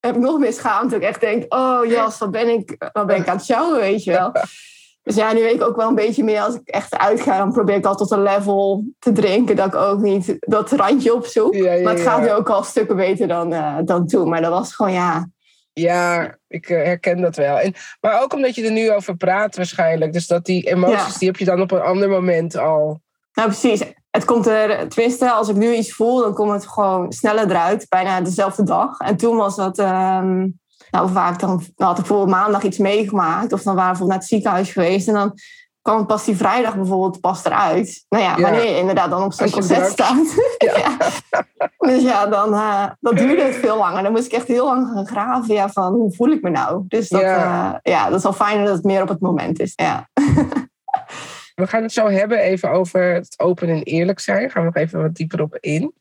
Heb 0.00 0.14
ik 0.14 0.20
nog 0.20 0.38
meer 0.38 0.52
schaamte. 0.52 0.88
Dat 0.94 1.02
ik 1.02 1.08
echt 1.08 1.20
denk, 1.20 1.54
oh 1.54 1.80
jas, 1.84 2.18
wat 2.18 2.30
ben 2.30 2.48
ik, 2.48 2.90
wat 2.92 3.06
ben 3.06 3.16
ik 3.16 3.28
aan 3.28 3.36
het 3.36 3.44
sjouwen, 3.44 3.80
weet 3.80 4.04
je 4.04 4.10
wel. 4.10 4.32
Dus 5.02 5.14
ja, 5.14 5.32
nu 5.32 5.40
weet 5.40 5.54
ik 5.54 5.62
ook 5.62 5.76
wel 5.76 5.88
een 5.88 5.94
beetje 5.94 6.24
meer 6.24 6.40
als 6.40 6.54
ik 6.54 6.68
echt 6.68 6.96
uitga. 6.96 7.38
Dan 7.38 7.52
probeer 7.52 7.76
ik 7.76 7.86
al 7.86 7.96
tot 7.96 8.10
een 8.10 8.22
level 8.22 8.84
te 8.98 9.12
drinken 9.12 9.56
dat 9.56 9.66
ik 9.66 9.74
ook 9.74 10.00
niet 10.00 10.36
dat 10.38 10.72
randje 10.72 11.14
opzoek. 11.14 11.54
Ja, 11.54 11.72
ja, 11.72 11.82
maar 11.82 11.92
het 11.92 12.02
gaat 12.02 12.20
nu 12.20 12.30
ook 12.30 12.50
al 12.50 12.62
stukken 12.62 12.96
beter 12.96 13.28
dan, 13.28 13.52
eh, 13.52 13.76
dan 13.84 14.06
toen. 14.06 14.28
Maar 14.28 14.40
dat 14.40 14.50
was 14.50 14.74
gewoon, 14.74 14.92
ja, 14.92 15.28
Ja, 15.72 16.36
ik 16.48 16.68
eh, 16.68 16.76
herken 16.76 17.20
dat 17.20 17.36
wel. 17.36 17.58
En, 17.58 17.74
maar 18.00 18.22
ook 18.22 18.34
omdat 18.34 18.54
je 18.54 18.64
er 18.64 18.72
nu 18.72 18.92
over 18.92 19.16
praat 19.16 19.56
waarschijnlijk. 19.56 20.12
Dus 20.12 20.26
dat 20.26 20.44
die 20.44 20.62
emoties, 20.62 21.18
die 21.18 21.28
heb 21.28 21.36
je 21.36 21.44
dan 21.44 21.60
op 21.60 21.70
een 21.70 21.80
ander 21.80 22.08
moment 22.08 22.56
al. 22.56 23.00
Nou, 23.32 23.48
precies. 23.48 23.82
Het 24.10 24.24
komt 24.24 24.46
er, 24.46 24.88
tenminste, 24.88 25.30
als 25.30 25.48
ik 25.48 25.56
nu 25.56 25.74
iets 25.74 25.92
voel, 25.92 26.20
dan 26.20 26.34
komt 26.34 26.52
het 26.52 26.66
gewoon 26.66 27.12
sneller 27.12 27.50
eruit, 27.50 27.86
bijna 27.88 28.20
dezelfde 28.20 28.62
dag. 28.62 28.98
En 28.98 29.16
toen 29.16 29.36
was 29.36 29.56
dat, 29.56 29.78
ehm, 29.78 30.46
nou 30.92 31.10
vaak 31.10 31.40
dan, 31.40 31.62
dan 31.74 31.86
had 31.86 31.98
ik 31.98 32.04
bijvoorbeeld 32.04 32.38
maandag 32.38 32.62
iets 32.62 32.78
meegemaakt, 32.78 33.52
of 33.52 33.62
dan 33.62 33.74
waren 33.74 33.92
we 33.92 33.98
bijvoorbeeld 33.98 34.08
naar 34.08 34.18
het 34.18 34.28
ziekenhuis 34.28 34.72
geweest, 34.72 35.08
en 35.08 35.14
dan 35.14 35.34
kwam 35.82 36.06
pas 36.06 36.24
die 36.24 36.36
vrijdag 36.36 36.76
bijvoorbeeld 36.76 37.20
pas 37.20 37.44
eruit. 37.44 38.04
Nou 38.08 38.24
ja, 38.24 38.40
wanneer 38.40 38.64
je 38.64 38.78
inderdaad 38.78 39.10
dan 39.10 39.22
op 39.22 39.32
zo'n 39.32 39.50
concert 39.50 39.90
staat. 39.90 40.34
Ja. 40.58 40.78
ja. 40.82 40.96
Dus 41.78 42.02
ja, 42.02 42.26
dan, 42.26 42.54
eh, 42.54 42.84
dan 43.00 43.14
duurde 43.14 43.42
het 43.42 43.54
veel 43.54 43.76
langer. 43.76 44.02
Dan 44.02 44.12
moest 44.12 44.26
ik 44.26 44.32
echt 44.32 44.48
heel 44.48 44.64
lang 44.64 44.86
gaan 44.86 45.06
graven 45.06 45.54
ja, 45.54 45.68
van 45.68 45.92
hoe 45.92 46.14
voel 46.14 46.28
ik 46.28 46.42
me 46.42 46.50
nou. 46.50 46.84
Dus 46.88 47.08
dat, 47.08 47.20
Ja. 47.20 47.36
ja. 47.36 47.80
ja, 47.82 48.08
dat 48.08 48.16
is 48.16 48.22
wel 48.22 48.32
fijn 48.32 48.64
dat 48.64 48.74
het 48.74 48.84
meer 48.84 49.02
op 49.02 49.08
het 49.08 49.20
moment 49.20 49.60
is. 49.60 49.72
Ja. 49.76 50.08
We 51.54 51.66
gaan 51.66 51.82
het 51.82 51.92
zo 51.92 52.08
hebben 52.08 52.38
even 52.38 52.70
over 52.70 53.14
het 53.14 53.34
open 53.36 53.68
en 53.68 53.82
eerlijk 53.82 54.20
zijn. 54.20 54.50
Gaan 54.50 54.62
we 54.62 54.70
nog 54.74 54.82
even 54.84 55.02
wat 55.02 55.14
dieper 55.14 55.42
op 55.42 55.56
in. 55.60 55.94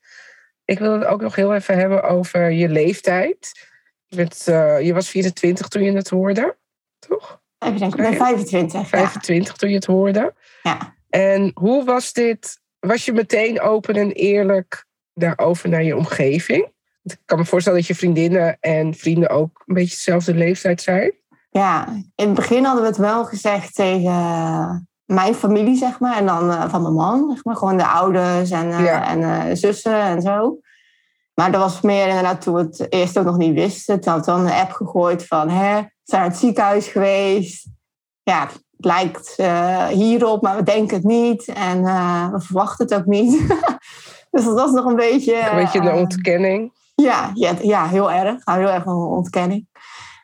Ik 0.66 0.80
wil 0.80 0.92
het 0.92 1.06
ook 1.06 1.22
nog 1.22 1.36
heel 1.36 1.54
even 1.54 1.78
hebben 1.78 2.04
over 2.04 2.52
je 2.52 2.70
leeftijd. 2.70 3.70
Je, 4.12 4.18
bent, 4.18 4.48
eh, 4.48 4.82
je 4.82 4.94
was 4.94 5.10
24 5.10 5.68
toen 5.68 5.84
je 5.84 5.92
het 5.92 6.10
hoorde, 6.10 6.58
toch? 7.00 7.42
Even 7.60 7.78
denken, 7.78 8.04
ik 8.04 8.10
ben 8.10 8.18
25. 8.18 8.82
Ja. 8.82 8.86
25 8.86 9.56
toen 9.56 9.70
je 9.70 9.76
het 9.76 9.86
hoorde. 9.86 10.34
Ja. 10.64 10.96
En 11.10 11.52
hoe 11.54 11.84
was 11.86 12.14
dit? 12.14 12.60
Was 12.80 13.06
je 13.06 13.14
meteen 13.14 13.62
open 13.62 13.96
en 13.96 14.12
eerlijk 14.12 14.86
daarover 15.14 15.70
naar 15.70 15.84
je 15.84 15.98
omgeving? 15.98 16.72
Ik 17.04 17.18
kan 17.26 17.38
me 17.38 17.46
voorstellen 17.46 17.80
dat 17.80 17.88
je 17.88 17.96
vriendinnen 17.96 18.58
en 18.60 18.94
vrienden 18.94 19.30
ook 19.30 19.64
een 19.66 19.74
beetje 19.74 19.96
dezelfde 19.96 20.34
leeftijd 20.34 20.82
zijn. 20.82 21.14
Ja, 21.50 21.88
in 22.16 22.26
het 22.26 22.34
begin 22.34 22.64
hadden 22.64 22.82
we 22.84 22.90
het 22.90 22.98
wel 22.98 23.26
gezegd 23.26 23.76
tegen 23.76 24.90
mijn 25.06 25.36
familie, 25.36 25.78
zeg 25.78 26.00
maar. 26.00 26.18
En 26.18 26.26
dan 26.26 26.50
eh, 26.52 26.70
van 26.70 26.82
mijn 26.82 26.94
man, 26.94 27.32
zeg 27.34 27.44
maar. 27.44 27.56
Gewoon 27.56 27.78
de 27.78 27.88
ouders 27.88 28.52
en, 28.52 28.72
eh, 28.72 28.84
Ja. 28.84 29.08
en 29.08 29.58
zussen 29.58 30.02
en 30.02 30.22
zo. 30.22 30.60
Maar 31.34 31.52
dat 31.52 31.62
was 31.62 31.82
meer 31.82 32.08
inderdaad 32.08 32.42
toen 32.42 32.54
we 32.54 32.62
het 32.62 32.94
eerst 32.94 33.18
ook 33.18 33.26
nog 33.26 33.38
niet 33.38 33.54
wisten. 33.54 34.00
Toen 34.00 34.14
had 34.14 34.26
dan 34.26 34.40
een 34.40 34.52
app 34.52 34.72
gegooid 34.72 35.28
van, 35.28 35.50
hè, 35.50 35.74
zijn 36.04 36.22
naar 36.22 36.30
het 36.30 36.38
ziekenhuis 36.38 36.88
geweest. 36.88 37.68
Ja, 38.24 38.48
het 38.48 38.86
lijkt 38.86 39.34
eh, 39.36 39.88
hierop, 39.88 40.42
maar 40.42 40.56
we 40.56 40.64
denken 40.64 40.96
het 40.96 41.06
niet. 41.06 41.46
En 41.46 41.86
eh, 41.86 42.32
we 42.32 42.40
verwachten 42.40 42.86
het 42.86 42.96
ook 42.96 43.06
niet. 43.06 43.48
dus 44.32 44.44
dat 44.46 44.54
was 44.54 44.72
nog 44.72 44.86
een 44.86 44.96
beetje... 44.96 45.50
Een 45.50 45.56
beetje 45.56 45.80
een 45.80 45.88
eh, 45.88 45.98
ontkenning. 45.98 46.74
ja, 46.96 47.32
ja, 47.34 47.54
ja, 47.62 47.88
heel 47.88 48.12
erg. 48.12 48.46
Nou, 48.46 48.60
heel 48.60 48.70
erg 48.70 48.86
een 48.86 48.94
ontkenning. 48.94 49.68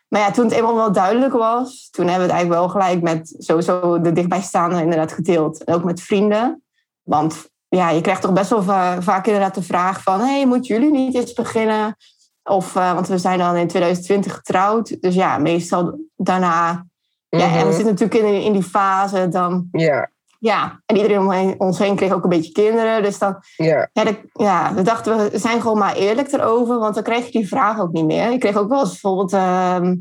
Maar 0.08 0.20
ja, 0.20 0.30
toen 0.30 0.44
het 0.44 0.54
eenmaal 0.54 0.74
wel 0.74 0.92
duidelijk 0.92 1.32
was, 1.32 1.88
toen 1.90 2.06
hebben 2.06 2.26
we 2.26 2.32
het 2.32 2.42
eigenlijk 2.42 2.60
wel 2.60 2.68
gelijk 2.68 3.02
met 3.02 3.34
sowieso 3.38 4.00
de 4.00 4.12
dichtbijstaanden 4.12 4.80
inderdaad 4.80 5.12
gedeeld. 5.12 5.64
En 5.64 5.74
ook 5.74 5.84
met 5.84 6.00
vrienden. 6.00 6.62
Want 7.02 7.50
ja, 7.68 7.90
je 7.90 8.00
krijgt 8.00 8.22
toch 8.22 8.32
best 8.32 8.50
wel 8.50 8.62
va- 8.62 9.02
vaak 9.02 9.26
inderdaad 9.26 9.54
de 9.54 9.62
vraag 9.62 10.02
van, 10.02 10.20
hey, 10.20 10.46
moeten 10.46 10.74
jullie 10.74 10.90
niet 10.92 11.14
eens 11.14 11.32
beginnen? 11.32 11.96
Of, 12.42 12.76
eh, 12.76 12.92
want 12.92 13.08
we 13.08 13.18
zijn 13.18 13.38
dan 13.38 13.56
in 13.56 13.68
2020 13.68 14.34
getrouwd. 14.34 15.00
Dus 15.00 15.14
ja, 15.14 15.38
meestal 15.38 15.98
daarna. 16.16 16.86
Ja, 17.28 17.38
en 17.44 17.52
we 17.52 17.58
Mhm. 17.58 17.72
zitten 17.72 17.86
natuurlijk 17.94 18.20
in, 18.20 18.42
in 18.42 18.52
die 18.52 18.62
fase 18.62 19.28
dan, 19.28 19.68
Ja, 19.72 20.10
ja. 20.38 20.80
En 20.86 20.96
iedereen 20.96 21.18
om 21.20 21.54
ons 21.58 21.78
heen 21.78 21.96
kreeg 21.96 22.12
ook 22.12 22.22
een 22.22 22.28
beetje 22.28 22.52
kinderen. 22.52 23.02
Dus 23.02 23.18
dan 23.18 23.36
ja, 23.56 23.88
ja, 23.92 24.04
de- 24.04 24.28
ja, 24.32 24.74
we 24.74 24.82
dachten 24.82 25.30
we 25.30 25.38
zijn 25.38 25.60
gewoon 25.60 25.78
maar 25.78 25.94
eerlijk 25.96 26.32
erover, 26.32 26.78
want 26.78 26.94
dan 26.94 27.02
kreeg 27.02 27.24
je 27.26 27.38
die 27.38 27.48
vraag 27.48 27.80
ook 27.80 27.92
niet 27.92 28.04
meer. 28.06 28.32
Ik 28.32 28.40
kreeg 28.40 28.56
ook 28.56 28.68
wel 28.68 28.80
eens 28.80 28.90
bijvoorbeeld, 28.90 29.32
ehm 29.32 29.94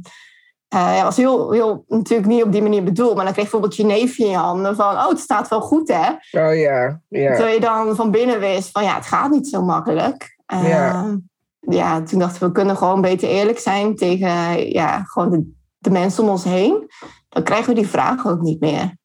eh, 0.67 0.95
ja, 0.95 1.03
was 1.03 1.17
heel, 1.17 1.51
heel 1.51 1.83
natuurlijk 1.87 2.29
niet 2.29 2.43
op 2.43 2.51
die 2.51 2.61
manier 2.61 2.83
bedoeld, 2.83 3.15
maar 3.15 3.23
dan 3.23 3.33
kreeg 3.33 3.45
je 3.45 3.51
bijvoorbeeld 3.51 3.75
je 3.75 3.85
neefje 3.85 4.23
in 4.23 4.29
je 4.29 4.37
handen 4.37 4.75
van, 4.75 4.95
oh, 4.95 5.09
het 5.09 5.19
staat 5.19 5.47
wel 5.47 5.61
goed, 5.61 5.87
hè? 5.87 6.09
oh 6.41 6.55
ja, 6.55 7.01
ja. 7.07 7.35
Terwijl 7.35 7.53
je 7.53 7.59
dan 7.59 7.95
van 7.95 8.11
binnen 8.11 8.39
wist 8.39 8.71
van, 8.71 8.83
ja, 8.83 8.95
het 8.95 9.05
gaat 9.05 9.31
niet 9.31 9.47
zo 9.47 9.61
makkelijk. 9.61 10.37
Ja. 10.45 10.67
ja. 10.67 11.17
ja, 11.59 12.03
toen 12.03 12.19
dachten 12.19 12.39
we, 12.39 12.45
we 12.45 12.51
kunnen 12.51 12.77
gewoon 12.77 13.01
beter 13.01 13.29
eerlijk 13.29 13.59
zijn 13.59 13.95
tegen, 13.95 14.69
ja, 14.71 15.03
gewoon 15.03 15.29
de, 15.29 15.51
de 15.77 15.89
mensen 15.89 16.23
om 16.23 16.29
ons 16.29 16.43
heen. 16.43 16.87
Dan 17.29 17.43
krijgen 17.43 17.69
we 17.69 17.79
die 17.79 17.87
vraag 17.89 18.27
ook 18.27 18.41
niet 18.41 18.59
meer. 18.59 18.95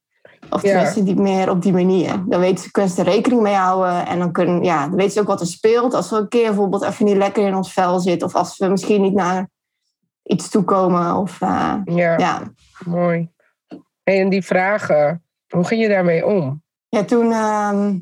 Of 0.50 0.62
Ja. 0.62 0.70
tenminste 0.70 1.02
niet 1.02 1.18
meer 1.18 1.50
op 1.50 1.62
die 1.62 1.72
manier. 1.72 2.24
Dan 2.26 2.40
weten 2.40 2.64
ze, 2.64 2.70
kunnen 2.70 2.90
ze 2.90 3.00
er 3.00 3.06
rekening 3.12 3.42
mee 3.42 3.54
houden. 3.54 4.06
En 4.06 4.18
dan, 4.18 4.32
kunnen, 4.32 4.62
ja, 4.62 4.86
dan 4.86 4.96
weten 4.96 5.12
ze 5.12 5.20
ook 5.20 5.26
wat 5.26 5.40
er 5.40 5.46
speelt. 5.46 5.94
Als 5.94 6.10
we 6.10 6.16
een 6.16 6.28
keer 6.28 6.46
bijvoorbeeld 6.46 6.82
even 6.82 7.04
niet 7.04 7.16
lekker 7.16 7.46
in 7.46 7.54
ons 7.54 7.72
vel 7.72 8.00
zitten. 8.00 8.26
Of 8.26 8.34
als 8.34 8.58
we 8.58 8.66
misschien 8.66 9.02
niet 9.02 9.14
naar 9.14 9.48
iets 10.22 10.48
toekomen. 10.50 11.16
Of, 11.16 11.40
eh, 11.40 11.74
ja, 11.84 12.18
ja. 12.18 12.42
mooi. 12.84 13.30
En 14.02 14.28
die 14.28 14.44
vragen, 14.44 15.24
hoe 15.48 15.64
ging 15.64 15.82
je 15.82 15.88
daarmee 15.88 16.26
om? 16.26 16.62
ja, 16.88 17.04
toen... 17.04 17.32
ehm, 17.32 17.98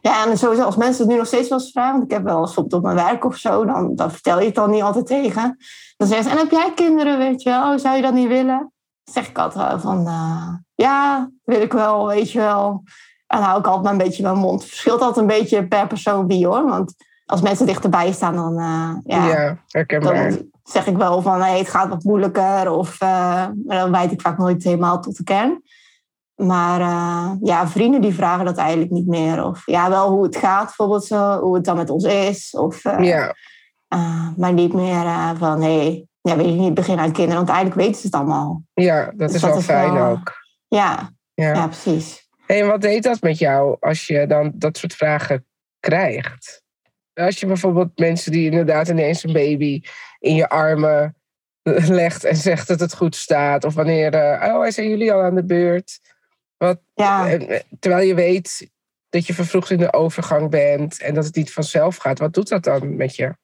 ja, 0.00 0.26
en 0.26 0.38
sowieso 0.38 0.64
als 0.64 0.76
mensen 0.76 1.02
het 1.02 1.12
nu 1.12 1.18
nog 1.18 1.26
steeds 1.26 1.48
wel 1.48 1.58
eens 1.58 1.70
vragen. 1.70 1.92
Want 1.92 2.04
ik 2.04 2.10
heb 2.10 2.22
wel 2.22 2.36
eens 2.38 2.44
bijvoorbeeld 2.44 2.74
op 2.74 2.82
mijn 2.82 3.06
werk 3.06 3.24
of 3.24 3.36
zo. 3.36 3.64
Dan, 3.64 3.94
dan 3.94 4.10
vertel 4.10 4.38
je 4.40 4.46
het 4.46 4.54
dan 4.54 4.70
niet 4.70 4.82
altijd 4.82 5.06
tegen. 5.06 5.56
Dan 5.96 6.08
zeggen 6.08 6.24
ze, 6.24 6.30
en 6.30 6.38
heb 6.38 6.50
jij 6.50 6.72
kinderen, 6.74 7.18
weet 7.18 7.42
je 7.42 7.50
wel? 7.50 7.78
Zou 7.78 7.96
je 7.96 8.02
dat 8.02 8.14
niet 8.14 8.28
willen? 8.28 8.72
Dan 9.04 9.14
zeg 9.14 9.28
ik 9.28 9.38
altijd 9.38 9.80
van... 9.80 10.06
eh, 10.06 10.48
ja, 10.74 11.30
wil 11.44 11.60
ik 11.60 11.72
wel, 11.72 12.06
weet 12.06 12.30
je 12.32 12.38
wel. 12.38 12.82
En 13.26 13.38
dan 13.38 13.46
hou 13.46 13.58
ik 13.58 13.66
altijd 13.66 13.82
maar 13.84 13.92
een 13.92 13.98
beetje 13.98 14.22
mijn 14.22 14.36
mond. 14.36 14.60
Het 14.60 14.68
verschilt 14.70 15.00
altijd 15.00 15.16
een 15.30 15.38
beetje 15.38 15.68
per 15.68 15.86
persoon 15.86 16.26
wie 16.26 16.46
hoor. 16.46 16.68
Want 16.68 16.94
als 17.32 17.40
mensen 17.42 17.66
dichterbij 17.66 18.12
staan, 18.12 18.34
dan, 18.34 18.58
eh, 18.58 18.90
ja, 19.16 19.26
Ja, 19.28 19.58
herkenbaar. 19.68 20.14
dan 20.30 20.50
zeg 20.64 20.86
ik 20.86 20.96
wel 20.96 21.22
van 21.22 21.40
hey, 21.40 21.58
het 21.58 21.68
gaat 21.68 21.88
wat 21.88 22.04
moeilijker. 22.04 22.70
Of 22.70 23.02
uh, 23.02 23.08
maar 23.66 23.76
dan 23.78 23.92
weet 23.92 24.12
ik 24.12 24.20
vaak 24.20 24.38
nooit 24.38 24.64
helemaal 24.64 25.00
tot 25.00 25.16
de 25.16 25.24
kern. 25.24 25.62
Maar 26.34 26.80
uh, 26.80 27.30
ja, 27.42 27.68
vrienden 27.68 28.00
die 28.00 28.14
vragen 28.14 28.44
dat 28.44 28.56
eigenlijk 28.56 28.90
niet 28.90 29.06
meer. 29.06 29.44
Of 29.44 29.66
ja, 29.66 29.88
wel 29.90 30.10
hoe 30.10 30.22
het 30.24 30.36
gaat, 30.36 30.64
bijvoorbeeld 30.64 31.04
zo, 31.04 31.40
hoe 31.40 31.54
het 31.54 31.64
dan 31.64 31.76
met 31.76 31.90
ons 31.90 32.04
is. 32.04 32.50
Of, 32.56 32.82
ja. 32.82 33.34
maar 34.36 34.52
niet 34.52 34.72
meer 34.72 35.04
van 35.38 35.62
hey, 35.62 36.06
ja, 36.20 36.36
weet 36.36 36.46
je 36.46 36.52
niet, 36.52 36.74
begin 36.74 36.98
aan 36.98 37.12
kinderen. 37.12 37.36
Want 37.44 37.48
eigenlijk 37.48 37.80
weten 37.80 38.00
ze 38.00 38.06
het 38.06 38.14
allemaal. 38.16 38.62
Ja, 38.74 39.04
dat 39.04 39.18
Dus 39.18 39.34
is 39.34 39.40
dat 39.40 39.50
wel 39.50 39.58
is 39.58 39.64
fijn 39.64 39.92
wel- 39.92 40.10
ook. 40.10 40.32
Ja, 40.68 41.10
Ja. 41.34 41.52
ja. 41.54 41.66
precies. 41.66 42.28
Hey, 42.46 42.60
en 42.60 42.66
wat 42.68 42.80
deed 42.80 43.02
dat 43.02 43.20
met 43.20 43.38
jou 43.38 43.76
als 43.80 44.06
je 44.06 44.26
dan 44.26 44.52
dat 44.54 44.76
soort 44.76 44.94
vragen 44.94 45.46
krijgt? 45.80 46.61
Als 47.14 47.40
je 47.40 47.46
bijvoorbeeld 47.46 47.98
mensen 47.98 48.32
die 48.32 48.44
inderdaad 48.50 48.88
ineens 48.88 49.24
een 49.24 49.32
baby 49.32 49.82
in 50.18 50.34
je 50.34 50.48
armen 50.48 51.16
legt 52.02 52.24
en 52.24 52.36
zegt 52.36 52.68
dat 52.68 52.80
het 52.80 52.94
goed 52.94 53.16
staat. 53.16 53.64
Of 53.64 53.74
wanneer, 53.74 54.14
eh, 54.14 54.54
oh, 54.54 54.68
zijn 54.68 54.88
jullie 54.88 55.12
al 55.12 55.22
aan 55.22 55.34
de 55.34 55.44
beurt? 55.44 56.00
Wat, 56.56 56.80
Ja. 56.94 57.28
en, 57.30 57.48
eh, 57.48 57.60
terwijl 57.80 58.06
je 58.06 58.14
weet 58.14 58.70
dat 59.08 59.26
je 59.26 59.34
vervroegd 59.34 59.70
in 59.70 59.78
de 59.78 59.92
overgang 59.92 60.50
bent 60.50 61.00
en 61.00 61.14
dat 61.14 61.24
het 61.24 61.34
niet 61.34 61.52
vanzelf 61.52 61.96
gaat. 61.96 62.18
Wat 62.18 62.34
doet 62.34 62.48
dat 62.48 62.62
dan 62.64 62.96
met 62.96 63.16
je? 63.16 63.34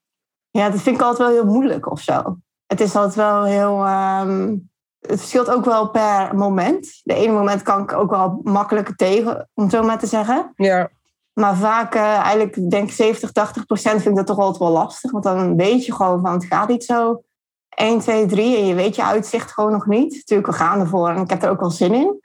Ja, 0.50 0.70
dat 0.70 0.82
vind 0.82 0.96
ik 0.96 1.02
altijd 1.02 1.28
wel 1.28 1.36
heel 1.42 1.52
moeilijk 1.52 1.90
of 1.90 2.00
zo. 2.00 2.38
Het 2.66 2.80
is 2.80 2.94
altijd 2.96 3.14
wel 3.14 3.44
heel. 3.44 3.84
ehm, 3.84 4.56
het 4.98 5.18
verschilt 5.18 5.50
ook 5.50 5.64
wel 5.64 5.90
per 5.90 6.34
moment. 6.34 7.00
De 7.02 7.14
ene 7.14 7.32
moment 7.32 7.62
kan 7.62 7.82
ik 7.82 7.92
ook 7.92 8.10
wel 8.10 8.40
makkelijker 8.42 8.94
tegen, 8.96 9.48
om 9.54 9.62
het 9.62 9.72
zo 9.72 9.82
maar 9.82 9.98
te 9.98 10.06
zeggen. 10.06 10.52
Ja, 10.56 10.90
Maar 11.38 11.56
vaak, 11.56 11.94
eh, 11.94 12.02
eigenlijk 12.02 12.70
denk 12.70 12.88
ik 12.88 12.94
70, 12.94 13.32
80 13.32 13.66
procent 13.66 14.02
vind 14.02 14.18
ik 14.18 14.26
dat 14.26 14.26
toch 14.26 14.38
altijd 14.38 14.58
wel 14.58 14.70
lastig. 14.70 15.10
Want 15.10 15.24
dan 15.24 15.56
weet 15.56 15.86
je 15.86 15.94
gewoon 15.94 16.20
van 16.20 16.32
het 16.32 16.44
gaat 16.44 16.68
niet 16.68 16.84
zo 16.84 17.22
1, 17.68 17.98
2, 17.98 18.26
3. 18.26 18.56
En 18.56 18.66
je 18.66 18.74
weet 18.74 18.96
je 18.96 19.04
uitzicht 19.04 19.52
gewoon 19.52 19.72
nog 19.72 19.86
niet. 19.86 20.14
Natuurlijk, 20.14 20.48
we 20.48 20.54
gaan 20.54 20.80
ervoor 20.80 21.08
en 21.08 21.22
ik 21.22 21.30
heb 21.30 21.42
er 21.42 21.50
ook 21.50 21.60
wel 21.60 21.70
zin 21.70 21.94
in. 21.94 22.20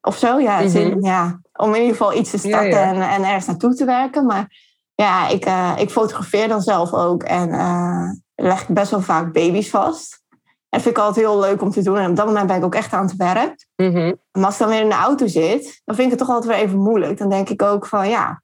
Of 0.00 0.16
zo, 0.16 0.38
ja. 0.38 0.58
Mhm. 0.58 0.68
zin, 0.68 1.02
ja 1.02 1.40
om 1.58 1.74
in 1.74 1.80
ieder 1.80 1.96
geval 1.96 2.16
iets 2.16 2.30
te 2.30 2.38
starten 2.38 2.70
Ja, 2.70 2.78
ja. 2.78 2.94
En, 2.94 3.02
en 3.02 3.24
ergens 3.24 3.46
naartoe 3.46 3.74
te 3.74 3.84
werken. 3.84 4.26
Maar 4.26 4.46
ja, 4.94 5.28
ik, 5.28 5.44
eh, 5.44 5.72
ik 5.76 5.90
fotografeer 5.90 6.48
dan 6.48 6.62
zelf 6.62 6.92
ook. 6.92 7.22
En 7.22 7.50
eh, 7.50 8.10
leg 8.34 8.68
best 8.68 8.90
wel 8.90 9.00
vaak 9.00 9.32
baby's 9.32 9.70
vast. 9.70 10.22
dat 10.68 10.82
vind 10.82 10.96
ik 10.96 11.02
altijd 11.02 11.26
heel 11.26 11.40
leuk 11.40 11.62
om 11.62 11.70
te 11.70 11.82
doen. 11.82 11.98
En 11.98 12.10
op 12.10 12.16
dat 12.16 12.26
moment 12.26 12.46
ben 12.46 12.56
ik 12.56 12.64
ook 12.64 12.74
echt 12.74 12.92
aan 12.92 13.06
het 13.06 13.16
werk. 13.16 13.66
Mhm. 13.76 14.14
Maar 14.32 14.44
als 14.44 14.54
ik 14.54 14.60
dan 14.60 14.68
weer 14.68 14.80
in 14.80 14.88
de 14.88 14.94
auto 14.94 15.26
zit, 15.26 15.80
dan 15.84 15.94
vind 15.94 16.12
ik 16.12 16.18
het 16.18 16.26
toch 16.26 16.36
altijd 16.36 16.56
weer 16.56 16.64
even 16.64 16.78
moeilijk. 16.78 17.18
Dan 17.18 17.28
denk 17.30 17.48
ik 17.48 17.62
ook 17.62 17.86
van 17.86 18.08
ja, 18.08 18.42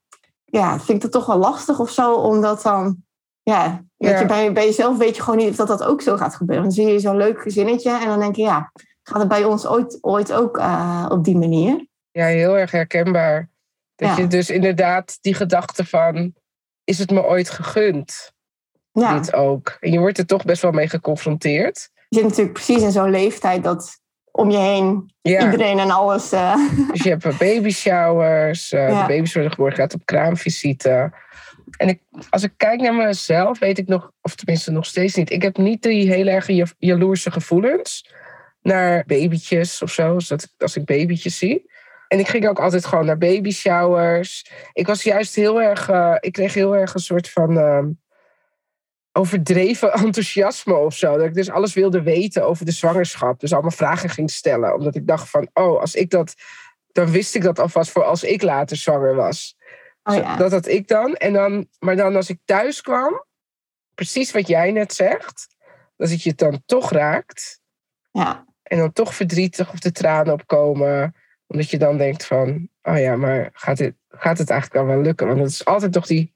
ja 0.60 0.76
vind 0.80 0.96
ik 0.96 1.02
het 1.02 1.12
toch 1.12 1.26
wel 1.26 1.36
lastig 1.38 1.80
of 1.80 1.90
zo, 1.90 2.14
omdat 2.14 2.62
dan, 2.62 2.96
ja, 3.42 3.84
weet 3.96 4.10
Ja. 4.10 4.20
je, 4.20 4.26
bij, 4.26 4.52
bij 4.52 4.64
jezelf 4.64 4.96
weet 4.98 5.16
je 5.16 5.22
gewoon 5.22 5.38
niet 5.38 5.50
of 5.50 5.56
dat, 5.56 5.68
dat 5.68 5.82
ook 5.84 6.02
zo 6.02 6.16
gaat 6.16 6.34
gebeuren. 6.34 6.64
Dan 6.64 6.72
zie 6.72 6.86
je 6.86 6.98
zo'n 6.98 7.16
leuk 7.16 7.40
gezinnetje 7.42 7.90
en 7.90 8.06
dan 8.06 8.18
denk 8.18 8.36
je 8.36 8.42
ja, 8.42 8.72
gaat 9.02 9.18
het 9.18 9.28
bij 9.28 9.44
ons 9.44 9.66
ooit, 9.66 9.98
ooit 10.00 10.32
ook 10.32 10.58
eh, 10.58 11.06
op 11.08 11.24
die 11.24 11.36
manier? 11.36 11.86
Ja, 12.10 12.26
heel 12.26 12.58
erg 12.58 12.70
herkenbaar. 12.70 13.50
Dat 13.96 14.08
Ja. 14.08 14.16
je 14.16 14.26
dus 14.26 14.50
inderdaad 14.50 15.18
die 15.20 15.34
gedachte 15.34 15.84
van, 15.84 16.34
is 16.84 16.98
het 16.98 17.10
me 17.10 17.24
ooit 17.24 17.50
gegund? 17.50 18.32
Ja, 18.92 19.18
Dit 19.18 19.32
ook. 19.34 19.76
En 19.80 19.92
je 19.92 19.98
wordt 19.98 20.18
er 20.18 20.26
toch 20.26 20.44
best 20.44 20.62
wel 20.62 20.70
mee 20.70 20.88
geconfronteerd. 20.88 21.90
je 22.08 22.16
zit 22.20 22.28
natuurlijk 22.28 22.52
precies 22.54 22.82
in 22.82 22.92
zo'n 22.92 23.10
leeftijd 23.10 23.64
dat 23.64 24.00
om 24.36 24.50
je 24.50 24.58
heen 24.58 25.12
Ja, 25.22 25.44
iedereen 25.44 25.78
en 25.78 25.90
alles. 25.90 26.32
eh, 26.32 26.56
dus 26.92 27.02
je 27.02 27.08
hebt 27.08 27.38
baby 27.38 27.70
showers, 27.70 28.72
eh, 28.72 28.88
Ja. 28.88 29.00
de 29.00 29.06
baby's 29.14 29.32
worden 29.32 29.52
geboren, 29.52 29.74
gaat 29.76 29.94
op 29.94 30.00
kraamvisite. 30.04 31.12
En 31.76 31.88
ik, 31.88 32.00
als 32.30 32.42
ik 32.42 32.52
kijk 32.56 32.80
naar 32.80 32.94
mezelf, 32.94 33.58
weet 33.58 33.78
ik 33.78 33.86
nog, 33.88 34.10
of 34.22 34.34
tenminste 34.34 34.70
nog 34.70 34.86
steeds 34.86 35.14
niet. 35.14 35.30
Ik 35.30 35.42
heb 35.42 35.56
niet 35.56 35.82
die 35.82 36.12
heel 36.12 36.26
erg 36.26 36.46
ja- 36.46 36.66
jaloerse 36.78 37.30
gevoelens 37.30 38.12
naar 38.62 39.04
babytjes 39.06 39.82
of 39.82 39.90
zo, 39.90 40.14
als, 40.14 40.28
dat, 40.28 40.54
als 40.58 40.76
ik 40.76 40.84
babytjes 40.84 41.38
zie. 41.38 41.70
En 42.08 42.18
ik 42.18 42.28
ging 42.28 42.48
ook 42.48 42.58
altijd 42.58 42.86
gewoon 42.86 43.06
naar 43.06 43.18
baby 43.18 43.50
showers. 43.50 44.50
Ik 44.72 44.86
was 44.86 45.02
juist 45.02 45.34
heel 45.34 45.62
erg, 45.62 45.88
eh, 45.88 46.14
ik 46.20 46.32
kreeg 46.32 46.54
heel 46.54 46.76
erg 46.76 46.94
een 46.94 47.00
soort 47.00 47.30
van 47.30 47.58
ehm, 47.58 47.86
overdreven 49.16 49.92
enthousiasme 50.04 50.74
of 50.74 50.96
zo. 50.96 51.16
Dat 51.16 51.26
ik 51.26 51.34
dus 51.34 51.50
alles 51.50 51.74
wilde 51.74 52.02
weten 52.02 52.46
over 52.46 52.64
de 52.64 52.72
zwangerschap. 52.72 53.40
Dus 53.40 53.52
allemaal 53.52 53.70
vragen 53.70 54.08
ging 54.08 54.30
stellen. 54.30 54.74
Omdat 54.74 54.94
ik 54.94 55.06
dacht 55.06 55.30
van, 55.30 55.48
oh, 55.52 55.80
als 55.80 55.94
ik 55.94 56.10
dat, 56.10 56.34
dan 56.92 57.10
wist 57.10 57.34
ik 57.34 57.42
dat 57.42 57.58
alvast 57.58 57.90
voor 57.90 58.04
als 58.04 58.22
ik 58.22 58.42
later 58.42 58.76
zwanger 58.76 59.14
was. 59.14 59.56
oh 60.02 60.14
ja. 60.14 60.36
Dat 60.36 60.50
had 60.50 60.66
ik 60.66 60.88
dan. 60.88 61.14
En 61.14 61.32
dan. 61.32 61.68
Maar 61.78 61.96
dan 61.96 62.16
als 62.16 62.28
ik 62.28 62.38
thuis 62.44 62.80
kwam, 62.80 63.24
precies 63.94 64.32
wat 64.32 64.48
jij 64.48 64.72
net 64.72 64.94
zegt, 64.94 65.46
dat 65.96 66.10
het 66.10 66.22
je 66.22 66.34
dan 66.34 66.62
toch 66.66 66.90
raakt. 66.90 67.60
ja. 68.12 68.44
En 68.64 68.78
dan 68.78 68.92
toch 68.92 69.14
verdrietig 69.14 69.72
of 69.72 69.78
de 69.78 69.92
tranen 69.92 70.32
opkomen. 70.32 71.14
Omdat 71.46 71.70
je 71.70 71.78
dan 71.78 71.96
denkt 71.96 72.26
van, 72.26 72.68
oh 72.82 72.98
ja, 72.98 73.16
maar 73.16 73.50
gaat, 73.52 73.76
dit, 73.76 73.94
gaat 74.08 74.38
het 74.38 74.50
eigenlijk 74.50 74.80
dan 74.86 74.94
wel 74.94 75.04
lukken? 75.04 75.26
Want 75.26 75.38
het 75.38 75.50
is 75.50 75.64
altijd 75.64 75.94
nog 75.94 76.06
die, 76.06 76.33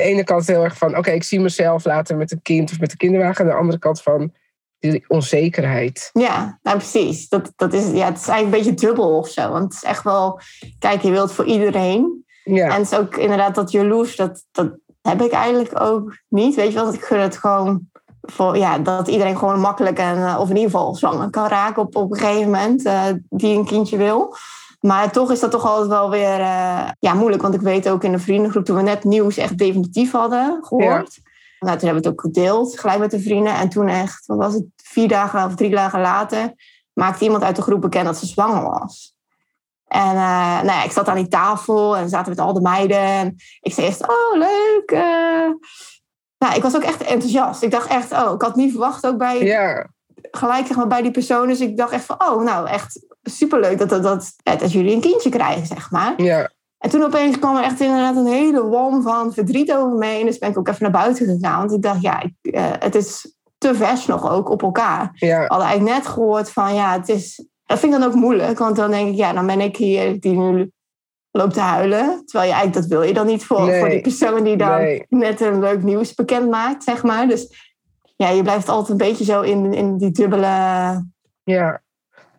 de 0.00 0.06
ene 0.06 0.24
kant 0.24 0.46
heel 0.46 0.64
erg 0.64 0.76
van, 0.76 0.96
oké, 0.96 1.10
ik 1.10 1.22
zie 1.22 1.40
mezelf 1.40 1.84
later 1.84 2.16
met 2.16 2.32
een 2.32 2.42
kind 2.42 2.70
of 2.70 2.80
met 2.80 2.90
een 2.90 2.96
kinderwagen. 2.96 3.44
En 3.44 3.50
de 3.50 3.56
andere 3.56 3.78
kant 3.78 4.02
van 4.02 4.32
die 4.78 5.04
onzekerheid. 5.08 6.10
Ja, 6.12 6.58
nou 6.62 6.76
precies. 6.76 7.28
Dat, 7.28 7.52
dat 7.56 7.72
is, 7.72 7.90
ja, 7.90 8.06
het 8.06 8.18
is 8.18 8.28
eigenlijk 8.28 8.42
een 8.42 8.50
beetje 8.50 8.86
dubbel 8.86 9.16
of 9.16 9.28
zo. 9.28 9.50
Want 9.50 9.64
het 9.64 9.72
is 9.72 9.82
echt 9.82 10.02
wel, 10.02 10.40
kijk, 10.78 11.02
je 11.02 11.10
wilt 11.10 11.32
voor 11.32 11.44
iedereen. 11.44 12.24
Ja, 12.44 12.66
En 12.66 12.82
het 12.82 12.92
is 12.92 12.98
ook 12.98 13.16
inderdaad 13.16 13.54
dat 13.54 13.70
jaloers, 13.70 14.16
dat, 14.16 14.44
dat 14.52 14.70
heb 15.02 15.22
ik 15.22 15.32
eigenlijk 15.32 15.80
ook 15.80 16.16
niet. 16.28 16.54
Weet 16.54 16.72
je 16.72 16.74
wel, 16.74 16.94
ik 16.94 17.04
gun 17.04 17.20
het 17.20 17.36
gewoon 17.36 17.88
voor, 18.20 18.56
ja, 18.56 18.78
dat 18.78 19.08
iedereen 19.08 19.38
gewoon 19.38 19.60
makkelijk 19.60 19.98
en, 19.98 20.26
eh, 20.26 20.36
of 20.40 20.48
in 20.48 20.56
ieder 20.56 20.70
geval 20.70 20.94
zwanger 20.94 21.30
kan 21.30 21.48
raken 21.48 21.82
op, 21.82 21.96
op 21.96 22.12
een 22.12 22.18
gegeven 22.18 22.50
moment, 22.50 22.84
eh, 22.84 23.04
die 23.28 23.56
een 23.56 23.66
kindje 23.66 23.96
wil. 23.96 24.36
Maar 24.80 25.12
toch 25.12 25.30
is 25.30 25.40
dat 25.40 25.50
toch 25.50 25.64
altijd 25.66 25.88
wel 25.88 26.10
weer 26.10 26.40
eh, 26.40 26.88
ja, 26.98 27.14
moeilijk. 27.14 27.42
Want 27.42 27.54
ik 27.54 27.60
weet 27.60 27.88
ook 27.88 28.04
in 28.04 28.12
de 28.12 28.18
vriendengroep, 28.18 28.64
toen 28.64 28.76
we 28.76 28.82
net 28.82 29.04
nieuws 29.04 29.36
echt 29.36 29.58
definitief 29.58 30.12
hadden 30.12 30.58
gehoord. 30.64 31.18
Nou, 31.58 31.78
toen 31.78 31.86
hebben 31.88 32.02
we 32.02 32.08
het 32.08 32.18
ook 32.18 32.20
gedeeld, 32.20 32.78
gelijk 32.78 32.98
met 32.98 33.10
de 33.10 33.20
vrienden. 33.20 33.54
En 33.54 33.68
toen 33.68 33.88
echt, 33.88 34.26
wat 34.26 34.36
was 34.38 34.54
het, 34.54 34.64
vier 34.76 35.08
dagen 35.08 35.44
of 35.44 35.54
drie 35.54 35.70
dagen 35.70 36.00
later, 36.00 36.52
maakte 36.92 37.24
iemand 37.24 37.42
uit 37.42 37.56
de 37.56 37.62
groep 37.62 37.80
bekend 37.80 38.04
dat 38.04 38.16
ze 38.16 38.26
zwanger 38.26 38.62
was. 38.62 39.14
En 39.86 40.08
eh, 40.10 40.62
nou 40.62 40.66
ja, 40.66 40.84
ik 40.84 40.92
zat 40.92 41.08
aan 41.08 41.16
die 41.16 41.28
tafel 41.28 41.96
en 41.96 42.08
zaten 42.08 42.30
met 42.30 42.40
al 42.40 42.52
de 42.52 42.60
meiden. 42.60 42.98
En 42.98 43.36
ik 43.60 43.72
zei 43.72 43.86
eerst, 43.86 44.08
oh 44.08 44.38
leuk. 44.38 44.90
eh. 44.90 45.50
Nou, 46.38 46.54
ik 46.54 46.62
was 46.62 46.76
ook 46.76 46.82
echt 46.82 47.02
enthousiast. 47.02 47.62
Ik 47.62 47.70
dacht 47.70 47.88
echt, 47.88 48.12
oh, 48.12 48.32
ik 48.34 48.42
had 48.42 48.56
niet 48.56 48.70
verwacht 48.70 49.06
ook 49.06 49.18
bij, 49.18 49.44
ja, 49.44 49.86
gelijk 50.30 50.66
zeg 50.66 50.76
maar, 50.76 50.86
bij 50.86 51.02
die 51.02 51.10
persoon. 51.10 51.48
Dus 51.48 51.60
ik 51.60 51.76
dacht 51.76 51.92
echt 51.92 52.04
van, 52.04 52.16
oh, 52.28 52.42
nou 52.42 52.68
echt 52.68 53.06
superleuk 53.22 53.78
dat, 53.78 53.88
dat, 53.88 54.32
dat, 54.42 54.72
jullie 54.72 54.94
een 54.94 55.00
kindje 55.00 55.30
krijgen, 55.30 55.66
zeg 55.66 55.90
maar. 55.90 56.22
ja, 56.22 56.50
En 56.78 56.90
toen 56.90 57.02
opeens 57.04 57.38
kwam 57.38 57.56
er 57.56 57.62
echt 57.62 57.80
inderdaad 57.80 58.16
een 58.16 58.26
hele 58.26 58.68
walm 58.68 59.02
van 59.02 59.32
verdriet 59.32 59.72
over 59.72 59.98
me 59.98 60.06
heen. 60.06 60.26
Dus 60.26 60.38
ben 60.38 60.50
ik 60.50 60.58
ook 60.58 60.68
even 60.68 60.82
naar 60.82 61.02
buiten 61.02 61.26
gegaan. 61.26 61.58
Want 61.58 61.72
ik 61.72 61.82
dacht, 61.82 62.00
ja, 62.00 62.22
ik, 62.22 62.54
eh, 62.54 62.64
het 62.78 62.94
is 62.94 63.34
te 63.58 63.74
vers 63.74 64.06
nog 64.06 64.30
ook 64.30 64.48
op 64.48 64.62
elkaar. 64.62 65.10
ja, 65.14 65.38
hadden 65.46 65.66
eigenlijk 65.66 65.96
net 65.96 66.06
gehoord 66.06 66.50
van, 66.50 66.74
ja, 66.74 66.92
het 66.92 67.08
is... 67.08 67.44
Dat 67.64 67.78
vind 67.78 67.94
ik 67.94 68.00
dan 68.00 68.08
ook 68.08 68.14
moeilijk. 68.14 68.58
Want 68.58 68.76
dan 68.76 68.90
denk 68.90 69.08
ik, 69.08 69.14
ja, 69.14 69.32
dan 69.32 69.46
ben 69.46 69.60
ik 69.60 69.76
hier 69.76 70.20
die 70.20 70.38
nu 70.38 70.70
loopt 71.30 71.54
te 71.54 71.60
huilen. 71.60 72.22
Terwijl 72.26 72.50
je 72.50 72.56
eigenlijk, 72.56 72.74
dat 72.74 72.86
wil 72.86 73.02
je 73.08 73.14
dan 73.14 73.26
niet 73.26 73.44
voor, 73.44 73.66
Nee. 73.66 73.78
voor 73.80 73.88
die 73.88 74.00
persoon 74.00 74.42
die 74.44 74.56
dan 74.56 74.80
Nee. 74.80 75.06
net 75.08 75.40
een 75.40 75.60
leuk 75.60 75.82
nieuws 75.82 76.14
bekend 76.14 76.50
maakt, 76.50 76.84
zeg 76.84 77.02
maar. 77.02 77.28
Dus 77.28 77.69
ja, 78.20 78.28
je 78.28 78.42
blijft 78.42 78.68
altijd 78.68 78.90
een 79.00 79.08
beetje 79.08 79.24
zo 79.24 79.40
in, 79.40 79.72
in 79.74 79.96
die 79.96 80.10
dubbele... 80.10 80.46
ja. 81.42 81.82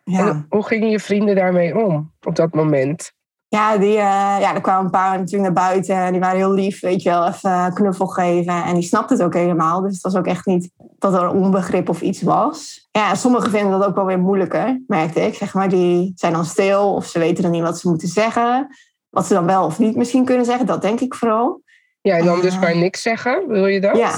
Ja. 0.04 0.28
En 0.28 0.46
hoe 0.50 0.64
gingen 0.64 0.90
je 0.90 1.00
vrienden 1.00 1.36
daarmee 1.36 1.78
om 1.78 2.14
op 2.22 2.36
dat 2.36 2.54
moment? 2.54 3.12
Ja, 3.48 3.78
die, 3.78 3.98
eh, 3.98 4.38
ja, 4.40 4.56
er 4.56 4.62
kwamen 4.62 4.86
een 4.86 4.92
paar 4.92 5.18
natuurlijk 5.18 5.54
naar 5.54 5.66
buiten. 5.70 5.96
En 5.96 6.12
die 6.12 6.22
waren 6.22 6.38
heel 6.38 6.52
lief, 6.52 6.80
weet 6.80 7.02
je 7.02 7.10
wel. 7.10 7.28
Even 7.28 7.52
een 7.52 7.74
knuffel 7.74 8.08
geven. 8.08 8.64
En 8.64 8.74
die 8.74 8.84
snapte 8.84 9.14
het 9.14 9.24
ook 9.24 9.34
helemaal. 9.34 9.82
Dus 9.82 9.94
het 9.94 10.02
was 10.02 10.16
ook 10.16 10.26
echt 10.26 10.46
niet 10.46 10.72
dat 10.98 11.14
er 11.14 11.22
een 11.24 11.30
onbegrip 11.30 11.90
of 11.90 12.02
iets 12.02 12.22
was. 12.22 12.88
Ja, 12.92 13.10
en 13.10 13.18
sommigen 13.18 13.52
vinden 13.52 13.80
dat 13.80 13.88
ook 13.88 13.96
wel 13.96 14.06
weer 14.06 14.20
moeilijker, 14.20 14.84
merkte 14.88 15.22
ik. 15.22 15.36
Zeg 15.36 15.54
maar, 15.54 15.70
die 15.70 16.12
zijn 16.16 16.34
dan 16.34 16.46
stil 16.46 16.94
of 16.94 17.06
ze 17.06 17.20
weten 17.20 17.44
dan 17.44 17.52
niet 17.52 17.62
wat 17.64 17.80
ze 17.80 17.90
moeten 17.90 18.08
zeggen. 18.08 18.68
Wat 19.10 19.26
ze 19.26 19.34
dan 19.34 19.46
wel 19.46 19.66
of 19.66 19.80
niet 19.80 19.96
misschien 19.96 20.26
kunnen 20.26 20.46
zeggen, 20.46 20.66
dat 20.66 20.82
denk 20.82 21.00
ik 21.00 21.16
vooral. 21.16 21.62
Ja, 22.02 22.18
en 22.18 22.26
dan 22.26 22.42
dus 22.42 22.54
Ah. 22.54 22.62
maar 22.62 22.78
niks 22.78 23.02
zeggen, 23.02 23.48
wil 23.48 23.66
je 23.66 23.82
dat? 23.82 23.98
Ja. 23.98 24.12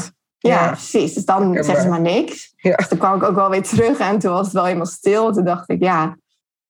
Ja, 0.48 0.68
precies. 0.68 1.14
Dus 1.14 1.26
dan 1.26 1.54
zeggen 1.54 1.82
ze 1.82 1.90
maar 1.90 2.02
niks. 2.02 2.54
Ja. 2.56 2.76
Dus 2.76 2.88
toen 2.88 2.98
kwam 2.98 3.16
ik 3.16 3.24
ook 3.24 3.36
wel 3.36 3.50
weer 3.50 3.64
terug 3.64 4.00
en 4.00 4.20
toen 4.20 4.32
was 4.32 4.46
het 4.46 4.54
wel 4.54 4.64
helemaal 4.66 4.86
stil. 4.86 5.34
Toen 5.34 5.44
dacht 5.46 5.70
ik, 5.70 5.84
ja... 5.84 6.18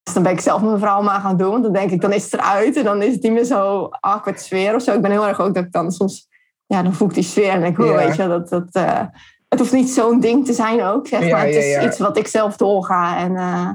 Dus 0.02 0.14
dan 0.14 0.22
ben 0.22 0.32
ik 0.32 0.40
zelf 0.40 0.62
mijn 0.62 0.78
verhaal 0.78 1.02
maar 1.02 1.20
gaan 1.20 1.36
doen. 1.36 1.62
Dan 1.62 1.72
denk 1.72 1.90
ik, 1.90 2.00
dan 2.00 2.12
is 2.12 2.24
het 2.24 2.32
eruit. 2.32 2.76
En 2.76 2.84
dan 2.84 3.02
is 3.02 3.12
het 3.12 3.22
niet 3.22 3.32
meer 3.32 3.44
zo 3.44 3.88
awkward 4.00 4.40
sfeer 4.40 4.74
of 4.74 4.82
zo. 4.82 4.94
Ik 4.94 5.00
ben 5.02 5.10
heel 5.10 5.26
erg 5.26 5.40
ook 5.40 5.54
dat 5.54 5.64
ik 5.64 5.72
dan 5.72 5.92
soms... 5.92 6.28
Ja, 6.66 6.82
dan 6.82 6.94
voel 6.94 7.08
ik 7.08 7.14
die 7.14 7.22
sfeer 7.22 7.50
en 7.50 7.60
denk 7.60 7.78
ik, 7.78 7.84
oh, 7.84 7.90
Ja. 7.90 7.96
weet 7.96 8.16
je, 8.16 8.28
dat... 8.28 8.48
dat 8.48 8.68
eh, 8.72 9.00
het 9.48 9.58
hoeft 9.58 9.72
niet 9.72 9.90
zo'n 9.90 10.20
ding 10.20 10.46
te 10.46 10.52
zijn 10.52 10.82
ook, 10.82 11.06
zeg 11.06 11.30
maar. 11.30 11.46
Het 11.46 11.54
is 11.54 11.84
iets 11.84 11.98
wat 11.98 12.16
ik 12.16 12.26
zelf 12.26 12.56
doorga. 12.56 13.18
En 13.18 13.36
eh, 13.36 13.70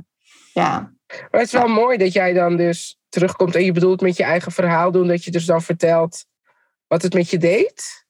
ja, 0.54 0.92
Maar 1.10 1.40
het 1.40 1.42
is 1.42 1.52
wel 1.52 1.68
mooi 1.68 1.98
dat 1.98 2.14
jij 2.14 2.34
dan 2.34 2.58
dus 2.58 3.00
terugkomt 3.10 3.56
en 3.56 3.64
je 3.64 3.72
bedoelt 3.72 4.02
met 4.02 4.18
je 4.18 4.24
eigen 4.24 4.52
verhaal 4.52 4.92
doen, 4.92 5.08
dat 5.08 5.24
je 5.24 5.32
dus 5.32 5.46
dan 5.46 5.62
vertelt 5.62 6.26
wat 6.88 7.02
het 7.02 7.14
met 7.14 7.30
je 7.30 7.38
deed. 7.38 8.08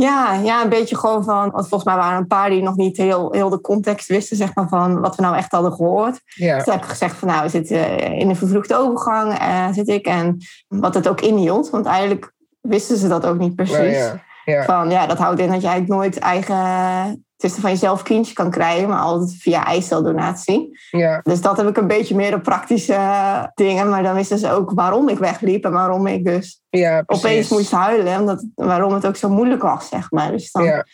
Ja, 0.00 0.34
ja, 0.34 0.62
een 0.62 0.68
beetje 0.68 0.96
gewoon 0.96 1.24
van. 1.24 1.50
Want 1.50 1.68
volgens 1.68 1.84
mij 1.84 1.94
waren 1.94 2.12
er 2.12 2.18
een 2.18 2.26
paar 2.26 2.50
die 2.50 2.62
nog 2.62 2.76
niet 2.76 2.96
heel, 2.96 3.32
heel 3.32 3.48
de 3.48 3.60
context 3.60 4.08
wisten, 4.08 4.36
zeg 4.36 4.54
maar, 4.54 4.68
van 4.68 5.00
wat 5.00 5.16
we 5.16 5.22
nou 5.22 5.36
echt 5.36 5.52
hadden 5.52 5.72
gehoord. 5.72 6.20
Ja, 6.24 6.56
Dus 6.56 6.66
heb 6.66 6.82
ik 6.82 6.88
gezegd 6.88 7.16
van 7.16 7.28
nou, 7.28 7.42
we 7.42 7.48
zitten 7.48 7.98
in 7.98 8.28
een 8.28 8.36
vervroegde 8.36 8.76
overgang, 8.76 9.38
eh, 9.38 9.68
zit 9.72 9.88
ik. 9.88 10.06
En 10.06 10.36
wat 10.68 10.94
het 10.94 11.08
ook 11.08 11.20
inhield, 11.20 11.70
want 11.70 11.86
eigenlijk 11.86 12.32
wisten 12.60 12.96
ze 12.96 13.08
dat 13.08 13.26
ook 13.26 13.38
niet 13.38 13.54
precies. 13.54 13.76
nou 13.76 13.88
ja, 13.88 14.22
ja, 14.44 14.64
Van 14.64 14.90
ja, 14.90 15.06
dat 15.06 15.18
houdt 15.18 15.40
in 15.40 15.50
dat 15.50 15.60
je 15.60 15.68
eigenlijk 15.68 16.00
nooit 16.00 16.18
eigen 16.18 17.26
tussen 17.38 17.60
van 17.62 17.70
jezelf 17.70 18.02
kindje 18.02 18.34
kan 18.34 18.50
krijgen, 18.50 18.88
maar 18.88 18.98
altijd 18.98 19.34
via 19.38 19.66
eiceldonatie. 19.66 20.78
ja, 20.90 21.20
Dus 21.22 21.40
dat 21.40 21.56
heb 21.56 21.68
ik 21.68 21.76
een 21.76 21.86
beetje 21.86 22.14
meer 22.14 22.34
op 22.34 22.42
praktische 22.42 22.92
eh, 22.92 23.44
dingen. 23.54 23.88
Maar 23.88 24.02
dan 24.02 24.14
wisten 24.14 24.38
ze 24.38 24.50
ook 24.50 24.70
waarom 24.70 25.08
ik 25.08 25.18
wegliep 25.18 25.64
en 25.64 25.72
waarom 25.72 26.06
ik 26.06 26.24
dus 26.24 26.62
ja, 26.68 27.02
opeens 27.06 27.48
moest 27.48 27.70
huilen. 27.70 28.20
Omdat, 28.20 28.46
waarom 28.54 28.92
het 28.92 29.06
ook 29.06 29.16
zo 29.16 29.28
moeilijk 29.28 29.62
was, 29.62 29.88
zeg 29.88 30.10
maar. 30.10 30.30
Dus 30.30 30.50
dan, 30.50 30.64
Ja, 30.64 30.86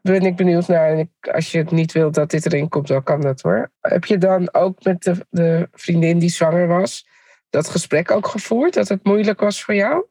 ben 0.00 0.22
ik 0.22 0.36
benieuwd 0.36 0.68
naar. 0.68 0.90
En 0.90 0.98
ik, 0.98 1.28
als 1.32 1.52
je 1.52 1.58
het 1.58 1.70
niet 1.70 1.92
wilt 1.92 2.14
dat 2.14 2.30
dit 2.30 2.46
erin 2.46 2.68
komt, 2.68 2.88
dan 2.88 3.02
kan 3.02 3.20
dat 3.20 3.40
hoor. 3.40 3.70
Heb 3.80 4.04
je 4.04 4.18
dan 4.18 4.54
ook 4.54 4.84
met 4.84 5.02
de, 5.02 5.26
de 5.30 5.68
vriendin 5.72 6.18
die 6.18 6.30
zwanger 6.30 6.66
was, 6.66 7.06
dat 7.50 7.68
gesprek 7.68 8.10
ook 8.10 8.26
gevoerd? 8.26 8.74
Dat 8.74 8.88
het 8.88 9.04
moeilijk 9.04 9.40
was 9.40 9.64
voor 9.64 9.74
jou? 9.74 10.04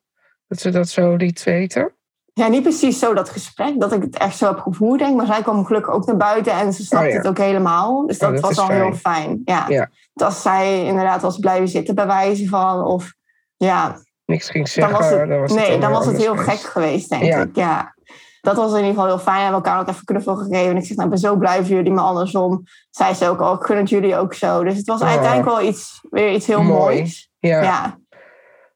Dat 0.48 0.60
ze 0.60 0.70
dat 0.70 0.90
zo 0.90 1.16
liet 1.16 1.44
weten? 1.44 1.94
Ja, 2.34 2.48
niet 2.48 2.62
precies 2.64 3.00
zo 3.00 3.14
dat 3.14 3.30
gesprek, 3.30 3.80
dat 3.80 3.94
ik 3.94 4.02
het 4.02 4.18
echt 4.18 4.38
zo 4.38 4.46
heb 4.48 4.60
gevoerd, 4.60 5.00
denk. 5.00 5.16
Maar 5.18 5.26
zij 5.26 5.42
kwam 5.42 5.66
gelukkig 5.66 5.94
ook 5.94 6.06
naar 6.06 6.18
buiten 6.18 6.52
en 6.54 6.74
ze 6.74 6.84
snapte 6.86 7.08
Oh, 7.08 7.12
ja. 7.14 7.18
het 7.20 7.28
ook 7.28 7.38
helemaal. 7.38 8.08
Dus 8.08 8.18
Oh, 8.20 8.32
dat, 8.32 8.40
was 8.40 8.58
al 8.58 8.66
fijn. 8.66 8.82
heel 8.82 8.94
fijn. 8.94 9.42
Ja. 9.46 9.66
Ja. 9.68 9.90
Als 10.14 10.42
zij 10.42 10.86
inderdaad 10.86 11.22
was 11.22 11.38
blijven 11.38 11.68
zitten 11.68 11.96
bij 11.96 12.08
wijze 12.08 12.48
van, 12.48 12.84
of 12.84 13.14
ja, 13.58 13.96
Niks 14.26 14.50
ging 14.50 14.64
dan 14.66 14.74
zeggen. 14.74 14.98
was 14.98 15.10
het, 15.10 15.30
dan 15.30 15.40
was 15.40 15.52
het 15.52 15.60
nee, 15.60 15.80
dan 15.80 15.92
was 15.92 16.06
het 16.06 16.18
heel 16.18 16.36
gek 16.36 16.44
geweest. 16.46 16.66
geweest, 16.68 17.10
denk 17.10 17.24
Ja. 17.24 17.38
ik. 17.42 17.56
Ja. 17.56 17.96
Dat 18.42 18.56
was 18.56 18.70
in 18.72 18.78
ieder 18.78 18.90
geval 18.94 19.06
heel 19.06 19.20
fijn. 19.20 19.36
We 19.36 19.42
hebben 19.44 19.62
elkaar 19.64 19.80
ook 19.80 19.88
even 19.88 20.06
knuffel 20.06 20.36
gegeven. 20.36 20.70
En 20.70 20.78
ik 20.78 20.86
zeg, 20.86 20.96
nou, 20.98 21.04
ik 21.04 21.10
ben 21.10 21.20
zo 21.30 21.36
blij 21.36 21.58
voor 21.58 21.76
jullie, 21.76 21.92
maar 21.92 22.04
andersom 22.04 22.64
zei 22.90 23.14
ze 23.14 23.28
ook 23.30 23.40
al, 23.42 23.54
ik 23.54 23.64
gun 23.64 23.78
het 23.78 23.90
jullie 23.90 24.16
ook 24.18 24.34
zo. 24.34 24.64
Dus 24.64 24.78
het 24.78 24.88
was 24.88 25.02
Oh. 25.02 25.08
uiteindelijk 25.08 25.50
wel 25.50 25.62
iets, 25.62 26.00
weer 26.10 26.32
iets 26.34 26.46
heel 26.48 26.62
Mooi. 26.64 26.80
moois. 26.96 27.30
Ja. 27.40 27.98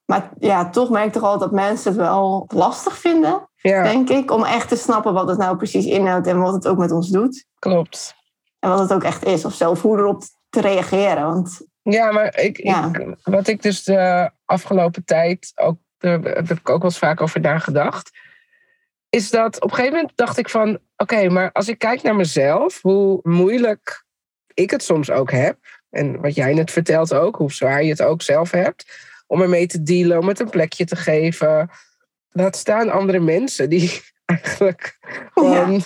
Maar 0.05 0.31
ja, 0.39 0.69
toch 0.69 0.89
merk 0.89 1.05
ik 1.05 1.11
toch 1.11 1.23
altijd 1.23 1.51
dat 1.51 1.59
mensen 1.59 1.91
het 1.91 2.01
wel 2.01 2.45
lastig 2.47 2.97
vinden 2.97 3.47
denk 3.61 4.09
ik. 4.09 4.31
Om 4.31 4.43
echt 4.43 4.67
te 4.69 4.75
snappen 4.75 5.13
wat 5.13 5.27
het 5.27 5.37
nou 5.37 5.57
precies 5.57 5.85
inhoudt 5.85 6.27
en 6.27 6.39
wat 6.39 6.53
het 6.53 6.67
ook 6.67 6.77
met 6.77 6.91
ons 6.91 7.09
doet. 7.09 7.45
klopt. 7.59 8.15
En 8.59 8.69
wat 8.69 8.79
het 8.79 8.93
ook 8.93 9.03
echt 9.03 9.25
is. 9.25 9.45
Of 9.45 9.53
zelf 9.53 9.81
hoe 9.81 9.97
erop 9.97 10.23
te 10.49 10.61
reageren. 10.61 11.23
Want 11.23 11.67
Ja, 11.81 12.11
maar 12.11 12.39
ik, 12.39 12.63
Ja. 12.63 12.91
ik, 12.93 13.15
wat 13.23 13.47
ik 13.47 13.61
dus 13.61 13.83
de 13.83 14.31
afgelopen 14.45 15.05
tijd 15.05 15.51
ook, 15.55 15.77
daar 15.97 16.21
heb 16.21 16.49
ik 16.49 16.69
ook 16.69 16.81
wel 16.81 16.83
eens 16.83 16.97
vaak 16.97 17.21
over 17.21 17.39
nagedacht. 17.39 18.11
Is 19.09 19.29
dat 19.29 19.55
op 19.55 19.69
een 19.69 19.75
gegeven 19.75 19.95
moment 19.95 20.17
dacht 20.17 20.37
ik 20.37 20.49
van, 20.49 20.79
oké, 20.97 21.29
maar 21.29 21.51
als 21.51 21.67
ik 21.67 21.79
kijk 21.79 22.01
naar 22.01 22.15
mezelf, 22.15 22.81
hoe 22.81 23.19
moeilijk 23.23 24.05
ik 24.53 24.71
het 24.71 24.83
soms 24.83 25.11
ook 25.11 25.31
heb. 25.31 25.57
En 25.89 26.21
wat 26.21 26.35
jij 26.35 26.53
net 26.53 26.71
vertelt 26.71 27.13
ook, 27.13 27.35
hoe 27.35 27.51
zwaar 27.51 27.83
je 27.83 27.89
het 27.89 28.01
ook 28.01 28.21
zelf 28.21 28.51
hebt. 28.51 28.85
Om 29.33 29.41
ermee 29.41 29.67
te 29.67 29.83
dealen, 29.83 30.19
om 30.19 30.27
het 30.27 30.39
een 30.39 30.49
plekje 30.49 30.85
te 30.85 30.95
geven. 30.95 31.69
Laat 32.29 32.55
staan 32.55 32.89
andere 32.89 33.19
mensen 33.19 33.69
die 33.69 34.01
eigenlijk 34.25 34.97
gewoon 35.33 35.83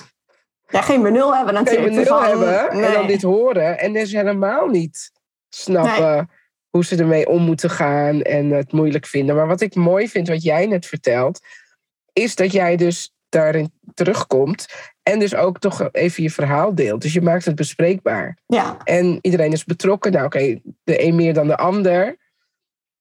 ja, 0.69 0.81
geen 0.81 1.01
benul 1.01 1.35
hebben 1.35 1.55
geen 1.55 1.63
natuurlijk. 1.63 1.95
benul 1.95 2.05
Van, 2.05 2.23
hebben 2.23 2.69
en 2.69 2.93
dan 2.93 3.07
dit 3.07 3.21
horen 3.21 3.79
en 3.79 3.93
dus 3.93 4.11
helemaal 4.11 4.67
niet 4.67 5.11
snappen 5.49 6.29
hoe 6.69 6.85
ze 6.85 6.95
ermee 6.95 7.27
om 7.27 7.41
moeten 7.41 7.69
gaan 7.69 8.21
en 8.21 8.49
het 8.49 8.71
moeilijk 8.71 9.05
vinden. 9.05 9.35
Maar 9.35 9.47
wat 9.47 9.61
ik 9.61 9.75
mooi 9.75 10.09
vind, 10.09 10.27
wat 10.27 10.43
jij 10.43 10.65
net 10.65 10.85
vertelt, 10.85 11.39
is 12.13 12.35
dat 12.35 12.51
jij 12.51 12.75
dus 12.75 13.13
daarin 13.29 13.71
terugkomt 13.93 14.65
en 15.03 15.19
dus 15.19 15.35
ook 15.35 15.59
toch 15.59 15.89
even 15.91 16.23
je 16.23 16.29
verhaal 16.29 16.75
deelt. 16.75 17.01
Dus 17.01 17.13
je 17.13 17.21
maakt 17.21 17.45
het 17.45 17.55
bespreekbaar. 17.55 18.37
Ja, 18.45 18.77
En 18.83 19.19
iedereen 19.21 19.51
is 19.51 19.63
betrokken. 19.63 20.11
Nou, 20.11 20.25
oké, 20.25 20.59
de 20.83 21.03
een 21.03 21.15
meer 21.15 21.33
dan 21.33 21.47
de 21.47 21.57
ander. 21.57 22.15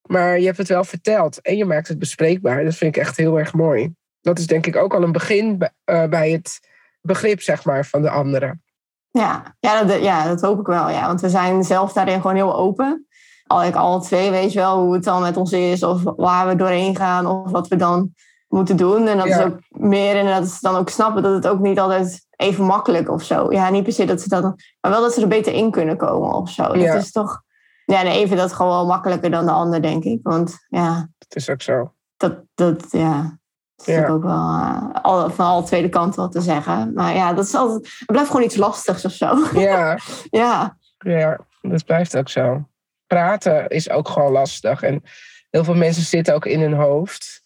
Maar 0.06 0.38
je 0.38 0.44
hebt 0.46 0.58
het 0.58 0.68
wel 0.68 0.84
verteld 0.84 1.40
en 1.40 1.56
je 1.56 1.64
maakt 1.64 1.88
het 1.88 1.98
bespreekbaar. 1.98 2.64
Dat 2.64 2.74
vind 2.74 2.96
ik 2.96 3.02
echt 3.02 3.16
heel 3.16 3.38
erg 3.38 3.52
mooi. 3.54 3.94
Dat 4.20 4.38
is 4.38 4.46
denk 4.46 4.66
ik 4.66 4.76
ook 4.76 4.94
al 4.94 5.02
een 5.02 5.12
begin 5.12 5.58
bij- 5.58 5.72
eh, 5.84 6.04
bij 6.08 6.30
het 6.30 6.60
begrip, 7.00 7.40
zeg 7.42 7.64
maar, 7.64 7.84
van 7.84 8.02
de 8.02 8.10
anderen. 8.10 8.62
ja. 9.10 9.54
Ja, 9.60 9.84
dat, 9.84 10.02
ja, 10.02 10.26
dat 10.28 10.40
hoop 10.40 10.60
ik 10.60 10.66
wel. 10.66 10.90
Ja. 10.90 11.06
Want 11.06 11.20
we 11.20 11.28
zijn 11.28 11.64
zelf 11.64 11.92
daarin 11.92 12.20
gewoon 12.20 12.36
heel 12.36 12.56
open. 12.56 13.06
Al, 13.46 13.64
ik, 13.64 13.74
alle 13.74 14.00
twee 14.00 14.30
weet 14.30 14.52
je 14.52 14.58
wel 14.58 14.80
hoe 14.82 14.94
het 14.94 15.04
dan 15.04 15.22
met 15.22 15.36
ons 15.36 15.52
is. 15.52 15.82
Of 15.82 16.00
waar 16.04 16.48
we 16.48 16.56
doorheen 16.56 16.96
gaan. 16.96 17.26
Of 17.26 17.50
wat 17.50 17.68
we 17.68 17.76
dan 17.76 18.14
moeten 18.48 18.76
doen. 18.76 19.06
En 19.06 19.16
dat 19.16 19.26
Ja. 19.26 19.38
is 19.38 19.44
ook 19.44 19.58
meer 19.68 20.16
en 20.16 20.26
dat 20.26 20.48
ze 20.48 20.58
dan 20.60 20.76
ook 20.76 20.88
snappen 20.88 21.22
dat 21.22 21.34
het 21.34 21.46
ook 21.48 21.60
niet 21.60 21.78
altijd 21.78 22.26
even 22.36 22.64
makkelijk 22.64 23.10
of 23.10 23.22
zo. 23.22 23.52
Ja, 23.52 23.70
niet 23.70 23.82
per 23.84 23.92
se 23.92 24.04
dat 24.04 24.20
ze 24.20 24.28
dat... 24.28 24.42
Maar 24.80 24.90
wel 24.90 25.00
dat 25.00 25.14
ze 25.14 25.20
er 25.20 25.28
beter 25.28 25.52
in 25.52 25.70
kunnen 25.70 25.96
komen 25.96 26.32
of 26.32 26.50
zo. 26.50 26.76
Ja. 26.76 26.92
Dat 26.92 27.02
is 27.02 27.12
toch... 27.12 27.42
Ja, 27.86 28.02
de 28.02 28.08
even 28.10 28.36
dat 28.36 28.52
gewoon 28.52 28.72
wel 28.72 28.86
makkelijker 28.86 29.30
dan 29.30 29.44
de 29.46 29.50
ander, 29.52 29.82
denk 29.82 30.04
ik. 30.04 30.18
Want 30.22 30.56
ja, 30.68 31.08
Dat 31.18 31.36
is 31.36 31.50
ook 31.50 31.62
zo. 31.62 31.92
dat, 32.16 32.38
dat 32.54 32.86
ja, 32.90 33.38
dat 33.76 33.86
is 33.86 33.94
Ja. 33.94 34.00
natuurlijk 34.00 34.10
ook 34.10 34.22
wel 34.22 34.34
eh, 34.50 35.02
al, 35.02 35.30
van 35.30 35.46
alle 35.46 35.62
tweede 35.62 35.88
kanten 35.88 36.20
wat 36.20 36.32
te 36.32 36.40
zeggen. 36.40 36.92
Maar 36.94 37.14
ja, 37.14 37.32
dat 37.32 37.44
is 37.44 37.54
altijd, 37.54 37.82
het 37.98 38.06
blijft 38.06 38.30
gewoon 38.30 38.44
iets 38.46 38.56
lastigs 38.56 39.04
of 39.04 39.12
zo. 39.12 39.36
Ja, 39.60 39.98
ja, 40.30 40.76
ja, 40.98 41.38
dat 41.62 41.84
blijft 41.84 42.16
ook 42.16 42.28
zo. 42.28 42.68
Praten 43.06 43.68
is 43.68 43.90
ook 43.90 44.08
gewoon 44.08 44.32
lastig. 44.32 44.82
En 44.82 45.02
heel 45.50 45.64
veel 45.64 45.74
mensen 45.74 46.02
zitten 46.02 46.34
ook 46.34 46.46
in 46.46 46.60
hun 46.60 46.72
hoofd. 46.74 47.42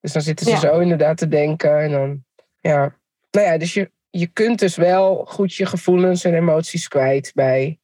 Dus 0.00 0.12
dan 0.12 0.22
zitten 0.22 0.46
ze 0.46 0.52
Ja. 0.52 0.58
zo 0.58 0.78
inderdaad 0.78 1.16
te 1.16 1.28
denken. 1.28 1.80
En 1.82 1.90
dan, 1.90 2.24
ja. 2.60 2.94
Nou 3.30 3.46
ja, 3.46 3.58
dus 3.58 3.74
je, 3.74 3.90
je 4.10 4.26
kunt 4.26 4.58
dus 4.58 4.76
wel 4.76 5.24
goed 5.28 5.54
je 5.54 5.66
gevoelens 5.66 6.24
en 6.24 6.34
emoties 6.34 6.88
kwijt 6.88 7.30
bij 7.34 7.78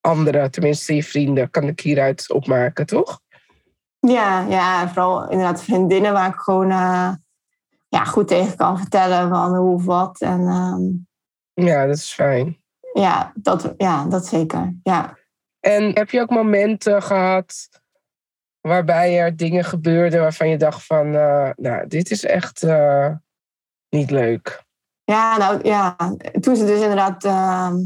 anderen. 0.00 0.50
Tenminste, 0.50 0.94
je 0.94 1.04
vrienden, 1.04 1.50
kan 1.50 1.62
ik 1.62 1.80
hieruit 1.80 2.30
opmaken, 2.32 2.86
toch? 2.86 3.20
ja, 4.00 4.40
ja, 4.40 4.88
vooral 4.88 5.28
inderdaad 5.30 5.62
vriendinnen 5.62 6.12
waar 6.12 6.28
ik 6.28 6.34
gewoon 6.38 6.70
eh, 6.70 7.12
ja, 7.88 8.04
goed 8.04 8.28
tegen 8.28 8.56
kan 8.56 8.78
vertellen 8.78 9.28
van 9.28 9.56
hoe 9.56 9.74
of 9.74 9.84
wat. 9.84 10.20
En 10.20 10.40
ehm, 10.46 10.82
Ja, 11.66 11.86
dat 11.86 11.96
is 11.96 12.12
fijn. 12.12 12.58
ja, 12.92 13.32
dat, 13.34 13.74
ja, 13.76 14.04
dat 14.04 14.26
zeker. 14.26 14.74
Ja. 14.82 15.18
En 15.60 15.92
heb 15.94 16.10
je 16.10 16.20
ook 16.20 16.30
momenten 16.30 17.02
gehad 17.02 17.68
waarbij 18.60 19.18
er 19.20 19.36
dingen 19.36 19.64
gebeurden 19.64 20.20
waarvan 20.20 20.48
je 20.48 20.56
dacht 20.56 20.86
van, 20.86 21.14
eh, 21.14 21.50
nou, 21.56 21.86
dit 21.86 22.10
is 22.10 22.24
echt 22.24 22.62
eh, 22.62 23.10
niet 23.88 24.10
leuk. 24.10 24.64
Ja, 25.04 25.36
nou 25.36 25.60
ja, 25.68 25.96
toen 26.40 26.56
ze 26.56 26.64
dus 26.66 26.80
inderdaad. 26.80 27.24
ehm, 27.24 27.76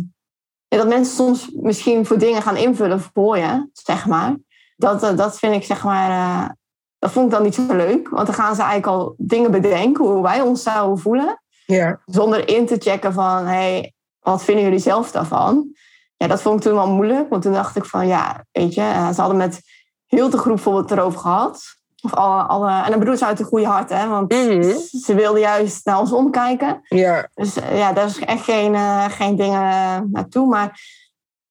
ja, 0.75 0.81
dat 0.81 0.89
mensen 0.89 1.14
soms 1.14 1.51
misschien 1.53 2.07
voor 2.07 2.18
dingen 2.18 2.43
gaan 2.43 2.57
invullen 2.57 3.01
voor 3.01 3.39
je, 3.39 3.68
zeg 3.72 4.07
maar. 4.07 4.37
Dat, 4.77 5.03
eh, 5.03 5.16
dat 5.16 5.39
vind 5.39 5.55
ik, 5.55 5.64
zeg 5.64 5.85
maar. 5.85 6.11
eh, 6.11 6.51
dat 6.99 7.11
vond 7.12 7.27
ik 7.27 7.33
dan 7.33 7.43
niet 7.43 7.55
zo 7.55 7.66
leuk. 7.66 8.09
Want 8.09 8.27
dan 8.27 8.35
gaan 8.35 8.55
ze 8.55 8.62
eigenlijk 8.62 8.93
al 8.93 9.14
dingen 9.16 9.51
bedenken 9.51 10.05
hoe 10.05 10.22
wij 10.22 10.41
ons 10.41 10.62
zouden 10.62 10.99
voelen. 10.99 11.43
Ja, 11.66 12.01
Zonder 12.07 12.49
in 12.49 12.66
te 12.66 12.77
checken 12.79 13.12
van, 13.12 13.47
hey, 13.47 13.93
wat 14.20 14.45
vinden 14.45 14.64
jullie 14.64 14.79
zelf 14.79 15.11
daarvan? 15.11 15.75
Ja, 16.16 16.27
dat 16.27 16.43
vond 16.43 16.57
ik 16.57 16.62
toen 16.62 16.75
wel 16.75 16.91
moeilijk. 16.91 17.29
Want 17.31 17.43
toen 17.43 17.53
dacht 17.53 17.77
ik 17.77 17.85
van, 17.85 18.07
ja, 18.07 18.45
weet 18.53 18.75
je, 18.75 18.81
eh, 18.81 19.11
ze 19.12 19.20
hadden 19.20 19.39
met 19.39 19.61
heel 20.07 20.31
de 20.31 20.39
groep 20.39 20.55
bijvoorbeeld 20.55 20.91
erover 20.91 21.20
gehad. 21.20 21.62
Of 22.05 22.15
alle, 22.15 22.43
alle, 22.43 22.83
en 22.83 22.91
dan 22.91 22.99
bedoel 22.99 23.17
ze 23.17 23.27
uit 23.27 23.41
een 23.41 23.47
goede 23.47 23.67
hart, 23.67 23.89
hè. 23.91 24.09
Want 24.09 24.33
Mhm. 24.33 24.77
ze 25.01 25.15
wilden 25.15 25.41
juist 25.41 25.85
naar 25.87 25.99
ons 25.99 26.13
omkijken. 26.13 26.81
ja, 26.89 27.29
Dus 27.35 27.57
eh, 27.57 27.79
ja, 27.79 27.93
daar 27.93 28.07
is 28.07 28.19
echt 28.19 28.45
geen, 28.45 28.75
eh, 28.75 29.05
geen 29.09 29.37
dingen 29.37 29.71
eh, 29.71 30.01
naartoe. 30.13 30.47
Maar 30.47 30.81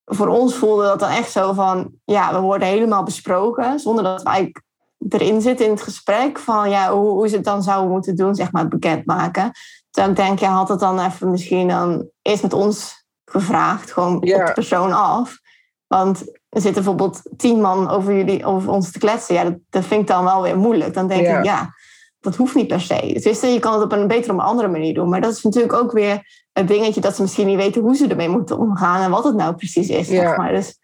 voor 0.05 0.27
ons 0.27 0.55
voelde 0.55 0.83
dat 0.83 0.99
dan 0.99 1.09
echt 1.09 1.31
zo 1.31 1.53
van... 1.53 1.91
Ja, 2.05 2.33
we 2.33 2.39
worden 2.39 2.67
helemaal 2.67 3.03
besproken. 3.03 3.79
Zonder 3.79 4.03
dat 4.03 4.23
we 4.23 4.29
eigenlijk 4.29 4.63
erin 5.09 5.41
zitten 5.41 5.65
in 5.65 5.71
het 5.71 5.81
gesprek. 5.81 6.39
Van 6.39 6.69
ja, 6.69 6.91
hoe, 6.91 7.09
hoe 7.09 7.27
ze 7.27 7.35
het 7.35 7.45
dan 7.45 7.63
zouden 7.63 7.91
moeten 7.91 8.15
doen, 8.15 8.35
zeg 8.35 8.51
maar, 8.51 8.67
bekendmaken. 8.67 9.51
Ik 9.91 10.15
denk, 10.15 10.39
ja, 10.39 10.49
had 10.51 10.69
het 10.69 10.79
dan 10.79 10.99
even 10.99 11.31
misschien 11.31 11.67
dan 11.67 12.09
eerst 12.21 12.43
met 12.43 12.53
ons 12.53 13.05
gevraagd. 13.25 13.91
Gewoon 13.91 14.17
Ja. 14.21 14.39
op 14.39 14.45
de 14.47 14.53
persoon 14.53 14.93
af. 14.93 15.37
Want 15.87 16.23
er 16.53 16.61
zitten 16.61 16.73
bijvoorbeeld 16.83 17.21
tien 17.37 17.61
man 17.61 17.89
over, 17.89 18.15
jullie, 18.15 18.45
over 18.45 18.71
ons 18.71 18.91
te 18.91 18.99
kletsen. 18.99 19.35
Ja, 19.35 19.43
dat, 19.43 19.55
dat 19.69 19.85
vind 19.85 20.01
ik 20.01 20.07
dan 20.07 20.23
wel 20.23 20.41
weer 20.41 20.57
moeilijk. 20.57 20.93
Dan 20.93 21.07
denk 21.07 21.21
Ja. 21.25 21.37
ik, 21.37 21.45
ja, 21.45 21.73
dat 22.19 22.35
hoeft 22.35 22.55
niet 22.55 22.67
per 22.67 22.81
se. 22.81 23.19
Dus 23.23 23.41
je, 23.41 23.59
kan 23.59 23.73
het 23.73 23.83
op 23.83 23.91
een 23.91 24.07
betere, 24.07 24.33
op 24.33 24.39
een 24.39 24.45
andere 24.45 24.67
manier 24.67 24.93
doen. 24.93 25.09
Maar 25.09 25.21
dat 25.21 25.31
is 25.31 25.43
natuurlijk 25.43 25.73
ook 25.73 25.91
weer 25.91 26.21
het 26.53 26.67
dingetje 26.67 27.01
dat 27.01 27.15
ze 27.15 27.21
misschien 27.21 27.47
niet 27.47 27.55
weten 27.57 27.81
hoe 27.81 27.95
ze 27.95 28.07
ermee 28.07 28.29
moeten 28.29 28.57
omgaan 28.57 29.01
en 29.03 29.11
wat 29.11 29.23
het 29.23 29.35
nou 29.35 29.55
precies 29.55 29.89
is. 29.89 30.07
Ja. 30.09 30.19
Zeg 30.27 30.37
maar. 30.37 30.51
Dus 30.51 30.77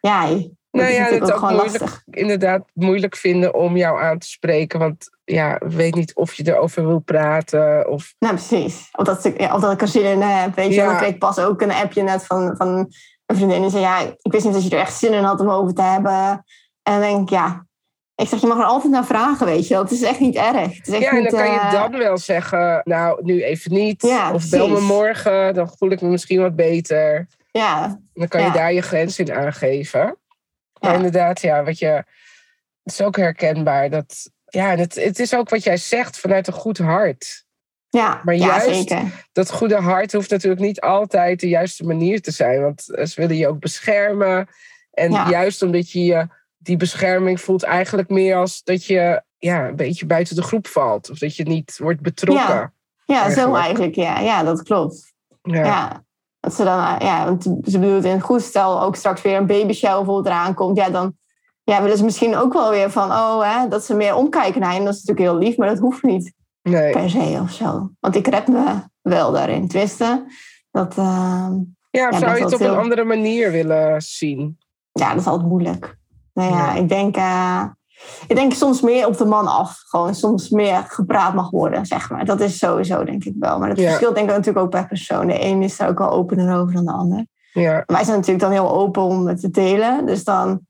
ja, 0.00 0.26
dat 0.26 0.50
Nou 0.70 0.88
is 0.88 0.96
ja, 0.96 1.02
natuurlijk 1.02 1.10
het 1.10 1.22
ook 1.22 1.30
ook 1.30 1.38
gewoon 1.48 1.54
moeilijk. 1.62 1.80
lastig. 1.80 2.02
inderdaad 2.10 2.62
moeilijk 2.74 3.16
vinden 3.16 3.54
om 3.54 3.76
jou 3.76 4.00
aan 4.02 4.18
te 4.18 4.26
spreken. 4.28 4.78
Want 4.78 5.10
ja, 5.24 5.60
weet 5.66 5.94
niet 5.94 6.14
of 6.14 6.34
je 6.34 6.48
erover 6.52 6.86
wil 6.86 6.98
praten. 6.98 7.88
Of, 7.90 8.14
Nou, 8.18 8.34
precies. 8.34 8.88
Of 8.92 9.04
dat, 9.04 9.24
ik- 9.24 9.40
ja, 9.40 9.54
of 9.54 9.60
dat 9.60 9.72
ik 9.72 9.80
er 9.80 9.88
zin 9.88 10.04
in 10.04 10.20
heb. 10.20 10.54
Weet 10.54 10.68
je, 10.68 10.74
Ja. 10.74 10.92
ik 10.92 10.96
kreeg 10.96 11.18
pas 11.18 11.38
ook 11.38 11.60
een 11.62 11.72
appje 11.72 12.02
net 12.02 12.26
van, 12.26 12.54
van 12.56 12.88
een 13.28 13.36
vriendin 13.36 13.60
die 13.60 13.70
zei, 13.70 13.82
ja, 13.82 14.00
ik 14.00 14.32
wist 14.32 14.44
niet 14.44 14.54
dat 14.54 14.64
je 14.64 14.70
er 14.70 14.80
echt 14.80 14.98
zin 14.98 15.12
in 15.12 15.22
had 15.24 15.40
om 15.40 15.50
over 15.50 15.74
te 15.74 15.82
hebben. 15.82 16.44
En 16.82 16.92
dan 16.92 17.00
denk 17.00 17.20
ik, 17.20 17.28
ja, 17.28 17.66
ik 18.14 18.28
zeg, 18.28 18.40
je 18.40 18.46
mag 18.46 18.58
er 18.58 18.64
altijd 18.64 18.92
naar 18.92 19.04
vragen, 19.04 19.46
weet 19.46 19.68
je 19.68 19.74
wel. 19.74 19.82
Het 19.82 19.92
is 19.92 20.02
echt 20.02 20.20
niet 20.20 20.36
erg. 20.36 20.76
Het 20.76 20.88
is 20.88 20.94
echt 20.94 21.02
ja, 21.02 21.10
en 21.10 21.22
niet, 21.22 21.30
dan 21.30 21.40
kan 21.40 21.52
je 21.52 21.58
eh, 21.58 21.72
dan 21.72 21.98
wel 21.98 22.18
zeggen, 22.18 22.80
nou, 22.84 23.24
nu 23.24 23.42
even 23.42 23.72
niet. 23.72 24.02
Ja, 24.02 24.32
of 24.32 24.48
bel 24.48 24.68
me 24.68 24.80
morgen, 24.80 25.54
dan 25.54 25.70
voel 25.76 25.90
ik 25.90 26.00
me 26.00 26.08
misschien 26.08 26.40
wat 26.40 26.56
beter. 26.56 27.26
Ja, 27.50 28.00
Dan 28.12 28.28
kan 28.28 28.42
je 28.42 28.50
daar 28.50 28.72
je 28.72 28.82
grens 28.82 29.18
in 29.18 29.32
aangeven. 29.32 30.18
Maar 30.80 30.90
Ja. 30.90 30.96
inderdaad, 30.96 31.40
ja, 31.40 31.64
wat 31.64 31.78
je. 31.78 31.86
Het 32.82 32.92
is 32.92 33.02
ook 33.02 33.16
herkenbaar. 33.16 33.90
Dat, 33.90 34.30
ja, 34.46 34.76
het, 34.76 34.94
het 34.94 35.18
is 35.18 35.34
ook 35.34 35.48
wat 35.48 35.62
jij 35.62 35.76
zegt 35.76 36.18
vanuit 36.18 36.46
een 36.46 36.52
goed 36.52 36.78
hart. 36.78 37.44
Ja, 37.88 38.20
Maar 38.24 38.34
ja 38.36 38.46
juist- 38.46 38.66
zeker. 38.74 39.26
Dat 39.32 39.50
goede 39.52 39.76
hart 39.76 40.12
hoeft 40.12 40.30
natuurlijk 40.30 40.60
niet 40.62 40.80
altijd 40.80 41.40
de 41.40 41.48
juiste 41.48 41.84
manier 41.84 42.22
te 42.22 42.30
zijn. 42.30 42.62
Want 42.62 42.94
eh, 42.94 43.04
ze 43.04 43.20
willen 43.20 43.36
je 43.36 43.48
ook 43.48 43.60
beschermen. 43.60 44.48
En 44.90 45.12
Ja. 45.12 45.30
juist 45.30 45.62
omdat 45.62 45.90
je 45.90 46.04
je 46.04 46.26
die 46.58 46.76
bescherming 46.76 47.40
voelt, 47.40 47.62
eigenlijk 47.62 48.08
meer 48.08 48.36
als 48.36 48.62
dat 48.62 48.84
je 48.84 49.22
ja, 49.38 49.68
een 49.68 49.76
beetje 49.76 50.06
buiten 50.06 50.36
de 50.36 50.42
groep 50.42 50.66
valt. 50.66 51.10
Of 51.10 51.18
dat 51.18 51.36
je 51.36 51.42
niet 51.44 51.78
wordt 51.78 52.00
betrokken. 52.00 52.72
Ja, 53.04 53.22
zo 53.22 53.54
eigenlijk. 53.54 53.56
eigenlijk, 53.64 53.94
ja. 53.94 54.18
Ja, 54.20 54.42
dat 54.42 54.62
klopt. 54.62 55.12
Ja. 55.42 55.64
Ja. 55.64 56.04
Dat 56.40 56.54
ze 56.54 56.64
dan, 56.64 56.78
ja, 56.98 57.24
want 57.24 57.42
ze 57.42 57.78
bedoelt 57.78 58.04
in 58.04 58.20
goed 58.20 58.42
stel 58.42 58.82
ook 58.82 58.96
straks 58.96 59.22
weer 59.22 59.36
een 59.36 59.46
baby 59.46 59.72
shower 59.72 59.96
bijvoorbeeld 59.96 60.26
eraan 60.26 60.54
komt. 60.54 60.76
Ja, 60.76 60.90
dan 60.90 61.16
ja, 61.64 61.82
willen 61.82 61.96
ze 61.98 62.04
misschien 62.04 62.36
ook 62.36 62.52
wel 62.52 62.70
weer 62.70 62.90
van, 62.90 63.10
oh, 63.10 63.42
hè, 63.42 63.68
dat 63.68 63.84
ze 63.84 63.94
meer 63.94 64.14
omkijken 64.14 64.60
naar 64.60 64.72
je. 64.72 64.78
En 64.78 64.84
dat 64.84 64.94
is 64.94 65.02
natuurlijk 65.04 65.30
heel 65.30 65.48
lief, 65.48 65.56
maar 65.56 65.68
dat 65.68 65.78
hoeft 65.78 66.02
niet 66.02 66.32
Nee. 66.62 66.92
per 66.92 67.10
se 67.10 67.38
of 67.42 67.50
zo. 67.50 67.90
Want 68.00 68.14
ik 68.16 68.26
red 68.26 68.48
me 68.48 68.74
wel 69.02 69.32
daarin. 69.32 69.68
Twisten, 69.68 70.26
dat, 70.70 70.96
eh, 70.98 71.48
Ja, 71.90 72.08
of 72.08 72.12
Ja, 72.12 72.18
zou 72.18 72.36
je 72.36 72.44
het 72.44 72.54
op 72.54 72.60
een 72.60 72.76
andere 72.76 73.04
manier 73.04 73.50
willen 73.50 74.00
zien? 74.02 74.58
ja, 74.92 75.08
dat 75.12 75.20
is 75.20 75.26
altijd 75.26 75.48
moeilijk. 75.48 75.96
Nou 76.34 76.50
ja, 76.50 76.56
Ja. 76.56 76.74
ik 76.74 76.88
denk, 76.88 77.16
eh, 77.16 77.62
ik 78.26 78.36
denk 78.36 78.52
soms 78.52 78.80
meer 78.80 79.06
op 79.06 79.16
de 79.18 79.24
man 79.24 79.46
af. 79.46 79.82
Gewoon 79.86 80.14
soms 80.14 80.48
meer 80.48 80.84
gepraat 80.88 81.34
mag 81.34 81.50
worden, 81.50 81.86
zeg 81.86 82.10
maar. 82.10 82.24
Dat 82.24 82.40
is 82.40 82.58
sowieso, 82.58 83.04
denk 83.04 83.24
ik 83.24 83.34
wel. 83.38 83.58
Maar 83.58 83.68
dat 83.68 83.78
Ja. 83.78 83.88
verschilt 83.88 84.14
denk 84.14 84.28
ik 84.28 84.36
natuurlijk 84.36 84.64
ook 84.64 84.70
per 84.70 84.86
persoon. 84.86 85.26
De 85.26 85.44
een 85.44 85.62
is 85.62 85.78
er 85.78 85.88
ook 85.88 85.98
wel 85.98 86.10
opener 86.10 86.58
over 86.60 86.74
dan 86.74 86.84
de 86.84 86.92
ander. 86.92 87.26
Ja, 87.52 87.82
Wij 87.86 88.04
zijn 88.04 88.16
natuurlijk 88.16 88.40
dan 88.44 88.50
heel 88.52 88.70
open 88.70 89.02
om 89.02 89.26
het 89.26 89.40
te 89.40 89.50
delen. 89.50 90.06
Dus 90.06 90.24
dan 90.24 90.60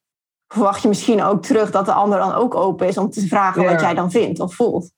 verwacht 0.48 0.82
je 0.82 0.88
misschien 0.88 1.22
ook 1.22 1.42
terug 1.42 1.70
dat 1.70 1.86
de 1.86 1.92
ander 1.92 2.18
dan 2.18 2.32
ook 2.32 2.54
open 2.54 2.86
is 2.86 2.98
om 2.98 3.10
te 3.10 3.26
vragen 3.26 3.62
Ja. 3.62 3.70
wat 3.70 3.80
jij 3.80 3.94
dan 3.94 4.10
vindt 4.10 4.40
of 4.40 4.54
voelt. 4.54 4.90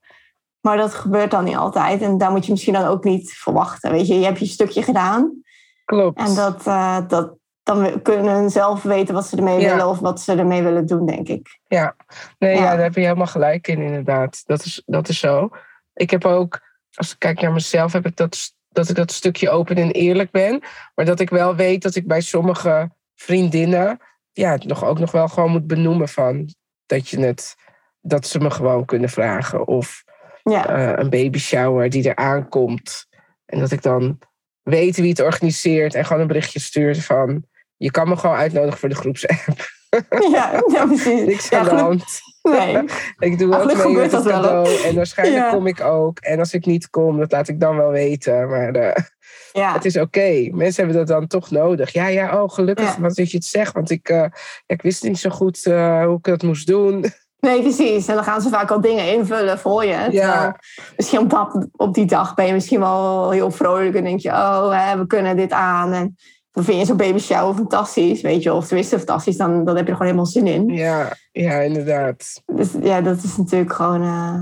Maar 0.60 0.76
dat 0.76 0.94
gebeurt 0.94 1.30
dan 1.30 1.44
niet 1.44 1.56
altijd. 1.56 2.02
En 2.02 2.18
daar 2.18 2.30
moet 2.30 2.44
je 2.46 2.50
misschien 2.52 2.72
dan 2.72 2.84
ook 2.86 3.04
niet 3.04 3.32
verwachten. 3.32 3.92
Weet 3.92 4.06
je, 4.06 4.18
je 4.18 4.24
hebt 4.24 4.38
je 4.38 4.46
stukje 4.46 4.82
gedaan. 4.82 5.42
Klopt. 5.84 6.18
En 6.18 6.34
dat, 6.34 6.66
uh, 6.66 6.98
dat, 7.08 7.34
dan 7.62 8.02
kunnen 8.02 8.42
ze 8.42 8.58
zelf 8.58 8.82
weten 8.82 9.14
wat 9.14 9.26
ze 9.26 9.36
ermee 9.36 9.60
Ja. 9.60 9.68
willen 9.68 9.88
of 9.88 9.98
wat 9.98 10.20
ze 10.20 10.34
ermee 10.34 10.62
willen 10.62 10.86
doen, 10.86 11.06
denk 11.06 11.28
ik. 11.28 11.60
Ja, 11.66 11.96
nee, 12.38 12.54
ja. 12.54 12.62
Ja. 12.62 12.70
daar 12.70 12.82
heb 12.82 12.94
je 12.94 13.00
helemaal 13.00 13.26
gelijk 13.26 13.68
in, 13.68 13.80
inderdaad. 13.80 14.42
Dat 14.46 14.64
is, 14.64 14.82
dat 14.86 15.08
is 15.08 15.18
zo. 15.18 15.48
Ik 15.94 16.10
heb 16.10 16.24
ook, 16.24 16.60
als 16.94 17.12
ik 17.12 17.18
kijk 17.18 17.40
naar 17.40 17.52
mezelf, 17.52 17.92
heb 17.92 18.06
ik 18.06 18.16
dat, 18.16 18.52
dat 18.68 18.88
ik 18.88 18.96
dat 18.96 19.12
stukje 19.12 19.50
open 19.50 19.76
en 19.76 19.90
eerlijk 19.90 20.30
ben. 20.30 20.62
Maar 20.94 21.04
dat 21.04 21.20
ik 21.20 21.30
wel 21.30 21.56
weet 21.56 21.82
dat 21.82 21.94
ik 21.94 22.06
bij 22.06 22.20
sommige 22.20 22.90
vriendinnen, 23.14 23.98
ja, 24.32 24.50
het 24.50 24.64
nog, 24.64 24.84
ook 24.84 24.98
nog 24.98 25.10
wel 25.10 25.28
gewoon 25.28 25.50
moet 25.50 25.66
benoemen 25.66 26.08
van 26.08 26.54
dat 26.86 27.08
je 27.08 27.20
het, 27.20 27.56
dat 28.00 28.26
ze 28.26 28.38
me 28.38 28.50
gewoon 28.50 28.84
kunnen 28.84 29.08
vragen. 29.08 29.66
Of 29.66 30.04
Ja, 30.42 30.68
eh, 30.68 31.02
een 31.02 31.10
baby 31.10 31.38
shower 31.38 31.90
die 31.90 32.08
er 32.08 32.16
aankomt. 32.16 33.06
En 33.46 33.58
dat 33.58 33.70
ik 33.70 33.82
dan 33.82 34.18
weet 34.62 34.96
wie 34.96 35.08
het 35.10 35.20
organiseert 35.20 35.94
en 35.94 36.04
gewoon 36.04 36.22
een 36.22 36.28
berichtje 36.28 36.60
stuurt 36.60 37.04
van, 37.04 37.44
je 37.76 37.90
kan 37.90 38.08
me 38.08 38.16
gewoon 38.16 38.36
uitnodigen 38.36 38.78
voor 38.78 38.88
de 38.88 38.94
groepsapp. 38.94 39.68
ja, 40.32 40.62
ja 40.72 40.86
precies. 40.86 41.24
Niks 41.26 41.52
aan 41.52 41.64
de 41.64 41.70
hand. 41.70 42.04
Nee. 42.42 42.84
Ik 43.30 43.38
doe 43.38 43.54
Ah, 43.56 43.60
ook 43.60 43.84
mee 43.84 43.94
met 43.96 44.12
het 44.12 44.24
cadeau. 44.24 44.82
En 44.84 44.94
waarschijnlijk 44.94 45.44
Ja. 45.44 45.50
kom 45.52 45.66
ik 45.66 45.80
ook. 45.80 46.18
En 46.18 46.38
als 46.38 46.54
ik 46.54 46.66
niet 46.66 46.90
kom, 46.90 47.18
dat 47.18 47.32
laat 47.32 47.48
ik 47.48 47.60
dan 47.60 47.76
wel 47.76 47.90
weten. 47.90 48.48
Maar 48.48 48.74
eh, 48.74 49.04
Ja. 49.52 49.72
het 49.72 49.84
is 49.84 49.96
oké. 49.96 50.48
Mensen 50.52 50.84
hebben 50.84 51.06
dat 51.06 51.18
dan 51.18 51.26
toch 51.26 51.50
nodig. 51.50 51.92
Ja, 51.92 52.06
ja, 52.06 52.42
oh 52.42 52.48
gelukkig 52.50 52.94
Ja. 52.94 53.00
wat 53.00 53.14
dat 53.14 53.30
je 53.30 53.36
het 53.36 53.46
zegt. 53.46 53.72
Want 53.72 53.90
ik, 53.90 54.08
eh, 54.08 54.24
ik 54.66 54.82
wist 54.82 55.02
niet 55.02 55.18
zo 55.18 55.30
goed 55.30 55.64
hoe 55.64 56.16
ik 56.16 56.24
dat 56.24 56.42
moest 56.42 56.66
doen. 56.66 57.04
Nee, 57.40 57.60
precies. 57.62 58.06
En 58.06 58.14
dan 58.14 58.24
gaan 58.24 58.40
ze 58.40 58.48
vaak 58.48 58.70
al 58.70 58.80
dingen 58.80 59.12
invullen 59.12 59.58
voor 59.58 59.84
je. 59.84 59.96
Terwijl 60.10 60.52
Misschien 60.96 61.18
op, 61.18 61.30
dat, 61.30 61.66
op 61.76 61.94
die 61.94 62.06
dag 62.06 62.34
ben 62.34 62.46
je 62.46 62.52
misschien 62.52 62.80
wel 62.80 63.30
heel 63.30 63.50
vrolijk 63.50 63.94
en 63.94 64.04
denk 64.04 64.20
je, 64.20 64.30
oh, 64.30 64.86
hè, 64.86 64.98
we 64.98 65.06
kunnen 65.06 65.36
dit 65.36 65.52
aan. 65.52 65.92
En 65.92 66.16
dan 66.50 66.64
vind 66.64 66.78
je 66.78 66.84
zo'n 66.84 66.96
baby 66.96 67.18
shower 67.18 67.54
fantastisch, 67.54 68.20
weet 68.20 68.42
je. 68.42 68.52
Of 68.52 68.66
tenminste 68.66 68.96
fantastisch, 68.96 69.36
dan, 69.36 69.64
dan 69.64 69.76
heb 69.76 69.84
je 69.84 69.90
er 69.90 69.96
gewoon 69.96 70.12
helemaal 70.12 70.32
zin 70.32 70.46
in. 70.46 70.68
Ja, 70.68 71.12
ja, 71.32 71.52
inderdaad. 71.54 72.42
Dus 72.46 72.68
ja, 72.82 73.00
dat 73.00 73.22
is 73.22 73.36
natuurlijk 73.36 73.72
gewoon... 73.72 74.02
eh, 74.02 74.40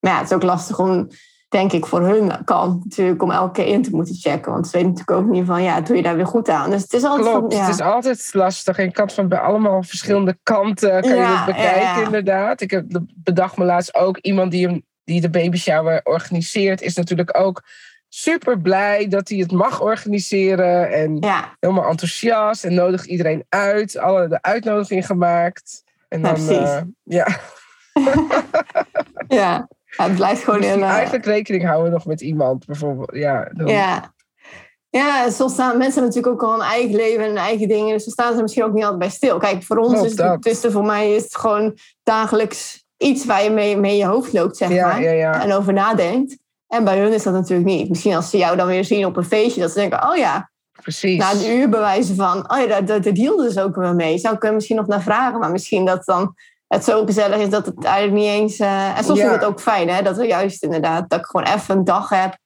Maar 0.00 0.12
ja, 0.12 0.18
het 0.18 0.26
is 0.30 0.32
ook 0.36 0.42
lastig 0.42 0.78
om, 0.78 1.08
denk 1.52 1.72
ik, 1.72 1.86
voor 1.86 2.00
hun 2.00 2.44
kant 2.44 2.84
natuurlijk... 2.84 3.22
om 3.22 3.30
elke 3.30 3.52
keer 3.52 3.72
in 3.72 3.82
te 3.82 3.90
moeten 3.90 4.14
checken. 4.14 4.52
Want 4.52 4.66
ze 4.66 4.72
weten 4.72 4.90
natuurlijk 4.90 5.18
ook 5.18 5.30
niet 5.30 5.46
van, 5.46 5.62
ja, 5.62 5.80
doe 5.80 5.96
je 5.96 6.02
daar 6.02 6.16
weer 6.16 6.26
goed 6.26 6.48
aan? 6.48 6.70
Dus 6.70 6.82
het 6.82 6.92
is 6.92 7.04
altijd 7.04 7.28
Klopt. 7.28 7.52
van, 7.54 7.62
ja. 7.62 7.66
Het 7.66 7.74
is 7.74 7.84
altijd 7.84 8.30
lastig. 8.32 8.78
En 8.78 8.92
kan 8.92 9.04
het 9.04 9.14
van 9.14 9.28
bij 9.28 9.38
allemaal 9.38 9.82
verschillende 9.82 10.38
kanten 10.42 11.00
kan 11.00 11.14
je 11.14 11.22
het 11.22 11.44
bekijken, 11.46 11.80
ja, 11.80 12.04
inderdaad. 12.04 12.60
Ik 12.60 12.70
heb 12.70 12.84
bedacht 13.14 13.56
me 13.56 13.64
laatst 13.64 13.94
ook 13.94 14.18
iemand 14.18 14.50
die, 14.50 14.66
hem, 14.66 14.82
die 15.04 15.20
de 15.20 15.30
baby 15.30 15.56
shower 15.56 16.00
organiseert, 16.04 16.82
is 16.82 16.94
natuurlijk 16.94 17.38
ook 17.38 17.62
super 18.08 18.60
blij 18.60 19.08
dat 19.08 19.28
hij 19.28 19.38
het 19.38 19.52
mag 19.52 19.80
organiseren. 19.80 20.92
En 20.92 21.26
helemaal 21.60 21.88
enthousiast 21.88 22.64
en 22.64 22.74
nodigt 22.74 23.06
iedereen 23.06 23.44
uit. 23.48 23.98
Alle 23.98 24.28
de 24.28 24.42
uitnodiging 24.42 25.06
gemaakt. 25.06 25.82
En 26.08 26.22
dan, 26.22 26.32
precies. 26.32 26.70
eh, 26.70 26.80
ja, 27.02 27.26
ja. 29.40 29.68
Ja, 29.96 30.04
het 30.04 30.14
blijft 30.14 30.44
gewoon 30.44 30.60
dus 30.60 30.70
in... 30.70 30.82
eh, 30.82 30.88
eigenlijk 30.88 31.24
rekening 31.24 31.66
houden 31.66 31.92
nog 31.92 32.06
met 32.06 32.20
iemand, 32.20 32.66
bijvoorbeeld. 32.66 33.10
Ja, 33.14 33.48
dan- 33.52 33.66
Ja. 33.66 34.12
Ja, 34.88 35.30
soms 35.30 35.52
staan 35.52 35.78
mensen 35.78 36.02
natuurlijk 36.02 36.32
ook 36.32 36.42
al 36.42 36.54
een 36.54 36.60
eigen 36.66 36.94
leven 36.94 37.20
en 37.22 37.26
hun 37.28 37.36
eigen 37.36 37.68
dingen. 37.68 37.92
Dus 37.92 38.10
staan 38.10 38.36
ze 38.36 38.42
misschien 38.42 38.64
ook 38.64 38.72
niet 38.72 38.82
altijd 38.82 38.98
bij 39.00 39.10
stil. 39.10 39.38
Kijk, 39.38 39.62
voor 39.62 39.76
ons 39.76 39.92
is 40.02 40.08
het, 40.08 40.16
dat. 40.16 40.64
er- 40.64 40.72
voor 40.72 40.84
mij 40.84 41.14
is 41.14 41.22
het 41.22 41.36
gewoon 41.36 41.76
dagelijks 42.02 42.84
iets 42.96 43.24
waar 43.24 43.42
je 43.42 43.50
mee, 43.50 43.76
mee 43.76 43.90
in 43.92 43.98
je 43.98 44.06
hoofd 44.06 44.32
loopt, 44.32 44.56
zeg 44.56 44.70
ja, 44.70 44.86
maar. 44.86 45.02
ja. 45.02 45.42
En 45.42 45.52
over 45.52 45.72
nadenkt. 45.72 46.36
En 46.68 46.84
bij 46.84 46.98
hun 46.98 47.12
is 47.12 47.22
dat 47.22 47.32
natuurlijk 47.32 47.68
niet. 47.68 47.88
Misschien 47.88 48.14
als 48.14 48.30
ze 48.30 48.36
jou 48.36 48.56
dan 48.56 48.66
weer 48.66 48.84
zien 48.84 49.06
op 49.06 49.16
een 49.16 49.24
feestje, 49.24 49.60
dat 49.60 49.70
ze 49.70 49.78
denken, 49.78 50.08
oh 50.08 50.16
ja, 50.16 50.50
precies. 50.82 51.18
na 51.18 51.32
een 51.32 51.50
uur 51.50 51.68
bewijzen 51.68 52.16
van, 52.16 52.50
oh 52.52 52.66
ja, 52.66 52.80
daar 52.80 53.00
dealden 53.12 53.52
ze 53.52 53.62
ook 53.62 53.76
weer 53.76 53.94
mee. 53.94 54.18
Zou 54.18 54.34
ik 54.34 54.44
er 54.44 54.54
misschien 54.54 54.76
nog 54.76 54.86
naar 54.86 55.02
vragen, 55.02 55.38
maar 55.38 55.50
misschien 55.50 55.84
dat 55.84 56.04
dan 56.04 56.34
het 56.74 56.84
zo 56.84 57.04
gezellig 57.04 57.38
is 57.38 57.48
dat 57.50 57.66
het 57.66 57.84
eigenlijk 57.84 58.14
niet 58.16 58.26
eens... 58.40 58.58
eh, 58.58 58.98
en 58.98 59.04
soms 59.04 59.18
Ja. 59.18 59.24
vind 59.24 59.34
ik 59.34 59.40
het 59.40 59.50
ook 59.50 59.60
fijn, 59.60 59.88
hè, 59.88 60.02
dat 60.02 60.16
we 60.16 60.26
juist 60.26 60.62
inderdaad, 60.62 61.10
dat 61.10 61.18
ik 61.18 61.26
gewoon 61.26 61.46
even 61.46 61.76
een 61.76 61.84
dag 61.84 62.08
heb, 62.08 62.38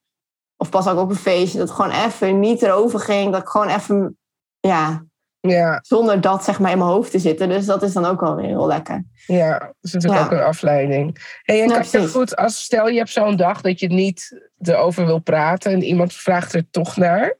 of 0.57 0.69
pas 0.69 0.87
ook 0.87 0.99
op 0.99 1.09
een 1.09 1.15
feestje, 1.15 1.57
dat 1.57 1.67
het 1.67 1.77
gewoon 1.77 1.91
even 1.91 2.39
niet 2.39 2.61
erover 2.61 2.99
ging, 2.99 3.31
dat 3.31 3.41
ik 3.41 3.47
gewoon 3.47 3.67
even, 3.69 4.17
ja, 4.59 5.05
Ja, 5.39 5.79
zonder 5.81 6.21
dat 6.21 6.43
zeg 6.43 6.59
maar 6.59 6.71
in 6.71 6.77
mijn 6.77 6.89
hoofd 6.89 7.11
te 7.11 7.19
zitten. 7.19 7.49
Dus 7.49 7.65
dat 7.65 7.83
is 7.83 7.93
dan 7.93 8.05
ook 8.05 8.19
wel 8.19 8.35
weer 8.35 8.45
heel 8.45 8.67
lekker. 8.67 9.03
ja, 9.27 9.59
dat 9.59 9.73
is 9.81 9.93
natuurlijk 9.93 10.21
Ja. 10.21 10.25
ook 10.25 10.31
een 10.39 10.45
afleiding. 10.45 11.37
Hey, 11.41 11.61
en 11.61 11.67
Ja, 11.67 11.73
kan 11.73 11.83
je 11.83 11.89
precies. 11.89 12.11
goed, 12.11 12.35
als 12.35 12.63
stel 12.63 12.87
je 12.87 12.97
hebt 12.97 13.09
zo'n 13.09 13.35
dag 13.35 13.61
dat 13.61 13.79
je 13.79 13.87
niet 13.87 14.41
erover 14.61 15.05
wil 15.05 15.19
praten 15.19 15.71
en 15.71 15.83
iemand 15.83 16.13
vraagt 16.13 16.53
er 16.53 16.69
toch 16.69 16.95
naar. 16.97 17.37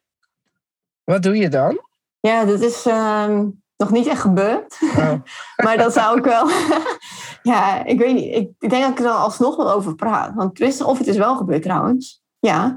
Wat 1.03 1.23
doe 1.23 1.37
je 1.37 1.49
dan? 1.49 1.79
Ja, 2.19 2.45
dat 2.45 2.61
is 2.61 2.85
ehm, 2.85 3.45
nog 3.77 3.91
niet 3.91 4.07
echt 4.07 4.21
gebeurd. 4.21 4.77
Oh, 4.97 5.13
Maar 5.65 5.77
dat 5.77 5.93
zou 5.93 6.17
ik 6.17 6.23
wel. 6.23 6.49
ja, 7.53 7.85
ik 7.85 7.99
weet 7.99 8.13
niet. 8.13 8.35
Ik, 8.35 8.49
ik 8.59 8.69
denk 8.69 8.81
dat 8.81 8.91
ik 8.91 8.97
er 8.97 9.03
dan 9.03 9.17
alsnog 9.17 9.55
wel 9.55 9.71
over 9.71 9.95
praat. 9.95 10.31
Want 10.35 10.55
tenminste, 10.55 10.85
of 10.85 10.97
het 10.97 11.07
is 11.07 11.17
wel 11.17 11.35
gebeurd 11.35 11.61
trouwens. 11.63 12.21
Ja. 12.39 12.75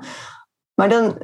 Maar 0.74 0.88
dan 0.88 1.18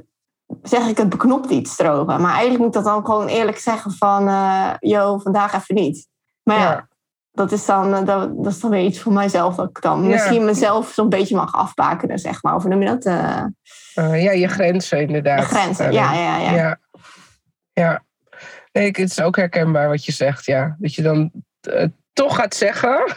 zeg 0.62 0.88
ik 0.88 0.96
het 0.96 1.08
beknopt 1.08 1.50
iets 1.50 1.78
erover. 1.78 2.20
Maar 2.20 2.30
eigenlijk 2.32 2.58
moet 2.58 2.66
ik 2.66 2.82
dat 2.82 2.84
dan 2.84 3.04
gewoon 3.04 3.26
eerlijk 3.26 3.58
zeggen 3.58 3.92
van... 3.92 4.22
yo, 4.80 5.18
vandaag 5.18 5.54
even 5.54 5.74
niet. 5.74 6.08
Maar 6.42 6.58
ja, 6.58 6.62
Ja. 6.70 6.88
Dat, 7.32 7.52
is 7.52 7.66
dan, 7.66 7.94
eh, 7.94 8.04
dat, 8.04 8.36
dat 8.36 8.52
is 8.52 8.60
dan 8.60 8.70
weer 8.70 8.84
iets 8.84 9.00
voor 9.00 9.12
mijzelf. 9.12 9.54
Dat 9.54 9.68
ik 9.68 9.82
dan 9.82 10.02
Ja. 10.02 10.08
misschien 10.08 10.44
mezelf 10.44 10.88
zo'n 10.88 11.08
beetje 11.08 11.36
mag 11.36 11.52
afbakenen, 11.54 12.18
zeg 12.18 12.42
maar. 12.42 12.54
Of 12.54 12.64
noem 12.64 12.82
je 12.82 12.86
dat? 12.88 13.04
Eh, 13.04 14.22
ja, 14.22 14.30
je 14.32 14.48
grenzen 14.48 15.00
inderdaad. 15.00 15.44
grenzen. 15.44 15.92
Ja, 15.92 16.12
ja, 16.14 16.36
ja. 16.36 16.50
Ja. 16.52 16.78
ja. 17.72 18.04
Nee, 18.76 18.86
het 18.86 18.98
is 18.98 19.20
ook 19.20 19.36
herkenbaar 19.36 19.88
wat 19.88 20.04
je 20.04 20.12
zegt, 20.12 20.44
ja. 20.44 20.76
Dat 20.78 20.94
je 20.94 21.02
dan 21.02 21.30
eh, 21.60 21.84
toch 22.12 22.36
gaat 22.36 22.54
zeggen 22.54 23.14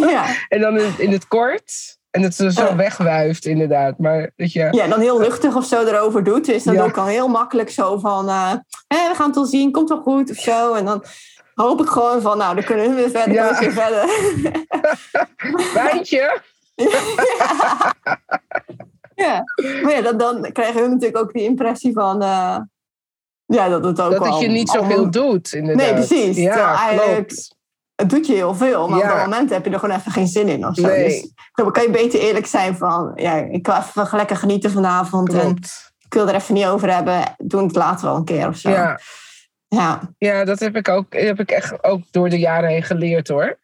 ja. 0.00 0.24
en 0.48 0.60
dan 0.60 0.78
in, 0.78 0.94
in 0.98 1.12
het 1.12 1.28
kort. 1.28 1.98
En 2.10 2.22
dat 2.22 2.34
ze 2.34 2.52
zo 2.52 2.64
Ja. 2.64 2.76
wegwuift, 2.76 3.44
inderdaad. 3.44 3.98
Maar 3.98 4.30
dat 4.36 4.52
je... 4.52 4.68
Ja, 4.70 4.86
dan 4.86 5.00
heel 5.00 5.18
luchtig 5.20 5.56
of 5.56 5.64
zo 5.64 5.84
erover 5.86 6.24
doet. 6.24 6.44
Dus 6.46 6.62
dan 6.64 6.74
Ja. 6.74 6.84
ik 6.84 6.96
al 6.96 7.06
heel 7.06 7.28
makkelijk 7.28 7.70
zo 7.70 7.98
van... 7.98 8.28
eh, 8.28 8.52
hè, 8.86 9.08
we 9.08 9.12
gaan 9.14 9.26
het 9.26 9.34
wel 9.34 9.44
zien, 9.44 9.72
komt 9.72 9.88
wel 9.88 10.02
goed 10.02 10.30
of 10.30 10.36
zo. 10.36 10.74
En 10.74 10.84
dan 10.84 11.04
hoop 11.54 11.80
ik 11.80 11.88
gewoon 11.88 12.20
van... 12.22 12.38
Nou, 12.38 12.54
dan 12.54 12.64
kunnen 12.64 12.88
we 12.88 12.94
weer 12.94 13.10
verder, 13.10 13.34
ja. 13.34 13.58
weer 13.58 13.72
verder. 13.72 14.04
Wijntje? 15.74 16.40
ja. 19.24 19.42
Maar 19.82 19.92
ja, 19.92 20.02
dan, 20.02 20.18
dan 20.18 20.52
krijgen 20.52 20.82
we 20.82 20.88
natuurlijk 20.88 21.18
ook 21.18 21.32
die 21.32 21.42
impressie 21.42 21.92
van... 21.92 22.22
ja, 23.54 23.68
dat 23.68 23.84
het 23.84 24.00
ook 24.00 24.10
Dat 24.10 24.22
wel 24.22 24.32
het 24.32 24.40
je 24.40 24.48
niet 24.48 24.68
zoveel 24.68 24.90
allemaal- 24.90 25.10
doet, 25.10 25.52
inderdaad. 25.52 25.84
Nee, 25.86 25.94
precies. 25.94 26.34
Terwijl 26.36 26.56
Ja, 26.56 26.88
eigenlijk- 26.88 27.26
klopt. 27.28 27.56
Het 27.94 28.10
doet 28.10 28.26
je 28.26 28.32
heel 28.34 28.54
veel, 28.54 28.88
maar 28.88 28.98
Ja. 28.98 29.10
op 29.10 29.16
dat 29.16 29.24
moment 29.26 29.50
heb 29.50 29.64
je 29.64 29.70
er 29.70 29.78
gewoon 29.78 29.96
even 29.96 30.12
geen 30.12 30.26
zin 30.26 30.48
in 30.48 30.66
of 30.66 30.74
zo. 30.74 30.86
Nee. 30.86 31.04
Dus 31.04 31.32
dan 31.52 31.72
kan 31.72 31.82
je 31.82 31.90
beter 31.90 32.20
eerlijk 32.20 32.46
zijn 32.46 32.76
van... 32.76 33.12
Ja, 33.14 33.34
ik 33.34 33.66
wil 33.66 33.74
even 33.76 34.16
lekker 34.16 34.36
genieten 34.36 34.70
vanavond. 34.70 35.32
En 35.32 35.40
Klopt. 35.40 35.92
ik 35.98 36.14
wil 36.14 36.28
er 36.28 36.34
even 36.34 36.54
niet 36.54 36.66
over 36.66 36.94
hebben. 36.94 37.22
Doe 37.38 37.62
het 37.62 37.74
later 37.76 38.06
wel 38.06 38.16
een 38.16 38.24
keer 38.24 38.48
of 38.48 38.56
zo. 38.56 38.70
Ja, 38.70 39.00
ja. 39.68 40.00
ja, 40.18 40.44
dat 40.44 40.58
heb 40.58 40.76
ik, 40.76 40.88
ook, 40.88 41.14
heb 41.14 41.40
ik 41.40 41.50
echt 41.50 41.84
ook 41.84 42.02
door 42.10 42.28
de 42.28 42.38
jaren 42.38 42.70
heen 42.70 42.82
geleerd, 42.82 43.28
hoor. 43.28 43.58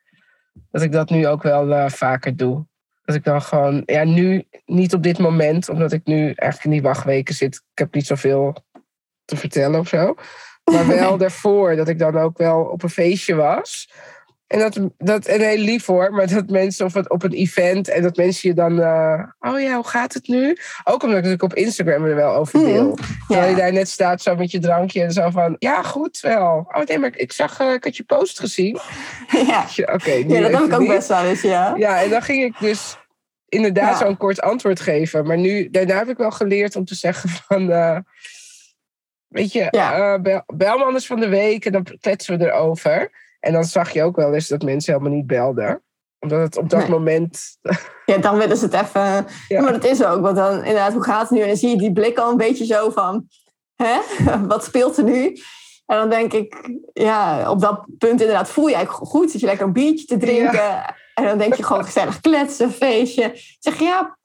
Dat 0.70 0.82
ik 0.82 0.92
dat 0.92 1.10
nu 1.10 1.26
ook 1.26 1.42
wel 1.42 1.72
eh, 1.72 1.90
vaker 1.90 2.36
doe. 2.36 2.66
Dat 3.04 3.16
ik 3.16 3.24
dan 3.24 3.42
gewoon... 3.42 3.82
Ja, 3.86 4.04
nu 4.04 4.44
niet 4.66 4.94
op 4.94 5.02
dit 5.02 5.18
moment, 5.18 5.68
omdat 5.68 5.92
ik 5.92 6.00
nu 6.04 6.22
eigenlijk 6.24 6.64
in 6.64 6.70
die 6.70 6.82
wachtweken 6.82 7.34
zit. 7.34 7.54
Ik 7.54 7.78
heb 7.78 7.94
niet 7.94 8.06
zoveel 8.06 8.56
te 9.28 9.36
vertellen 9.36 9.80
of 9.80 9.88
zo. 9.88 10.14
Maar 10.64 10.86
wel 10.86 11.16
daarvoor, 11.24 11.76
dat 11.76 11.88
ik 11.88 11.98
dan 11.98 12.18
ook 12.18 12.38
wel 12.38 12.60
op 12.60 12.82
een 12.82 12.90
feestje 12.90 13.34
was. 13.34 13.90
En 14.46 14.58
dat, 14.58 14.80
dat 14.98 15.24
en 15.26 15.40
heel 15.40 15.56
lief 15.58 15.86
hoor, 15.86 16.12
maar 16.12 16.26
dat 16.28 16.50
mensen 16.50 16.86
of 16.86 16.94
het 16.94 17.10
op 17.10 17.22
een 17.22 17.32
event 17.32 17.88
en 17.88 18.02
dat 18.02 18.16
mensen 18.16 18.48
je 18.48 18.54
dan, 18.54 18.80
eh, 18.80 19.22
oh 19.40 19.60
ja, 19.60 19.74
hoe 19.74 19.86
gaat 19.88 20.14
het 20.14 20.28
nu? 20.28 20.56
Ook 20.84 21.02
omdat 21.02 21.18
ik 21.18 21.24
natuurlijk 21.24 21.42
op 21.42 21.54
Instagram 21.54 22.04
er 22.04 22.14
wel 22.14 22.34
over 22.34 22.58
deel. 22.64 22.88
Mhm. 22.88 23.02
Terwijl 23.26 23.50
je 23.50 23.56
daar 23.56 23.72
net 23.72 23.88
staat 23.88 24.22
zo 24.22 24.36
met 24.36 24.50
je 24.50 24.58
drankje 24.58 25.02
en 25.02 25.12
zo 25.12 25.30
van, 25.30 25.56
ja, 25.58 25.82
goed 25.82 26.20
wel. 26.20 26.68
Oh 26.72 26.82
nee, 26.84 26.98
maar 26.98 27.16
ik 27.16 27.32
zag, 27.32 27.60
eh, 27.60 27.72
ik 27.72 27.84
had 27.84 27.96
je 27.96 28.04
post 28.04 28.40
gezien. 28.40 28.78
Ja. 29.46 29.66
Oké, 29.92 30.10
ja, 30.12 30.40
dat 30.40 30.52
heb 30.52 30.60
ik 30.62 30.72
ook 30.72 30.78
niet. 30.80 30.88
best 30.88 31.08
wel 31.08 31.24
eens, 31.24 31.42
ja. 31.42 31.74
Ja, 31.76 32.02
en 32.02 32.10
dan 32.10 32.22
ging 32.22 32.44
ik 32.44 32.54
dus 32.60 32.96
inderdaad 33.48 33.98
Ja. 33.98 34.06
zo'n 34.06 34.16
kort 34.16 34.40
antwoord 34.40 34.80
geven. 34.80 35.26
Maar 35.26 35.38
nu, 35.38 35.70
daarna 35.70 35.98
heb 35.98 36.08
ik 36.08 36.16
wel 36.16 36.30
geleerd 36.30 36.76
om 36.76 36.84
te 36.84 36.94
zeggen 36.94 37.28
van... 37.48 37.70
eh, 37.70 37.98
weet 39.28 39.52
je, 39.52 39.66
Ja. 39.70 40.14
eh, 40.14 40.20
bel, 40.20 40.42
bel 40.46 40.78
me 40.78 40.84
anders 40.84 41.06
van 41.06 41.20
de 41.20 41.28
week 41.28 41.64
en 41.64 41.72
dan 41.72 41.86
kletsen 42.00 42.38
we 42.38 42.44
erover. 42.44 43.10
En 43.40 43.52
dan 43.52 43.64
zag 43.64 43.90
je 43.90 44.02
ook 44.02 44.16
wel 44.16 44.34
eens 44.34 44.48
dat 44.48 44.62
mensen 44.62 44.92
helemaal 44.92 45.16
niet 45.16 45.26
belden. 45.26 45.82
Omdat 46.18 46.40
het 46.40 46.56
op 46.56 46.70
dat 46.70 46.80
Nee. 46.80 46.88
moment... 46.90 47.40
Ja, 48.06 48.16
dan 48.18 48.36
willen 48.38 48.56
ze 48.56 48.64
het 48.64 48.74
even... 48.74 49.26
Ja. 49.48 49.60
Maar 49.62 49.72
dat 49.72 49.84
is 49.84 50.04
ook, 50.04 50.20
want 50.20 50.36
dan 50.36 50.54
inderdaad, 50.56 50.92
hoe 50.92 51.04
gaat 51.04 51.20
het 51.20 51.30
nu? 51.30 51.40
En 51.40 51.46
dan 51.46 51.56
zie 51.56 51.68
je 51.70 51.76
die 51.78 51.92
blik 51.92 52.18
al 52.18 52.30
een 52.30 52.36
beetje 52.36 52.64
zo 52.64 52.90
van... 52.90 53.26
Hè? 53.76 53.98
Wat 54.46 54.64
speelt 54.64 54.96
er 54.96 55.04
nu? 55.04 55.36
En 55.86 55.96
dan 55.96 56.10
denk 56.10 56.32
ik, 56.32 56.70
ja, 56.92 57.50
op 57.50 57.60
dat 57.60 57.84
punt 57.98 58.20
inderdaad 58.20 58.48
voel 58.48 58.68
je 58.68 58.74
eigenlijk 58.74 59.06
goed. 59.06 59.30
Zit 59.30 59.40
je 59.40 59.46
lekker 59.46 59.66
een 59.66 59.72
biertje 59.72 60.06
te 60.06 60.16
drinken. 60.16 60.94
En 61.14 61.24
dan 61.24 61.38
denk 61.38 61.54
je 61.54 61.62
gewoon 61.62 61.84
gezellig 61.84 62.20
kletsen, 62.20 62.70
feestje. 62.70 63.32
Zeg 63.58 63.78
je, 63.78 63.84
ja, 63.84 64.17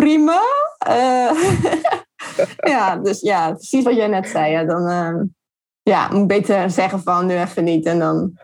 prima. 0.00 0.40
Eh, 0.78 1.30
ja, 2.72 2.96
dus 2.96 3.20
ja, 3.20 3.52
precies 3.52 3.84
wat 3.84 3.96
jij 3.96 4.06
net 4.06 4.28
zei. 4.28 4.52
Ja, 4.52 4.64
dan 4.64 4.90
uh, 4.90 5.22
ja, 5.82 6.08
moet 6.08 6.20
ik 6.20 6.26
beter 6.26 6.70
zeggen 6.70 7.02
van 7.02 7.26
nu 7.26 7.38
even 7.38 7.64
niet. 7.64 7.86
En 7.86 7.98
dan 7.98 8.38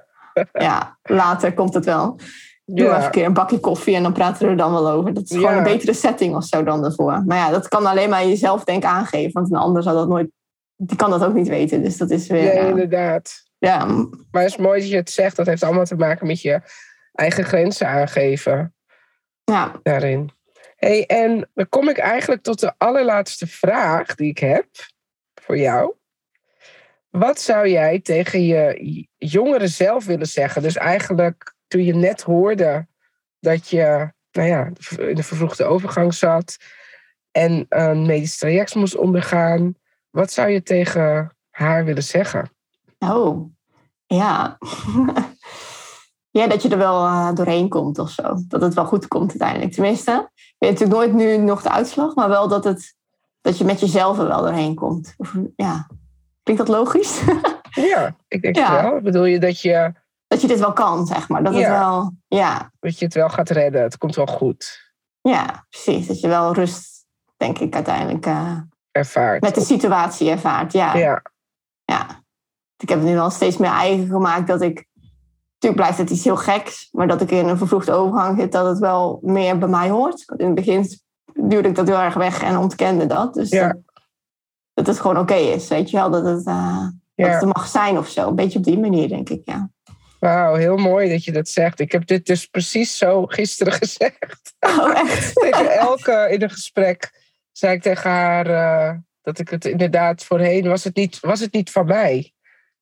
ja, 0.53 0.98
later 1.03 1.55
komt 1.55 1.74
het 1.74 1.84
wel. 1.84 2.18
Doe 2.64 2.86
even 2.86 3.05
een 3.05 3.11
keer 3.11 3.24
een 3.24 3.32
bakje 3.32 3.61
koffie 3.61 3.96
en 3.96 4.03
dan 4.03 4.12
praten 4.12 4.44
we 4.44 4.50
er 4.50 4.57
dan 4.57 4.72
wel 4.72 4.90
over. 4.90 5.14
Dat 5.14 5.22
is 5.22 5.36
gewoon 5.36 5.57
een 5.57 5.62
betere 5.62 5.92
setting 5.92 6.34
of 6.34 6.44
zo 6.44 6.62
dan 6.64 6.84
ervoor. 6.84 7.22
Maar 7.26 7.36
ja, 7.36 7.50
dat 7.50 7.68
kan 7.68 7.86
alleen 7.86 8.09
maar 8.09 8.26
jezelf 8.26 8.64
denk 8.64 8.84
aangeven. 8.84 9.32
Want 9.32 9.50
een 9.50 9.59
ander 9.59 9.82
zal 9.82 9.94
dat 9.94 10.09
nooit... 10.09 10.30
Die 10.76 10.96
kan 10.96 11.11
dat 11.11 11.24
ook 11.24 11.34
niet 11.34 11.48
weten. 11.48 11.82
Dus 11.82 11.96
dat 11.96 12.11
is 12.11 12.26
weer... 12.26 12.55
Nee, 12.55 12.68
inderdaad. 12.68 13.42
Ja. 13.59 13.84
Maar 14.30 14.42
het 14.42 14.50
is 14.50 14.57
mooi 14.57 14.80
dat 14.80 14.88
je 14.88 14.96
het 14.96 15.11
zegt. 15.11 15.36
Dat 15.36 15.46
heeft 15.46 15.62
allemaal 15.62 15.84
te 15.84 15.96
maken 15.96 16.26
met 16.26 16.42
je 16.42 16.61
eigen 17.12 17.44
grenzen 17.44 17.88
aangeven. 17.88 18.74
Ja. 19.44 19.72
Daarin. 19.82 20.30
Hey, 20.85 21.07
en 21.07 21.49
dan 21.55 21.68
kom 21.68 21.89
ik 21.89 21.99
eigenlijk 21.99 22.43
tot 22.43 22.61
de 22.61 22.72
allerlaatste 22.78 23.47
vraag 23.47 24.14
die 24.14 24.30
ik 24.30 24.39
heb 24.39 24.66
voor 25.35 25.59
jou. 25.59 25.95
Wat 27.11 27.41
zou 27.41 27.68
jij 27.68 28.01
tegen 28.01 28.43
je 28.43 29.07
jongeren 29.16 29.68
zelf 29.68 30.05
willen 30.05 30.26
zeggen? 30.26 30.62
Dus 30.62 30.76
eigenlijk 30.76 31.55
toen 31.68 31.85
je 31.85 31.95
net 31.95 32.22
hoorde 32.22 32.87
dat 33.41 33.68
je 33.68 34.12
nou 34.33 34.49
ja, 34.49 34.70
in 34.99 35.14
de 35.14 35.22
vervroegde 35.22 35.64
overgang 35.64 36.14
zat 36.14 36.57
en 37.30 37.66
een 37.68 38.07
medisch 38.07 38.39
traject 38.39 38.74
moest 38.74 38.97
ondergaan. 38.97 39.74
Wat 40.11 40.33
zou 40.33 40.49
je 40.49 40.62
tegen 40.62 41.37
haar 41.51 41.85
willen 41.85 42.03
zeggen? 42.03 42.51
Oh, 42.99 43.53
ja. 44.07 44.59
ja, 46.33 46.47
dat 46.47 46.62
je 46.62 46.68
er 46.68 46.78
wel 46.78 47.05
uh, 47.05 47.33
doorheen 47.35 47.68
komt 47.68 47.99
of 47.99 48.11
zo. 48.11 48.22
Dat 48.49 48.61
het 48.62 48.74
wel 48.74 48.85
goed 48.85 49.09
komt 49.09 49.30
uiteindelijk. 49.30 49.72
Tenminste, 49.72 50.30
ik 50.35 50.55
weet 50.59 50.70
natuurlijk 50.70 50.99
nooit 50.99 51.12
nu 51.12 51.37
nog 51.37 51.62
de 51.62 51.70
uitslag, 51.70 52.14
maar 52.14 52.28
wel 52.28 52.49
dat, 52.49 52.64
het, 52.64 52.95
dat 53.41 53.59
je 53.59 53.64
met 53.64 53.80
jezelf 53.80 54.18
er 54.18 54.28
wel 54.28 54.41
doorheen 54.41 54.74
komt. 54.74 55.14
Of, 55.16 55.37
ja. 55.57 55.89
Klinkt 56.43 56.66
dat 56.66 56.76
logisch? 56.76 57.22
ja, 57.93 58.16
ik 58.28 58.43
denk 58.43 58.57
ja. 58.57 58.72
het 58.72 58.91
wel. 58.91 59.01
Bedoel 59.01 59.24
je 59.24 59.39
dat 59.39 59.61
je... 59.61 59.93
Dat 60.26 60.41
je 60.41 60.47
dit 60.47 60.59
wel 60.59 60.72
kan, 60.72 61.07
zeg 61.07 61.28
maar. 61.28 61.43
Dat, 61.45 61.55
het 61.55 61.66
wel, 61.66 62.12
ja. 62.28 62.72
dat 62.80 62.99
je 62.99 63.05
het 63.05 63.14
wel 63.14 63.28
gaat 63.28 63.51
redden. 63.51 63.83
Het 63.83 63.99
komt 63.99 64.14
wel 64.14 64.26
goed. 64.26 64.93
Ja, 65.20 65.66
precies. 65.68 66.07
Dat 66.07 66.20
je 66.20 66.28
wel 66.28 66.55
rust, 66.55 67.07
denk 67.37 67.59
ik, 67.59 67.74
uiteindelijk... 67.74 68.26
Uh, 68.26 68.59
ervaart. 68.91 69.43
Met 69.43 69.55
de 69.55 69.61
situatie 69.61 70.30
ervaart, 70.30 70.72
ja. 70.72 70.97
Ja. 70.97 71.22
ja 71.85 72.22
ik 72.83 72.89
heb 72.89 72.99
het 72.99 73.09
nu 73.09 73.14
wel 73.14 73.30
steeds 73.30 73.57
meer 73.57 73.70
eigen 73.70 74.07
gemaakt 74.07 74.47
dat 74.47 74.62
ik. 74.62 74.87
Natuurlijk 75.63 75.91
blijft 75.91 76.11
het 76.11 76.19
iets 76.19 76.25
heel 76.25 76.55
geks, 76.55 76.89
maar 76.93 77.09
dat 77.09 77.21
ik 77.21 77.31
in 77.31 77.49
een 77.49 77.59
vervroegde 77.59 77.93
overgang 77.93 78.39
zit, 78.39 78.53
dat 78.53 78.67
het 78.67 78.79
wel 78.79 79.19
meer 79.23 79.59
bij 79.59 79.69
mij 79.69 79.89
hoort. 79.89 80.25
In 80.37 80.47
het 80.47 80.55
begin 80.55 80.87
duwde 81.35 81.69
ik 81.69 81.75
dat 81.75 81.89
heel 81.89 82.01
erg 82.01 82.15
weg 82.15 82.43
en 82.43 82.57
ontkende 82.57 83.07
dat. 83.07 83.35
Dus 83.35 83.51
ja. 83.51 83.69
dat, 83.69 83.77
dat, 84.75 84.87
het 84.87 85.01
gewoon 85.01 85.19
oké 85.19 85.35
is, 85.35 85.69
weet 85.69 85.91
je 85.91 85.97
wel. 85.97 86.11
Dat 86.11 86.25
het, 86.25 86.47
uh, 86.47 86.87
dat 87.15 87.33
het 87.33 87.43
er 87.43 87.49
mag 87.49 87.67
zijn 87.67 87.99
of 87.99 88.09
zo. 88.09 88.29
Een 88.29 88.35
beetje 88.35 88.59
op 88.59 88.65
die 88.65 88.79
manier, 88.79 89.09
denk 89.09 89.29
ik, 89.29 89.43
ja. 89.45 89.71
Wauw, 90.19 90.55
heel 90.55 90.77
mooi 90.77 91.09
dat 91.09 91.25
je 91.25 91.33
dat 91.33 91.49
zegt. 91.49 91.81
Ik 91.81 91.93
heb 91.93 92.07
dit 92.07 92.27
dus 92.27 92.47
precies 92.47 92.99
zo 92.99 93.27
gisteren 93.27 93.73
gezegd. 93.83 94.55
Oh, 94.61 94.99
echt? 94.99 95.35
tegen 95.35 95.71
Elke 95.71 96.29
in 96.31 96.43
een 96.43 96.51
gesprek 96.51 97.11
zei 97.53 97.75
ik 97.75 97.83
tegen 97.83 98.11
haar 98.11 98.51
uh, 98.51 98.99
dat 99.23 99.39
ik 99.39 99.49
het 99.49 99.65
inderdaad 99.65 100.25
voorheen 100.25 100.69
was 100.69 100.85
het 100.85 100.97
niet, 100.97 101.21
was 101.21 101.41
het 101.41 101.53
niet 101.53 101.71
van 101.71 101.87
mij. 101.87 102.33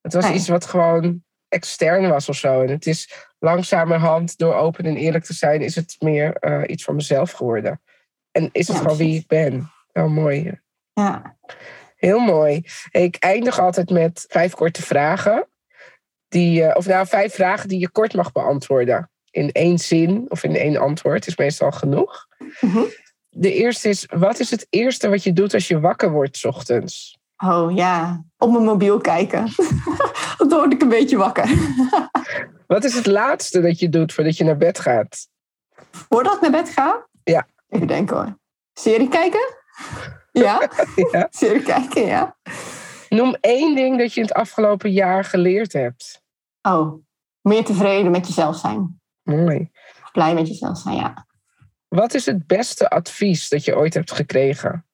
Het 0.01 0.13
was 0.13 0.31
iets 0.31 0.49
wat 0.49 0.65
gewoon 0.65 1.23
extern 1.51 2.09
was 2.09 2.29
of 2.29 2.37
zo. 2.37 2.63
En 2.63 2.69
het 2.69 2.87
is 2.87 3.29
langzamerhand, 3.39 4.39
door 4.39 4.55
open 4.55 4.85
en 4.85 4.97
eerlijk 4.97 5.25
te 5.25 5.35
zijn, 5.35 5.61
is 5.61 5.75
het 5.75 5.97
meer 5.99 6.37
uh, 6.41 6.63
iets 6.67 6.85
van 6.85 6.95
mezelf 6.95 7.31
geworden. 7.31 7.81
En 8.31 8.49
is 8.53 8.67
het 8.69 8.77
ja, 8.77 8.83
gewoon 8.83 8.97
wie 8.97 9.19
ik 9.19 9.27
ben. 9.27 9.71
Wel 9.93 10.09
mooi. 10.09 10.61
Ja. 10.93 11.37
Heel 11.97 12.19
mooi. 12.19 12.65
Ik 12.91 13.17
eindig 13.17 13.59
altijd 13.59 13.91
met 13.91 14.25
vijf 14.29 14.55
korte 14.55 14.83
vragen. 14.83 15.49
Die, 16.29 16.63
uh, 16.63 16.71
of 16.75 16.87
nou, 16.87 17.07
vijf 17.07 17.35
vragen 17.35 17.69
die 17.69 17.79
je 17.79 17.91
kort 17.91 18.15
mag 18.15 18.33
beantwoorden. 18.33 19.11
In 19.31 19.53
één 19.53 19.79
zin 19.79 20.25
of 20.29 20.45
in 20.45 20.57
één 20.57 20.77
antwoord 20.77 21.27
is 21.27 21.37
meestal 21.37 21.71
genoeg. 21.71 22.27
Mm 22.39 22.71
-hmm. 22.71 22.87
De 23.29 23.53
eerste 23.53 23.89
is, 23.89 24.07
wat 24.07 24.39
is 24.39 24.51
het 24.51 24.67
eerste 24.71 25.09
wat 25.09 25.23
je 25.23 25.33
doet 25.33 25.55
als 25.55 25.69
je 25.69 25.81
wakker 25.81 26.11
wordt 26.11 26.37
's 26.37 26.45
ochtends? 26.45 27.19
Oh 27.37 27.75
ja, 27.75 28.25
op 28.39 28.51
mijn 28.51 28.65
mobiel 28.65 29.01
kijken. 29.01 29.49
Dan 30.51 30.59
word 30.59 30.73
ik 30.73 30.83
een 30.83 30.89
beetje 30.89 31.17
wakker. 31.17 31.49
Wat 32.67 32.85
is 32.85 32.95
het 32.95 33.07
laatste 33.07 33.61
dat 33.61 33.79
je 33.79 33.89
doet 33.89 34.13
voordat 34.13 34.37
je 34.37 34.45
naar 34.45 34.57
bed 34.57 34.79
gaat? 34.79 35.29
Voordat 35.91 36.35
ik 36.35 36.41
naar 36.41 36.51
bed 36.51 36.69
ga? 36.69 37.07
Ja. 37.25 37.47
Even 37.69 37.87
denken 37.87 38.17
hoor. 38.17 38.39
Serie 38.73 39.09
kijken? 39.09 39.55
Ja. 40.33 40.71
ja. 41.13 41.27
Serie 41.31 41.63
kijken, 41.63 42.07
ja. 42.07 42.37
Noem 43.09 43.37
één 43.41 43.75
ding 43.75 43.99
dat 43.99 44.15
je 44.15 44.21
in 44.21 44.27
het 44.27 44.37
afgelopen 44.37 44.91
jaar 44.93 45.25
geleerd 45.25 45.73
hebt. 45.73 46.23
Oh, 46.63 47.03
meer 47.41 47.65
tevreden 47.65 48.11
met 48.11 48.27
jezelf 48.27 48.57
zijn. 48.57 49.01
Mooi. 49.23 49.71
Blij 50.13 50.35
met 50.35 50.49
jezelf 50.49 50.79
zijn, 50.79 50.97
ja. 50.97 51.27
Wat 51.89 52.15
is 52.15 52.27
het 52.27 52.47
beste 52.47 52.91
advies 52.91 53.49
dat 53.49 53.65
je 53.65 53.77
ooit 53.77 53.95
hebt 53.95 54.13
gekregen? 54.13 54.87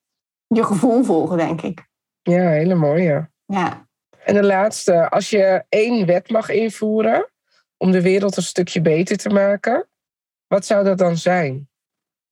Je 0.47 0.63
gevoel 0.63 1.03
volgen, 1.03 1.37
denk 1.37 1.61
ik. 1.61 1.87
Ja, 2.21 2.49
hele 2.49 2.75
mooie. 2.75 3.29
Ja. 3.45 3.86
En 4.27 4.33
de 4.33 4.43
laatste, 4.43 5.09
als 5.09 5.29
je 5.29 5.63
één 5.69 6.05
wet 6.05 6.29
mag 6.29 6.49
invoeren 6.49 7.29
om 7.77 7.91
de 7.91 8.01
wereld 8.01 8.37
een 8.37 8.43
stukje 8.43 8.81
beter 8.81 9.17
te 9.17 9.29
maken, 9.29 9.87
wat 10.47 10.65
zou 10.65 10.83
dat 10.83 10.97
dan 10.97 11.17
zijn? 11.17 11.69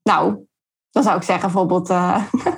Nou, 0.04 0.46
dan 0.92 1.04
zou 1.04 1.18
ik 1.18 1.24
zeggen 1.24 1.52
bijvoorbeeld. 1.52 1.90
Uh... 1.90 2.24
oh, 2.44 2.54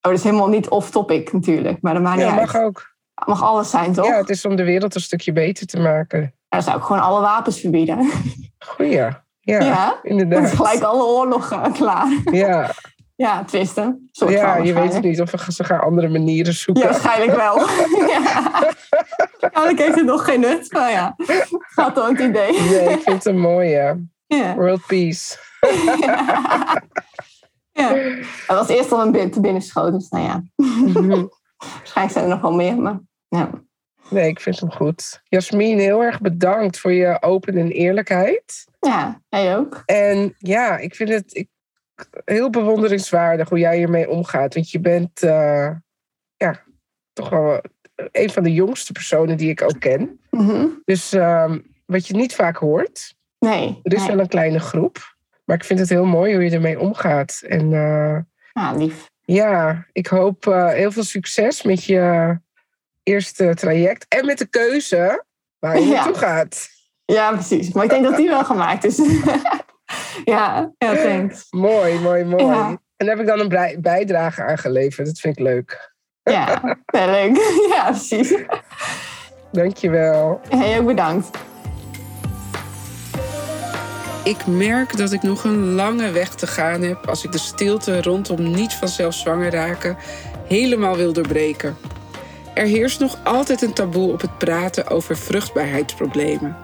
dat 0.00 0.12
is 0.12 0.22
helemaal 0.22 0.48
niet 0.48 0.68
off-topic 0.68 1.32
natuurlijk, 1.32 1.80
maar 1.80 1.94
dat 1.94 2.02
maakt 2.02 2.20
ja, 2.20 2.26
niet 2.26 2.40
mag 2.40 2.54
uit. 2.54 2.64
ook. 2.64 2.96
Mag 3.26 3.42
alles 3.42 3.70
zijn, 3.70 3.92
toch? 3.92 4.06
Ja, 4.06 4.16
het 4.16 4.30
is 4.30 4.44
om 4.44 4.56
de 4.56 4.64
wereld 4.64 4.94
een 4.94 5.00
stukje 5.00 5.32
beter 5.32 5.66
te 5.66 5.78
maken. 5.78 6.34
Dan 6.48 6.62
zou 6.62 6.76
ik 6.76 6.82
gewoon 6.82 7.02
alle 7.02 7.20
wapens 7.20 7.60
verbieden. 7.60 8.10
Goeie, 8.58 8.96
ja, 8.96 9.18
ja? 9.40 9.98
inderdaad. 10.02 10.42
Dan 10.42 10.50
is 10.50 10.56
gelijk 10.56 10.82
alle 10.82 11.04
oorlogen 11.04 11.72
klaar. 11.80 12.20
Ja. 12.24 12.74
Ja, 13.16 13.44
twisten. 13.44 14.08
Ja, 14.12 14.56
je 14.56 14.74
weet 14.74 14.94
het 14.94 15.02
niet 15.02 15.20
of 15.20 15.32
ze 15.48 15.64
gaan 15.64 15.80
andere 15.80 16.08
manieren 16.08 16.54
zoeken. 16.54 16.82
Ja, 16.82 16.90
waarschijnlijk 16.90 17.36
wel. 17.36 17.58
ja. 18.14 18.52
Eigenlijk 19.40 19.78
heeft 19.78 19.94
het 19.94 20.04
nog 20.04 20.24
geen 20.24 20.40
nut, 20.40 20.72
maar 20.72 20.90
ja, 20.90 21.14
gaat 21.58 21.94
toch 21.94 22.08
het 22.08 22.18
idee. 22.18 22.60
Nee, 22.60 22.88
ik 22.88 23.02
vind 23.02 23.16
het 23.16 23.24
een 23.24 23.40
mooie. 23.40 24.06
Ja. 24.26 24.54
World 24.54 24.86
peace. 24.86 25.36
ja. 27.72 27.94
Dat 28.46 28.58
was 28.58 28.68
eerst 28.68 28.92
al 28.92 29.00
een 29.00 29.12
bit 29.12 29.32
te 29.32 29.40
binnenschoten, 29.40 29.92
dus 29.92 30.08
nou 30.08 30.24
ja. 30.24 30.42
Mhm. 30.56 31.26
Waarschijnlijk 31.56 32.16
zijn 32.16 32.24
er 32.24 32.30
nog 32.30 32.40
wel 32.40 32.54
meer, 32.54 32.76
maar 32.76 33.00
ja. 33.28 33.50
Nee, 34.10 34.28
ik 34.28 34.40
vind 34.40 34.60
hem 34.60 34.72
goed. 34.72 35.20
Jasmin, 35.24 35.78
heel 35.78 36.02
erg 36.02 36.20
bedankt 36.20 36.78
voor 36.78 36.92
je 36.92 37.22
open 37.22 37.56
en 37.56 37.70
eerlijkheid. 37.70 38.64
Ja, 38.80 39.20
jij 39.28 39.56
ook. 39.56 39.82
En 39.84 40.34
ja, 40.38 40.76
ik 40.76 40.94
vind 40.94 41.08
het 41.08 41.34
ik, 41.34 41.48
heel 42.24 42.50
bewonderingswaardig 42.50 43.48
hoe 43.48 43.58
jij 43.58 43.76
hiermee 43.76 44.10
omgaat. 44.10 44.54
Want 44.54 44.70
je 44.70 44.80
bent 44.80 45.22
uh, 45.22 45.70
ja, 46.36 46.62
toch 47.12 47.28
wel 47.28 47.60
een 48.12 48.30
van 48.30 48.42
de 48.42 48.52
jongste 48.52 48.92
personen 48.92 49.36
die 49.36 49.50
ik 49.50 49.62
ook 49.62 49.80
ken. 49.80 50.20
Mm 50.30 50.48
-hmm. 50.48 50.82
Dus 50.84 51.14
uh, 51.14 51.54
wat 51.86 52.06
je 52.06 52.14
niet 52.14 52.34
vaak 52.34 52.56
hoort. 52.56 53.14
Nee. 53.38 53.80
Er 53.82 53.92
is 53.92 53.98
nee. 53.98 54.08
wel 54.08 54.18
een 54.20 54.28
kleine 54.28 54.60
groep. 54.60 55.16
Maar 55.44 55.56
ik 55.56 55.64
vind 55.64 55.78
het 55.78 55.88
heel 55.88 56.04
mooi 56.04 56.34
hoe 56.34 56.44
je 56.44 56.50
ermee 56.50 56.80
omgaat. 56.80 57.42
En 57.48 57.70
uh, 57.70 58.18
ja, 58.52 58.72
lief. 58.76 59.10
Ja, 59.22 59.86
ik 59.92 60.06
hoop 60.06 60.46
uh, 60.46 60.68
heel 60.68 60.92
veel 60.92 61.04
succes 61.04 61.62
met 61.62 61.84
je 61.84 62.38
eerste 63.02 63.54
traject. 63.54 64.06
En 64.08 64.26
met 64.26 64.38
de 64.38 64.46
keuze 64.46 65.24
waar 65.58 65.78
je 65.80 65.86
Ja. 65.86 65.92
naartoe 65.92 66.14
gaat. 66.14 66.68
Ja, 67.04 67.32
precies. 67.32 67.72
Maar 67.72 67.84
ik 67.84 67.90
denk 67.90 68.04
dat 68.04 68.16
die 68.16 68.28
wel 68.28 68.44
gemaakt 68.44 68.84
is. 68.84 68.96
ja, 70.34 70.72
ja, 70.78 70.94
thanks. 70.94 71.46
Mooi, 71.50 71.98
mooi, 71.98 72.24
mooi. 72.24 72.44
Ja. 72.44 72.68
En 72.96 73.06
daar 73.06 73.16
heb 73.16 73.20
ik 73.20 73.26
dan 73.26 73.40
een 73.40 73.48
bij- 73.48 73.76
bijdrage 73.80 74.42
aan 74.42 74.58
geleverd. 74.58 75.06
Dat 75.06 75.18
vind 75.18 75.38
ik 75.38 75.44
leuk. 75.44 75.94
Ja, 76.22 76.60
heel 76.86 77.06
leuk. 77.06 77.36
Ja, 77.74 77.84
precies. 77.90 78.34
Dankjewel. 79.52 80.40
Hey, 80.48 80.78
ook 80.78 80.86
bedankt. 80.86 81.38
Ik 84.24 84.46
merk 84.46 84.96
dat 84.96 85.12
ik 85.12 85.22
nog 85.22 85.44
een 85.44 85.74
lange 85.74 86.10
weg 86.10 86.34
te 86.34 86.46
gaan 86.46 86.82
heb 86.82 87.06
als 87.08 87.24
ik 87.24 87.32
de 87.32 87.38
stilte 87.38 88.02
rondom 88.02 88.50
niet 88.50 88.72
vanzelf 88.74 89.14
zwanger 89.14 89.50
raken 89.50 89.96
helemaal 90.46 90.96
wil 90.96 91.12
doorbreken. 91.12 91.76
Er 92.54 92.66
heerst 92.66 93.00
nog 93.00 93.18
altijd 93.24 93.62
een 93.62 93.72
taboe 93.72 94.12
op 94.12 94.20
het 94.20 94.38
praten 94.38 94.86
over 94.88 95.16
vruchtbaarheidsproblemen. 95.16 96.56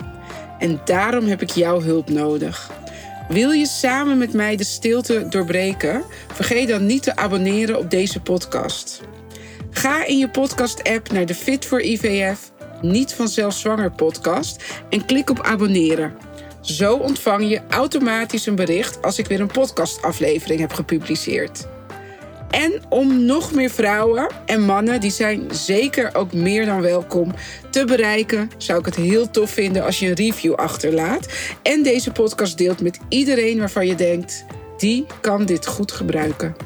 En 0.58 0.80
daarom 0.84 1.26
heb 1.26 1.42
ik 1.42 1.50
jouw 1.50 1.80
hulp 1.80 2.08
nodig. 2.08 2.70
Wil 3.28 3.50
je 3.50 3.66
samen 3.66 4.18
met 4.18 4.32
mij 4.32 4.56
de 4.56 4.64
stilte 4.64 5.28
doorbreken? 5.28 6.02
Vergeet 6.32 6.68
dan 6.68 6.86
niet 6.86 7.02
te 7.02 7.16
abonneren 7.16 7.78
op 7.78 7.90
deze 7.90 8.20
podcast. 8.20 9.00
Ga 9.70 10.06
in 10.06 10.18
je 10.18 10.28
podcast-app 10.28 11.12
naar 11.12 11.26
de 11.26 11.34
Fit 11.34 11.66
voor 11.66 11.80
IVF 11.80 12.52
Niet 12.80 13.14
vanzelf 13.14 13.54
zwanger 13.54 13.90
podcast 13.90 14.64
en 14.90 15.04
klik 15.04 15.30
op 15.30 15.40
abonneren. 15.40 16.16
Zo 16.60 16.94
ontvang 16.96 17.48
je 17.48 17.60
automatisch 17.68 18.46
een 18.46 18.54
bericht 18.54 19.02
als 19.02 19.18
ik 19.18 19.26
weer 19.26 19.40
een 19.40 19.46
podcastaflevering 19.46 20.60
heb 20.60 20.72
gepubliceerd. 20.72 21.66
En 22.52 22.82
om 22.88 23.24
nog 23.24 23.52
meer 23.52 23.70
vrouwen 23.70 24.26
en 24.46 24.60
mannen, 24.60 25.00
die 25.00 25.10
zijn 25.10 25.48
zeker 25.50 26.14
ook 26.14 26.32
meer 26.32 26.66
dan 26.66 26.80
welkom, 26.80 27.34
te 27.70 27.84
bereiken, 27.84 28.50
zou 28.56 28.78
ik 28.78 28.84
het 28.84 28.96
heel 28.96 29.30
tof 29.30 29.50
vinden 29.50 29.84
als 29.84 29.98
je 29.98 30.06
een 30.06 30.14
review 30.14 30.54
achterlaat. 30.54 31.26
En 31.62 31.82
deze 31.82 32.12
podcast 32.12 32.58
deelt 32.58 32.80
met 32.80 32.98
iedereen 33.08 33.58
waarvan 33.58 33.86
je 33.86 33.94
denkt, 33.94 34.44
die 34.76 35.06
kan 35.20 35.44
dit 35.44 35.66
goed 35.66 35.92
gebruiken. 35.92 36.56